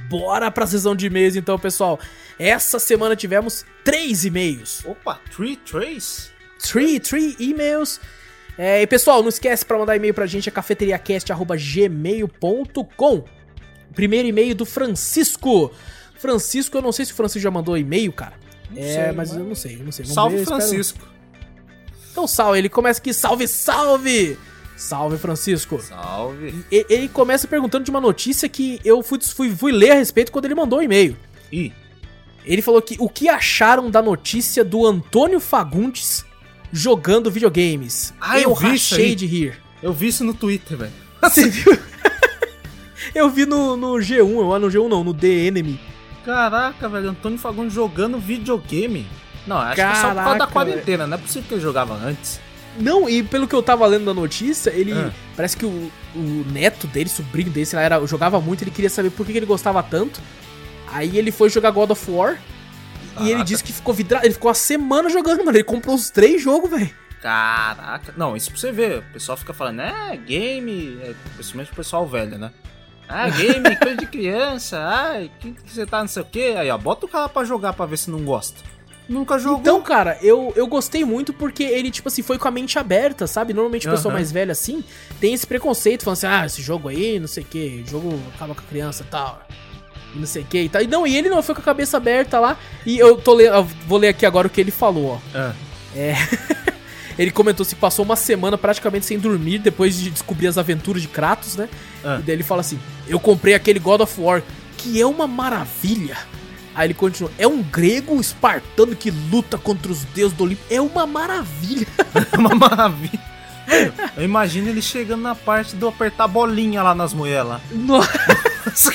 [0.08, 1.98] Bora pra sessão de e-mails então, pessoal.
[2.38, 4.84] Essa semana tivemos três e-mails.
[4.84, 6.28] Opa, Tree Trace?
[6.60, 7.98] Three, three e-mails.
[8.58, 13.24] É, e pessoal, não esquece para mandar e-mail pra gente, é cafeteriacast.gmail.com.
[13.94, 15.72] Primeiro e-mail do Francisco.
[16.14, 18.34] Francisco, eu não sei se o Francisco já mandou e-mail, cara.
[18.70, 20.04] Não é, sei, mas mas- eu não sei, eu não sei.
[20.04, 21.08] Vamos Salve, ver, espero- Francisco.
[22.20, 24.36] Então salve, ele começa aqui, salve, salve!
[24.76, 25.80] Salve, Francisco.
[25.80, 26.54] Salve.
[26.70, 30.30] E- ele começa perguntando de uma notícia que eu fui, fui, fui ler a respeito
[30.30, 31.16] quando ele mandou o e-mail.
[31.50, 31.72] Ih.
[32.44, 36.26] Ele falou que o que acharam da notícia do Antônio Fagundes
[36.70, 38.12] jogando videogames.
[38.20, 39.58] Ah, eu vi isso rachei de rir.
[39.82, 40.92] Eu vi isso no Twitter, velho.
[41.22, 41.78] Você viu?
[43.14, 45.80] eu vi no, no G1, eu no G1 não, no The Enemy.
[46.22, 49.06] Caraca, velho, Antônio Fagundes jogando videogame.
[49.46, 51.60] Não, acho que é só por causa da Caraca, quarentena, não é possível que ele
[51.60, 52.40] jogava antes.
[52.78, 54.92] Não, e pelo que eu tava lendo na notícia, ele.
[54.92, 55.10] Ah.
[55.36, 58.90] Parece que o, o neto dele, sobrinho dele, sei lá, era, jogava muito, ele queria
[58.90, 60.20] saber por que, que ele gostava tanto.
[60.92, 62.38] Aí ele foi jogar God of War.
[63.18, 63.44] E ele Caraca.
[63.44, 64.24] disse que ficou vidrado.
[64.24, 65.56] Ele ficou uma semana jogando, mano.
[65.56, 66.90] Ele comprou os três jogos, velho.
[67.20, 68.14] Caraca.
[68.16, 68.98] Não, isso pra você ver.
[68.98, 70.98] O pessoal fica falando, é, game.
[71.02, 72.50] É, principalmente o pessoal velho, né?
[73.08, 74.78] Ah, game, coisa de criança.
[74.78, 76.54] Ai, que, que você tá não sei o quê.
[76.56, 78.60] Aí, ó, bota o cara pra jogar pra ver se não gosta.
[79.10, 79.58] Nunca jogou.
[79.58, 83.26] Então, cara, eu, eu gostei muito porque ele, tipo assim, foi com a mente aberta,
[83.26, 83.52] sabe?
[83.52, 84.20] Normalmente pessoal Aham.
[84.20, 84.84] mais velho assim
[85.20, 88.54] tem esse preconceito, falando assim, ah, esse jogo aí, não sei o que, jogo acaba
[88.54, 89.42] com a criança e tal.
[90.14, 90.80] Não sei o que e tal.
[90.80, 92.56] E não, e ele não foi com a cabeça aberta lá.
[92.86, 95.18] E eu tô lendo, eu vou ler aqui agora o que ele falou, ó.
[95.34, 95.54] Ah.
[95.96, 96.14] É.
[97.18, 101.08] ele comentou se passou uma semana praticamente sem dormir depois de descobrir as aventuras de
[101.08, 101.68] Kratos, né?
[102.04, 102.18] Ah.
[102.20, 102.78] E daí ele fala assim:
[103.08, 104.40] Eu comprei aquele God of War,
[104.76, 106.16] que é uma maravilha.
[106.80, 110.62] Aí ele continua: É um grego espartano que luta contra os deuses do Olimpo.
[110.70, 111.86] É uma maravilha.
[112.32, 113.20] É uma maravilha.
[114.16, 117.60] Eu imagino ele chegando na parte do apertar bolinha lá nas lá.
[117.70, 118.92] Nossa.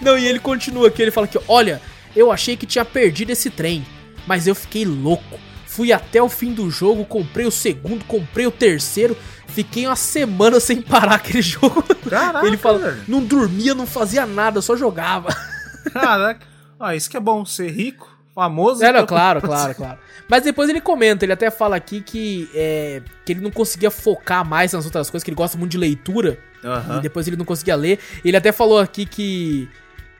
[0.00, 1.82] Não, e ele continua aqui, ele fala que, olha,
[2.16, 3.86] eu achei que tinha perdido esse trem,
[4.26, 5.38] mas eu fiquei louco.
[5.66, 9.16] Fui até o fim do jogo, comprei o segundo, comprei o terceiro,
[9.46, 11.82] fiquei uma semana sem parar aquele jogo.
[12.08, 15.28] Caraca, ele fala, não dormia, não fazia nada, só jogava.
[15.92, 16.53] Caraca.
[16.78, 18.84] Ah, isso que é bom, ser rico, famoso.
[18.84, 19.98] É, não, claro, claro, claro.
[20.28, 24.46] Mas depois ele comenta, ele até fala aqui que, é, que ele não conseguia focar
[24.46, 26.38] mais nas outras coisas, que ele gosta muito de leitura.
[26.98, 27.98] E depois ele não conseguia ler.
[28.24, 29.68] Ele até falou aqui que.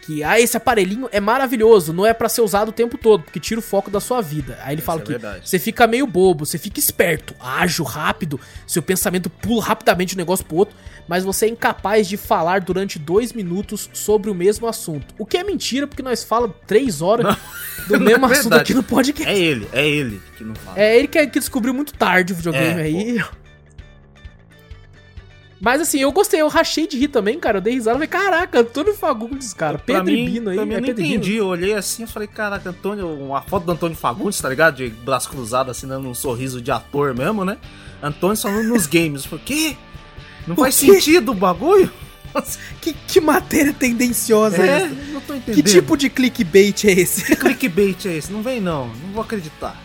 [0.04, 3.40] Que, ah, esse aparelhinho é maravilhoso, não é pra ser usado o tempo todo, porque
[3.40, 4.58] tira o foco da sua vida.
[4.62, 5.48] Aí ele fala é que verdade.
[5.48, 10.18] você fica meio bobo, você fica esperto, ágil, rápido, seu pensamento pula rapidamente de um
[10.18, 10.76] negócio pro outro,
[11.08, 15.14] mas você é incapaz de falar durante dois minutos sobre o mesmo assunto.
[15.18, 17.36] O que é mentira, porque nós falamos três horas
[17.88, 19.32] do mesmo Não é assunto aqui no podcast.
[19.32, 20.78] É ele, é ele que não fala.
[20.78, 23.24] É ele que, que descobriu muito tarde o videogame É, aí.
[25.60, 27.58] Mas assim, eu gostei, eu rachei de rir também, cara.
[27.58, 29.78] Eu dei risada, falei, caraca, Antônio Fagundes, cara.
[29.78, 30.56] Pra Pedro mim, e Bino aí.
[30.56, 31.16] pra mim, eu é não Pedro e Bino?
[31.16, 31.36] entendi.
[31.36, 34.76] Eu olhei assim e falei, caraca, Antônio, uma foto do Antônio Fagundes, tá ligado?
[34.76, 37.56] De braço cruzado, assim, dando um sorriso de ator mesmo, né?
[38.02, 39.22] Antônio falando nos games.
[39.24, 39.76] Eu falei, quê?
[40.46, 40.92] Não O faz quê?
[40.92, 41.90] sentido o bagulho?
[42.80, 44.88] Que, que matéria tendenciosa é, É, essa?
[45.12, 45.54] não tô entendendo.
[45.54, 47.24] Que tipo de clickbait é esse?
[47.24, 48.32] Que clickbait é esse?
[48.32, 49.80] Não vem não, não vou acreditar.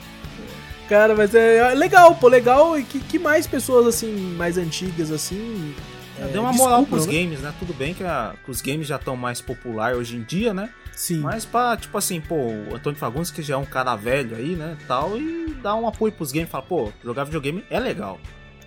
[0.90, 2.78] Cara, mas é é legal, pô, legal.
[2.78, 5.74] E que, que mais pessoas, assim, mais antigas, assim.
[6.20, 7.14] é, Deu uma moral pros né?
[7.14, 7.54] games, né?
[7.60, 10.70] Tudo bem que, a- que os games já estão mais popular hoje em dia, né?
[10.96, 11.20] Sim.
[11.20, 14.56] Mas pra, tipo assim, pô, o Antônio Fagundes, que já é um cara velho aí,
[14.56, 18.20] né, tal, e dá um apoio pros games, fala, pô, jogar videogame é legal.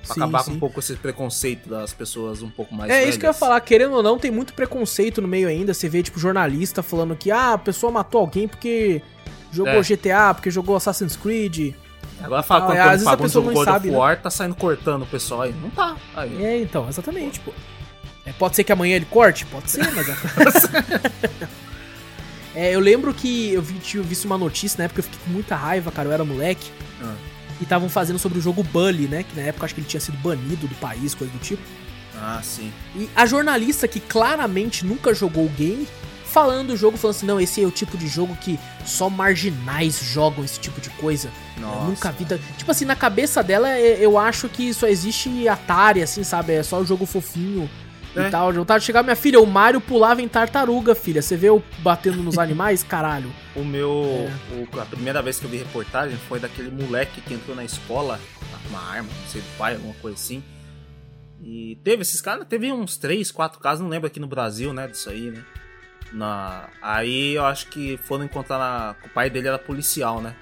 [0.07, 0.57] Pra Sim, acabar com sim.
[0.57, 3.39] um pouco esse preconceito das pessoas um pouco mais É isso que eu ia velhas.
[3.39, 5.75] falar, querendo ou não, tem muito preconceito no meio ainda.
[5.75, 9.03] Você vê, tipo, jornalista falando que, ah, a pessoa matou alguém porque
[9.53, 9.83] jogou É.
[9.83, 11.75] GTA, porque jogou Assassin's Creed.
[12.23, 13.99] Agora fala o Ah, a Fagundes pessoa jogou não God sabe, of né?
[13.99, 15.55] War, tá saindo cortando o pessoal aí.
[15.61, 15.97] Não tá.
[16.15, 16.45] Aí.
[16.45, 17.53] É, então, exatamente, pô.
[18.25, 19.45] É, pode ser que amanhã ele corte?
[19.47, 20.07] Pode ser, mas.
[22.55, 25.31] é, eu lembro que eu vi, tinha visto uma notícia na época, eu fiquei com
[25.31, 26.71] muita raiva, cara, eu era moleque.
[27.03, 27.15] Ah.
[27.61, 29.25] E estavam fazendo sobre o jogo Bully, né?
[29.25, 31.63] Que na época eu acho que ele tinha sido banido do país, coisa do tipo.
[32.17, 32.73] Ah, sim.
[32.95, 35.89] E a jornalista que claramente nunca jogou o game,
[36.33, 40.01] falando do jogo, falando assim: não, esse é o tipo de jogo que só marginais
[40.03, 41.31] jogam esse tipo de coisa.
[41.59, 42.25] Nossa, Eu nunca vi.
[42.25, 46.55] da- Tipo assim, na cabeça dela, é- eu acho que só existe Atari, assim, sabe?
[46.55, 47.71] É só o jogo fofinho
[48.17, 48.27] É.
[48.27, 48.53] e tal.
[48.53, 51.23] Vontade de chegar, minha filha, o Mario pulava em tartaruga, filha.
[51.23, 52.83] Você vê eu batendo nos animais?
[52.89, 53.31] Caralho.
[53.55, 54.29] O meu.
[54.51, 54.77] É.
[54.77, 58.19] o- a primeira vez que eu vi reportagem foi daquele moleque que entrou na escola
[58.65, 60.43] com uma arma, não sei do pai, alguma coisa assim.
[61.45, 64.87] E teve esses caras, teve uns 3, 4 casos, não lembro aqui no Brasil, né,
[64.87, 65.43] disso aí, né?
[66.13, 68.59] Na, aí eu acho que foram encontrar.
[68.59, 70.35] na- o pai dele era policial, né?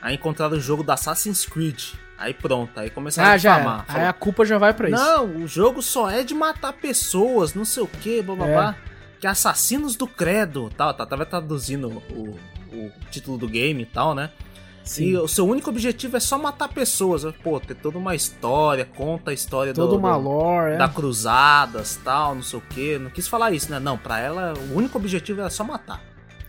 [0.00, 1.92] Aí encontraram o jogo da Assassin's Creed.
[2.18, 3.56] Aí pronto, aí começaram Ah, a já.
[3.58, 3.84] difamar.
[3.88, 4.98] Aí a culpa já vai pra isso.
[5.02, 8.52] Não, o jogo só é de matar pessoas, não sei o que, blá blá É.
[8.54, 8.76] blá.
[9.20, 12.38] Que assassinos do credo, tal, tá, tava traduzindo o,
[12.72, 14.30] o título do game e tal, né?
[14.84, 15.04] Sim.
[15.04, 17.24] E o seu único objetivo é só matar pessoas.
[17.42, 20.76] Pô, ter toda uma história, conta a história Toda do, uma lore, é.
[20.76, 22.98] da cruzadas, tal, não sei o que.
[22.98, 23.78] Não quis falar isso, né?
[23.78, 26.00] Não, pra ela o único objetivo era só matar.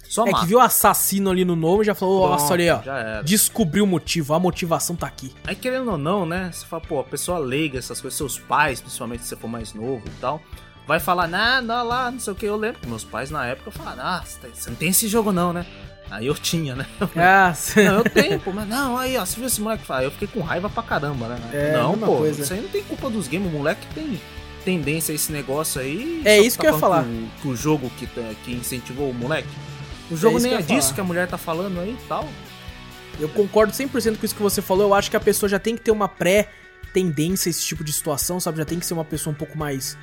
[0.08, 0.44] Só É mata.
[0.44, 3.22] que viu o assassino ali no nome e já falou, Pronto, nossa, olha aí, ó.
[3.24, 5.34] Descobriu o motivo, a motivação tá aqui.
[5.46, 6.52] Aí querendo ou não, né?
[6.54, 9.74] Você fala, pô, a pessoa leiga, essas coisas, seus pais, principalmente se você for mais
[9.74, 10.40] novo e tal,
[10.86, 12.46] vai falar, nah, não, lá, não sei o que.
[12.46, 15.08] Eu lembro que meus pais na época falaram, ah, você tá- você não tem esse
[15.08, 15.66] jogo não, né?
[16.14, 16.86] Aí eu tinha, né?
[17.18, 20.04] Ah, Não, eu tenho, pô, mas não, aí, ó, você viu esse moleque falar?
[20.04, 21.40] Eu fiquei com raiva pra caramba, né?
[21.52, 22.40] É, não, pô, coisa.
[22.44, 24.22] isso aí não tem culpa dos games, o moleque tem
[24.64, 26.22] tendência a esse negócio aí.
[26.24, 27.04] É isso tá que eu ia falar.
[27.42, 29.50] Que o, jogo que, tá- que incentivou o moleque.
[30.12, 30.94] O jogo isso nem é disso falar.
[30.94, 32.30] que a mulher tá falando aí e tal.
[33.20, 34.84] Eu concordo 100% com isso que você falou.
[34.90, 37.92] Eu acho que a pessoa já tem que ter uma pré-tendência a esse tipo de
[37.92, 38.60] situação, sabe?
[38.60, 39.98] Já tem que ser uma pessoa um pouco mais.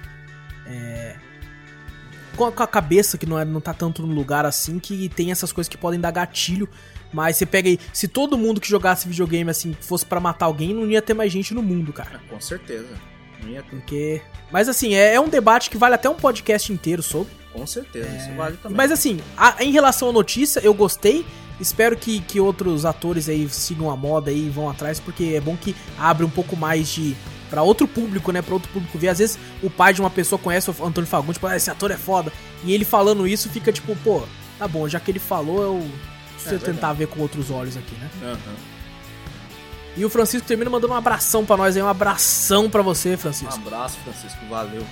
[0.67, 1.17] É,
[2.41, 5.09] com, a, com a cabeça que não, é, não tá tanto no lugar assim, que
[5.11, 6.67] tem essas coisas que podem dar gatilho.
[7.13, 7.79] Mas você pega aí.
[7.93, 11.31] Se todo mundo que jogasse videogame assim fosse pra matar alguém, não ia ter mais
[11.31, 12.21] gente no mundo, cara.
[12.31, 12.89] Com certeza.
[13.43, 13.71] Não ia ter.
[13.71, 14.23] Porque.
[14.51, 17.33] Mas assim, é, é um debate que vale até um podcast inteiro sobre.
[17.53, 18.77] Com certeza, isso vale também.
[18.77, 21.27] Mas assim, a- em relação à notícia, eu gostei.
[21.61, 25.41] Espero que, que outros atores aí sigam a moda aí e vão atrás, porque é
[25.41, 27.15] bom que abre um pouco mais de.
[27.51, 28.41] Pra outro público, né?
[28.41, 29.09] Pra outro público ver.
[29.09, 31.91] Às vezes o pai de uma pessoa conhece o Antônio Fagundes, tipo, ah, esse ator
[31.91, 32.33] é foda.
[32.65, 34.23] E ele falando isso fica tipo, pô,
[34.59, 35.91] tá bom, já que ele falou, eu.
[36.39, 38.09] Deixa É eu tentar ver com outros olhos aqui, né?
[38.23, 38.39] Aham.
[39.97, 43.19] E o Francisco termina mandando um abração pra nós aí, um abração pra você, Um
[43.19, 43.55] Francisco.
[43.67, 44.87] abraço, Francisco, valeu.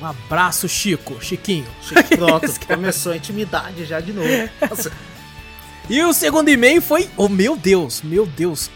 [0.00, 1.66] Um abraço, Chico, Chiquinho.
[2.16, 4.28] Pronto, começou a intimidade já de novo.
[4.68, 4.90] Nossa,
[5.90, 7.08] E o segundo e-mail foi.
[7.16, 8.70] Oh, meu Deus, meu Deus.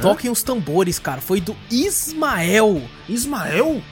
[0.00, 1.20] Toquem os tambores, cara.
[1.20, 2.82] Foi do Ismael.
[3.08, 3.82] Ismael?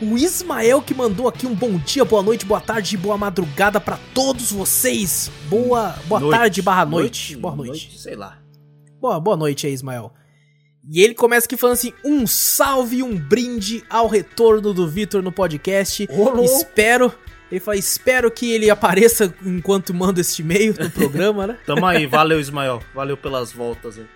[0.00, 3.80] O Ismael que mandou aqui um bom dia, boa noite, boa tarde e boa madrugada
[3.80, 5.30] pra todos vocês.
[5.48, 6.36] Boa, boa Noite.
[6.36, 7.36] tarde barra noite.
[7.36, 7.98] Boa noite.
[7.98, 8.38] Sei lá.
[9.00, 10.12] Boa, boa noite aí, Ismael.
[10.90, 15.22] E ele começa aqui falando assim: um salve e um brinde ao retorno do Vitor
[15.22, 16.08] no podcast.
[16.42, 17.12] Espero.
[17.50, 21.58] Ele fala, espero que ele apareça enquanto manda este e-mail no programa, né?
[21.66, 22.82] Tamo aí, valeu, Ismael.
[22.94, 24.06] Valeu pelas voltas aí.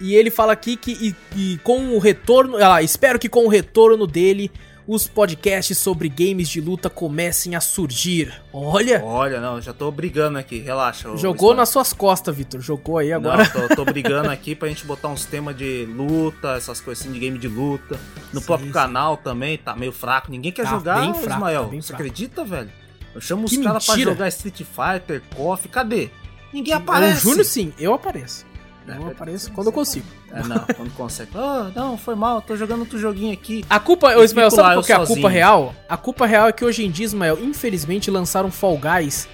[0.00, 2.56] E ele fala aqui que e, e com o retorno.
[2.56, 4.50] Ah, espero que com o retorno dele,
[4.88, 8.32] os podcasts sobre games de luta comecem a surgir.
[8.52, 9.02] Olha!
[9.04, 11.14] Olha, não, já tô brigando aqui, relaxa.
[11.16, 12.60] Jogou nas suas costas, Vitor.
[12.62, 13.44] Jogou aí agora.
[13.54, 17.12] Não, tô, tô brigando aqui pra gente botar uns temas de luta, essas coisas assim
[17.12, 18.00] de game de luta.
[18.32, 18.72] No Sim, próprio sim.
[18.72, 20.30] canal também, tá meio fraco.
[20.30, 21.64] Ninguém quer Tá jogar, bem fraco, Ismael.
[21.64, 22.02] tá bem Você fraco.
[22.02, 22.70] acredita, velho?
[23.14, 26.08] Eu chamo os Que caras pra jogar Street Fighter, KOF, cadê?
[26.52, 27.20] Ninguém O aparece.
[27.22, 28.46] Júnior, sim, eu apareço.
[28.94, 30.06] É, Eu apareço quando eu consigo.
[30.32, 31.30] É, não, quando consegue.
[31.34, 33.64] Ah, não, foi mal, tô jogando outro joguinho aqui.
[33.68, 35.74] A culpa, ô Ismael, sabe qual que é a culpa real?
[35.88, 39.28] A culpa real é que hoje em dia, Ismael, infelizmente lançaram Fall Guys.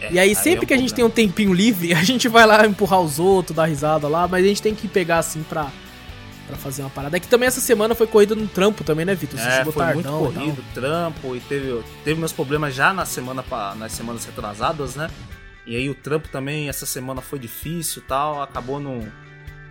[0.00, 2.28] e aí, aí sempre é um que a gente tem um tempinho livre, a gente
[2.28, 5.42] vai lá empurrar os outros, dar risada lá, mas a gente tem que pegar assim
[5.42, 5.66] pra,
[6.46, 7.16] pra fazer uma parada.
[7.16, 9.38] É que também essa semana foi corrida no trampo também, né, Vitor?
[9.38, 10.32] Você É, chegou foi muito tardão tal.
[10.32, 13.44] corrido, trampo, e teve, teve meus problemas já na semana
[13.76, 15.08] nas semanas retrasadas, né?
[15.66, 19.00] E aí o trampo também, essa semana foi difícil e tal, acabou não,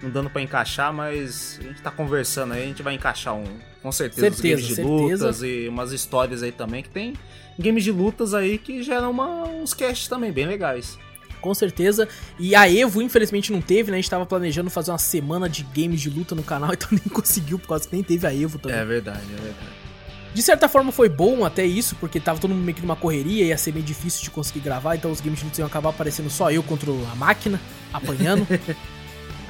[0.02, 3.44] não dando pra encaixar, mas a gente tá conversando aí, a gente vai encaixar um,
[3.82, 5.26] com certeza, os Certeza, games de certeza.
[5.26, 7.14] lutas e umas histórias aí também, que tem
[7.58, 10.98] games de lutas aí que geram uma, uns casts também bem legais.
[11.42, 12.06] Com certeza.
[12.38, 13.98] E a Evo, infelizmente, não teve, né?
[13.98, 17.00] A gente tava planejando fazer uma semana de games de luta no canal, então nem
[17.00, 18.78] conseguiu, por causa que nem teve a Evo também.
[18.78, 19.79] É verdade, é verdade.
[20.40, 23.44] De certa forma foi bom até isso, porque tava todo mundo meio que numa correria,
[23.44, 26.30] ia ser meio difícil de conseguir gravar, então os games de luta iam acabar aparecendo
[26.30, 27.60] só eu contra a máquina,
[27.94, 28.48] apanhando.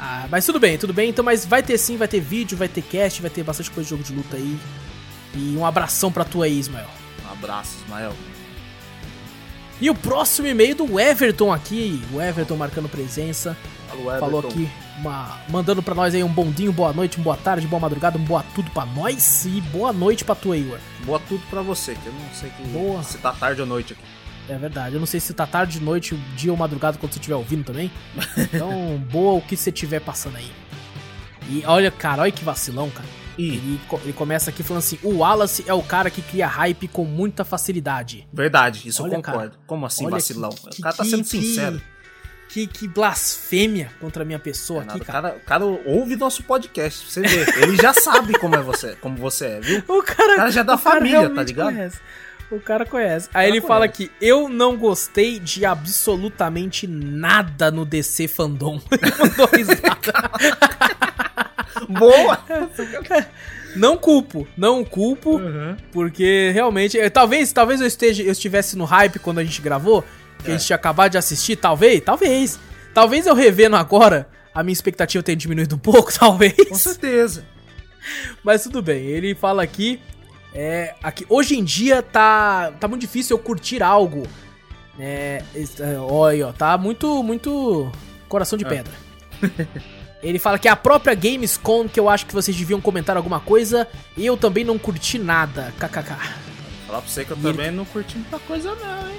[0.02, 1.10] Ah, mas tudo bem, tudo bem.
[1.10, 3.84] Então, mas vai ter sim, vai ter vídeo, vai ter cast, vai ter bastante coisa
[3.84, 4.58] de jogo de luta aí.
[5.36, 6.88] E um abração pra tu aí, Ismael.
[7.28, 8.14] Um abraço, Ismael.
[9.82, 13.58] E o próximo e-mail do Everton aqui, o Everton marcando presença.
[13.90, 14.48] Falou, Falou Everton.
[14.48, 17.80] aqui, uma- mandando pra nós aí um bom dia, boa noite, uma boa tarde, boa
[17.80, 20.80] madrugada, um boa tudo pra nós e boa noite pra tu Igor.
[21.06, 23.02] Boa tudo pra você, que eu não sei que Boa.
[23.04, 24.02] se tá tarde ou noite aqui.
[24.52, 27.36] É verdade, eu não sei se tá tarde, noite, dia ou madrugada quando você estiver
[27.36, 27.92] ouvindo também.
[28.38, 30.52] Então, boa o que você estiver passando aí.
[31.50, 33.08] E olha, cara, olha que vacilão, cara.
[33.38, 37.06] Ele, ele começa aqui falando assim: o Wallace é o cara que cria hype com
[37.06, 38.28] muita facilidade.
[38.34, 39.52] Verdade, isso Olha, eu concordo.
[39.52, 40.50] cara, Como assim, olha vacilão?
[40.50, 41.82] que- o cara tá sendo que- sincero.
[42.50, 45.22] Que, que blasfêmia contra a minha pessoa nada, aqui, o, cara.
[45.30, 47.64] cara, o cara ouve nosso podcast, pra você ver.
[47.64, 49.84] Ele já sabe como é você, como você é, viu?
[49.88, 51.68] O cara, O cara já é da cara família, tá ligado?
[51.74, 52.00] conhece.
[52.52, 53.30] O cara conhece.
[53.32, 58.82] Aí ele fala que eu não gostei de absolutamente nada no DC Fandom.
[58.92, 60.32] Ele mandou risada.
[61.88, 62.44] Boa!
[63.76, 65.78] Não culpo, não culpo, Uhum.
[65.92, 70.04] porque realmente, eh, talvez, talvez eu esteja, eu estivesse no hype quando a gente gravou,
[70.44, 70.58] que a É.
[70.58, 72.60] gente tinha acabado de assistir, talvez, talvez.
[72.94, 76.54] Talvez eu revendo agora, a minha expectativa tenha diminuído um pouco, talvez.
[76.68, 77.46] Com certeza.
[78.44, 80.00] Mas tudo bem, ele fala aqui,
[80.54, 84.24] é, aqui hoje em dia tá, tá muito difícil eu curtir algo.
[85.00, 87.92] É, é, olha, ó, tá muito, muito
[88.28, 88.70] coração de É.
[88.70, 88.94] pedra.
[90.22, 93.40] Ele fala que é a própria Gamescom que eu acho que vocês deviam comentar alguma
[93.40, 93.88] coisa
[94.18, 95.74] e eu também não curti nada.
[95.80, 96.10] KKK.
[96.86, 99.18] Falar pra você que eu E também não curti muita coisa, não, hein?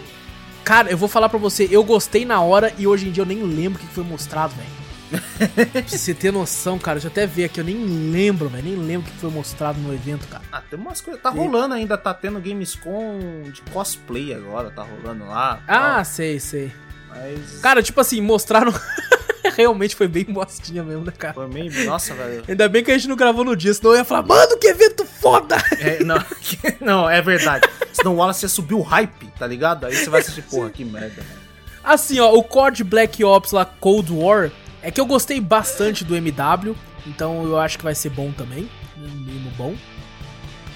[0.65, 3.27] Cara, eu vou falar pra você, eu gostei na hora e hoje em dia eu
[3.27, 4.81] nem lembro o que foi mostrado, velho.
[5.73, 7.77] pra você ter noção, cara, deixa eu até ver aqui, eu nem
[8.13, 10.45] lembro, velho, nem lembro o que foi mostrado no evento, cara.
[10.53, 11.21] Ah, tem umas coisas.
[11.21, 13.19] Tá E- rolando ainda, tá tendo Gamescom
[13.53, 15.61] de cosplay agora, tá rolando lá.
[15.67, 16.05] Ah, tal.
[16.05, 16.73] sei, sei.
[17.09, 17.61] Mas.
[17.61, 18.73] Cara, tipo assim, mostraram.
[19.57, 21.35] Realmente foi bem bostinha mesmo, né, cara?
[21.35, 21.85] Foi meio.
[21.85, 22.45] Nossa, velho.
[22.49, 24.67] Ainda bem que a gente não gravou no dia, senão eu ia falar, mano, que
[24.67, 25.57] evento foda!
[25.79, 26.23] É, não,
[26.81, 27.69] não, é verdade.
[27.93, 29.87] Senão o Wallace ia subir o hype, tá ligado?
[29.87, 31.41] Aí você vai assistir, porra, que merda, velho.
[31.83, 34.51] Assim, ó, o COD Black Ops lá, Cold War,
[34.83, 36.77] é que eu gostei bastante do MW,
[37.07, 38.69] então eu acho que vai ser bom também.
[38.97, 39.75] No mínimo bom.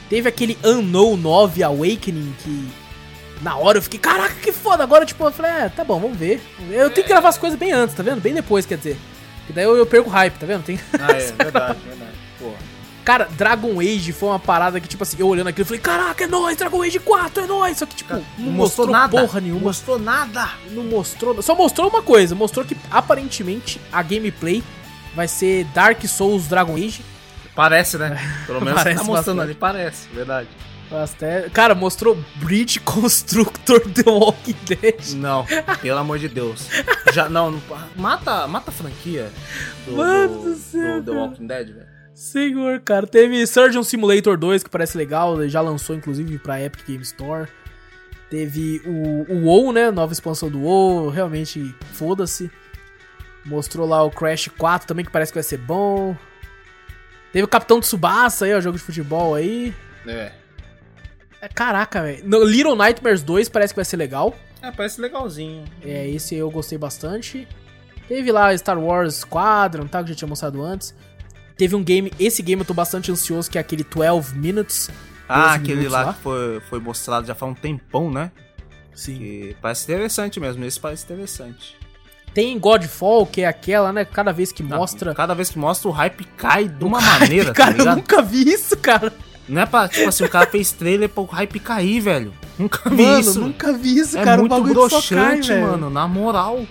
[0.09, 2.69] Teve aquele Unknown 9 Awakening que.
[3.43, 4.83] Na hora eu fiquei, caraca, que foda!
[4.83, 6.41] Agora, tipo, eu falei, é, tá bom, vamos ver.
[6.71, 8.21] Eu tenho que gravar as coisas bem antes, tá vendo?
[8.21, 8.97] Bem depois, quer dizer.
[9.47, 10.63] Que daí eu, eu perco o hype, tá vendo?
[10.63, 10.79] Tem...
[10.99, 12.13] Ah, é, verdade, verdade.
[12.39, 12.57] Porra.
[13.05, 16.25] Cara, Dragon Age foi uma parada que, tipo assim, eu olhando aquilo, eu falei, caraca,
[16.25, 17.77] é nóis, Dragon Age 4, é nóis.
[17.77, 19.21] Só que, tipo, não, não mostrou, mostrou nada.
[19.21, 19.61] porra nenhuma.
[19.61, 20.49] Mostrou nada.
[20.71, 21.43] Não mostrou.
[21.43, 24.63] Só mostrou uma coisa, mostrou que aparentemente a gameplay
[25.15, 27.05] vai ser Dark Souls Dragon Age.
[27.55, 28.19] Parece, né?
[28.47, 29.51] Pelo menos Parece tá mostrando bastante.
[29.51, 30.49] ali, parece, verdade.
[31.03, 31.49] Até...
[31.51, 35.15] Cara, mostrou Bridge Constructor The Walking Dead.
[35.17, 35.45] Não,
[35.83, 36.69] pelo amor de Deus.
[37.13, 37.63] Já, não, não-
[37.97, 39.31] mata, mata a franquia
[39.87, 41.87] do, Mano do- do céu, do The Walking Dead, velho.
[42.15, 43.07] Senhor, cara.
[43.07, 45.49] Teve Surgeon Simulator 2, que parece legal.
[45.49, 47.49] Já lançou, inclusive, pra Epic Game Store.
[48.31, 49.91] Teve o, o WoW, né?
[49.91, 51.09] Nova expansão do WoW.
[51.11, 52.51] Realmente, foda-se.
[53.45, 56.17] Mostrou lá o Crash 4 também, que parece que vai ser bom.
[57.33, 59.75] Teve o Capitão Tsubasa aí, ó, jogo de futebol aí.
[60.07, 60.31] É.
[61.49, 62.45] Caraca, velho.
[62.45, 64.35] Little Nightmares 2 parece que vai ser legal.
[64.63, 65.65] É, parece legalzinho.
[65.83, 67.47] É, esse eu gostei bastante.
[68.09, 69.99] Teve lá Star Wars Squadron, tá?
[69.99, 70.95] Que eu já tinha mostrado antes.
[71.57, 74.91] Teve um game, esse game eu tô bastante ansioso, que é aquele 12 Minutes.
[75.29, 78.31] Ah, 12 aquele minutos lá, que foi, foi mostrado já faz um tempão, né?
[78.95, 79.19] Sim.
[79.19, 81.77] Que parece interessante mesmo, esse parece interessante.
[82.33, 84.05] Tem Godfall, que é aquela, né?
[84.05, 85.15] Cada vez que mostra.
[85.15, 87.97] Cada vez que mostra, o hype cai de uma maneira, cara, tá ligado?
[87.99, 89.13] eu nunca vi isso, cara.
[89.49, 92.33] Não é pra, tipo assim, o cara fez trailer pro hype cair, velho.
[92.59, 93.41] Nunca vi Mano, isso.
[93.41, 94.37] nunca vi isso, é cara.
[94.37, 96.65] O muito bagulho só broxante, cai, mano, na moral.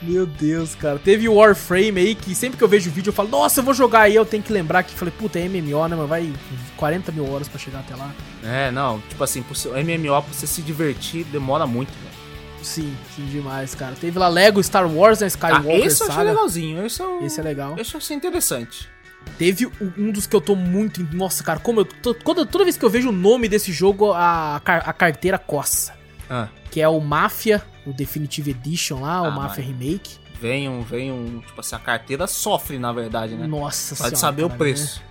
[0.00, 0.98] Meu Deus, cara.
[0.98, 3.64] Teve o Warframe aí, que sempre que eu vejo o vídeo eu falo, nossa, eu
[3.64, 4.14] vou jogar aí.
[4.14, 6.06] Eu tenho que lembrar que falei, puta, é MMO, né, mano?
[6.06, 6.32] Vai
[6.76, 8.12] 40 mil horas pra chegar até lá.
[8.44, 12.08] É, não, tipo assim, pro seu MMO pra você se divertir demora muito, velho.
[12.62, 13.94] Sim, sim, demais, cara.
[14.00, 15.26] Teve lá Lego Star Wars, né?
[15.26, 17.76] Ah, Skywalker esse eu achei legalzinho, esse eu, Esse é legal.
[17.78, 18.88] esse eu achei interessante.
[19.36, 21.02] Teve um dos que eu tô muito.
[21.14, 21.84] Nossa, cara, como eu.
[21.84, 25.94] tô- quando- toda vez que eu vejo o nome desse jogo, a, a carteira coça.
[26.30, 30.16] Ah, Que é o Mafia, o Definitive Edition lá, Ah, o Mafia Remake.
[30.40, 33.46] vem um, vem um, tipo assim, a carteira sofre, na verdade, né?
[33.46, 35.02] Nossa Pode senhora, saber o cara, preço.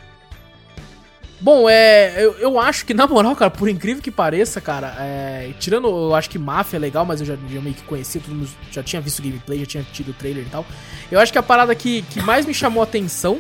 [1.39, 2.13] Bom, é.
[2.17, 5.87] Eu, eu acho que, na moral, cara, por incrível que pareça, cara, é, tirando.
[5.87, 8.49] Eu acho que Mafia é legal, mas eu já, já meio que conheci, todo mundo
[8.71, 10.65] já tinha visto gameplay, já tinha tido o trailer e tal.
[11.11, 13.39] Eu acho que a parada que, que mais me chamou a atenção,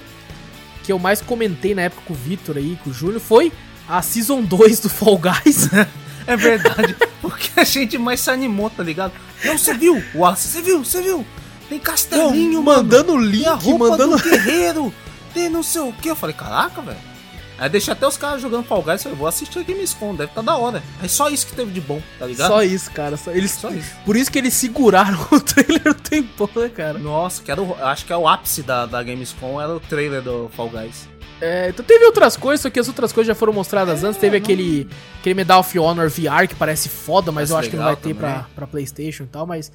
[0.87, 3.51] que eu mais comentei na época com o Vitor aí, com o Júnior, foi
[3.89, 5.69] a Season 2 do Fall Guys.
[6.29, 9.13] É verdade, porque a gente mais se animou, tá ligado?
[9.45, 10.03] Não, você viu?
[10.13, 10.83] Você viu?
[10.83, 11.25] Você viu?
[11.69, 12.83] Tem castelinho, Não, mano.
[12.83, 14.93] mandando link, Tem a roupa mandando- do guerreiro.
[15.33, 16.09] Tem não sei o que.
[16.09, 16.97] Eu falei, caraca, velho.
[17.57, 19.03] Aí deixei até os caras jogando Fall Guys.
[19.03, 20.83] Eu vou assistir a Gamescom, deve tá da hora.
[21.01, 22.49] É só isso que teve de bom, tá ligado?
[22.49, 23.17] Só isso, cara.
[23.17, 23.95] Só, eles, Só isso.
[24.05, 26.99] Por isso que eles seguraram o trailer o tempão, né, cara?
[26.99, 30.21] Nossa, que era o, acho que é o ápice da, da Gamescom, era o trailer
[30.21, 31.07] do Fall Guys.
[31.39, 34.19] É, então teve outras coisas, só que as outras coisas já foram mostradas antes.
[34.19, 34.87] Teve aquele,
[35.19, 37.95] aquele Medal of Honor VR que parece foda, mas Parece eu acho que não vai
[37.95, 39.45] ter pra, pra PlayStation e tal.
[39.45, 39.71] Mas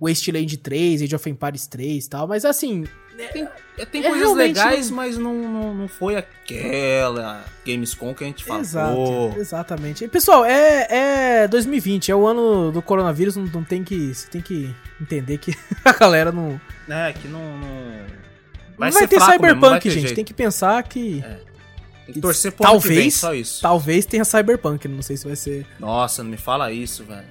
[0.00, 2.26] Wasteland 3, Age of Empires 3 e tal.
[2.26, 2.84] Mas assim.
[3.28, 3.48] Tem,
[3.78, 8.26] é, tem É, coisas realmente legais, mas não, não, não foi aquela Gamescom que a
[8.26, 8.60] gente falou.
[8.62, 10.04] Exato, exatamente.
[10.04, 14.14] E, pessoal, é, é 2020, é o ano do coronavírus, não, não tem que.
[14.14, 16.60] Você tem que entender que a galera não.
[16.88, 17.40] É, que não.
[17.58, 18.20] não...
[18.76, 20.02] Vai, vai ser ter fraco Cyberpunk, vai ter gente.
[20.02, 20.14] jeito.
[20.14, 21.22] Tem que pensar que.
[22.06, 23.62] Tem que torcer ano que vem, talvez, só isso.
[23.62, 25.66] talvez tenha Cyberpunk, não sei se vai ser.
[25.78, 27.26] Nossa, não me fala isso, velho.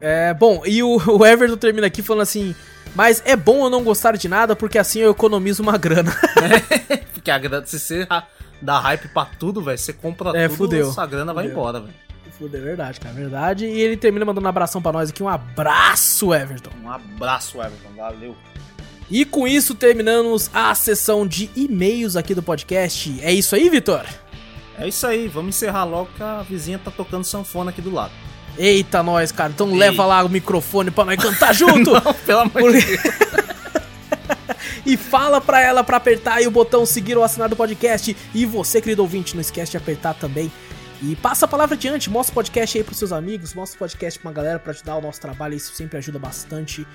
[0.00, 2.54] É, bom, e o, o Everton termina aqui falando assim:
[2.96, 6.10] Mas é bom eu não gostar de nada porque assim eu economizo uma grana.
[7.12, 8.06] Porque a grana, se você
[8.62, 10.88] dá hype pra tudo, velho, você compra É, tudo, fudeu.
[10.90, 11.58] essa grana vai Fudeu.
[11.58, 11.94] embora, velho.
[12.38, 13.66] Foda, é verdade, cara, é verdade.
[13.66, 15.22] E ele termina mandando um abração pra nós aqui.
[15.22, 16.70] Um abraço, Everton.
[16.82, 17.88] Um abraço, Everton.
[17.96, 18.36] Valeu.
[19.10, 23.18] E com isso terminamos a sessão de e-mails aqui do podcast.
[23.22, 24.04] É isso aí, Vitor?
[24.78, 28.12] É isso aí, vamos encerrar logo que a vizinha tá tocando sanfona aqui do lado.
[28.58, 29.52] Eita, nós, cara.
[29.54, 29.76] Então Ei.
[29.76, 31.92] leva lá o microfone pra nós cantar junto.
[32.04, 33.00] Não, pelo amor de Deus.
[34.84, 38.16] E fala pra ela pra apertar aí o botão seguir ou assinar do podcast.
[38.32, 40.50] E você, querido ouvinte, não esquece de apertar também.
[41.02, 44.18] E passa a palavra adiante, mostra o podcast aí pros seus amigos, mostra o podcast
[44.18, 46.86] pra uma galera pra ajudar o nosso trabalho, isso sempre ajuda bastante.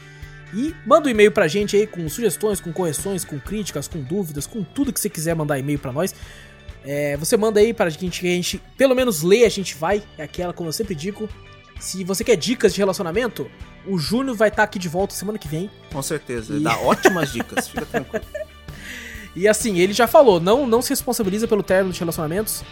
[0.54, 4.48] E manda um e-mail pra gente aí com sugestões, com correções, com críticas, com dúvidas,
[4.48, 6.16] com tudo que você quiser mandar e-mail pra nós.
[6.84, 10.02] É, você manda aí pra gente que a gente pelo menos lê, a gente vai.
[10.18, 11.30] É aquela, como eu sempre digo.
[11.82, 13.50] Se você quer dicas de relacionamento,
[13.88, 15.70] o Júnior vai estar aqui de volta semana que vem.
[15.92, 18.24] Com certeza, ele E- dá ótimas dicas, fica tranquilo.
[19.36, 22.64] E assim, ele já falou, não, não se responsabiliza pelo término de relacionamentos.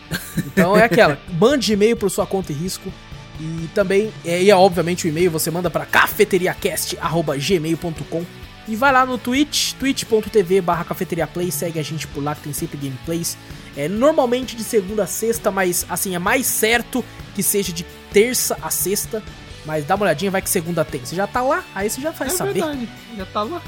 [0.45, 2.91] Então é aquela, mande e-mail por sua conta e risco.
[3.39, 8.25] E também, é, e é obviamente o e-mail você manda para cafeteriacast.gmail.com
[8.67, 12.51] e vai lá no Twitch, twitch.tv barra cafeteriaplay, segue a gente por lá que tem
[12.53, 13.37] sempre gameplays.
[13.77, 17.03] É normalmente de segunda a sexta, mas assim, é mais certo
[17.35, 19.21] que seja de terça a sexta.
[19.65, 21.05] Mas dá uma olhadinha, vai que segunda tem.
[21.05, 22.53] Você já tá lá, aí você já faz É saber.
[22.53, 23.61] verdade, já tá lá.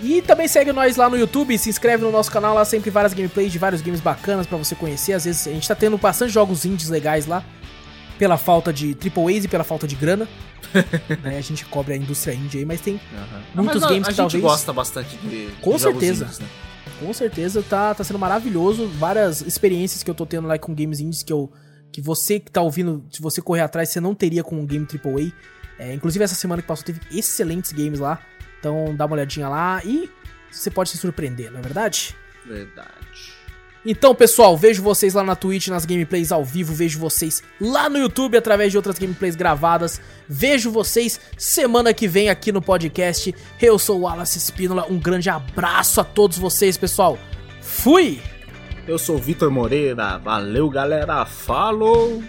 [0.00, 3.12] E também segue nós lá no YouTube, se inscreve no nosso canal lá, sempre várias
[3.14, 5.12] gameplays de vários games bacanas pra você conhecer.
[5.14, 7.42] Às vezes a gente tá tendo bastante jogos indies legais lá,
[8.18, 10.28] pela falta de Triple A's e pela falta de grana.
[11.22, 13.00] né, a gente cobre a indústria indie aí, mas tem
[13.54, 14.42] muitos Mas a, games a que gente talvez.
[14.42, 16.24] gosta bastante de, de Com jogos certeza.
[16.24, 16.46] indies, né?
[16.98, 18.88] Com certeza tá, tá sendo maravilhoso.
[18.88, 21.52] Várias experiências que eu tô tendo lá com games indies que eu,
[21.92, 24.86] que você que tá ouvindo, se você correr atrás, você não teria com um game
[24.86, 25.32] AAA.
[25.78, 28.20] É, inclusive essa semana que passou teve excelentes games lá.
[28.58, 30.10] Então dá uma olhadinha lá e
[30.50, 32.16] você pode se surpreender, não é verdade?
[32.46, 33.35] Verdade.
[33.88, 37.96] Então, pessoal, vejo vocês lá na Twitch, nas gameplays ao vivo, vejo vocês lá no
[37.96, 40.00] YouTube através de outras gameplays gravadas.
[40.28, 43.32] Vejo vocês semana que vem aqui no podcast.
[43.62, 47.16] Eu sou o Wallace Espínola, um grande abraço a todos vocês, pessoal.
[47.62, 48.20] Fui!
[48.88, 52.20] Eu sou Vitor Moreira, valeu galera, falou!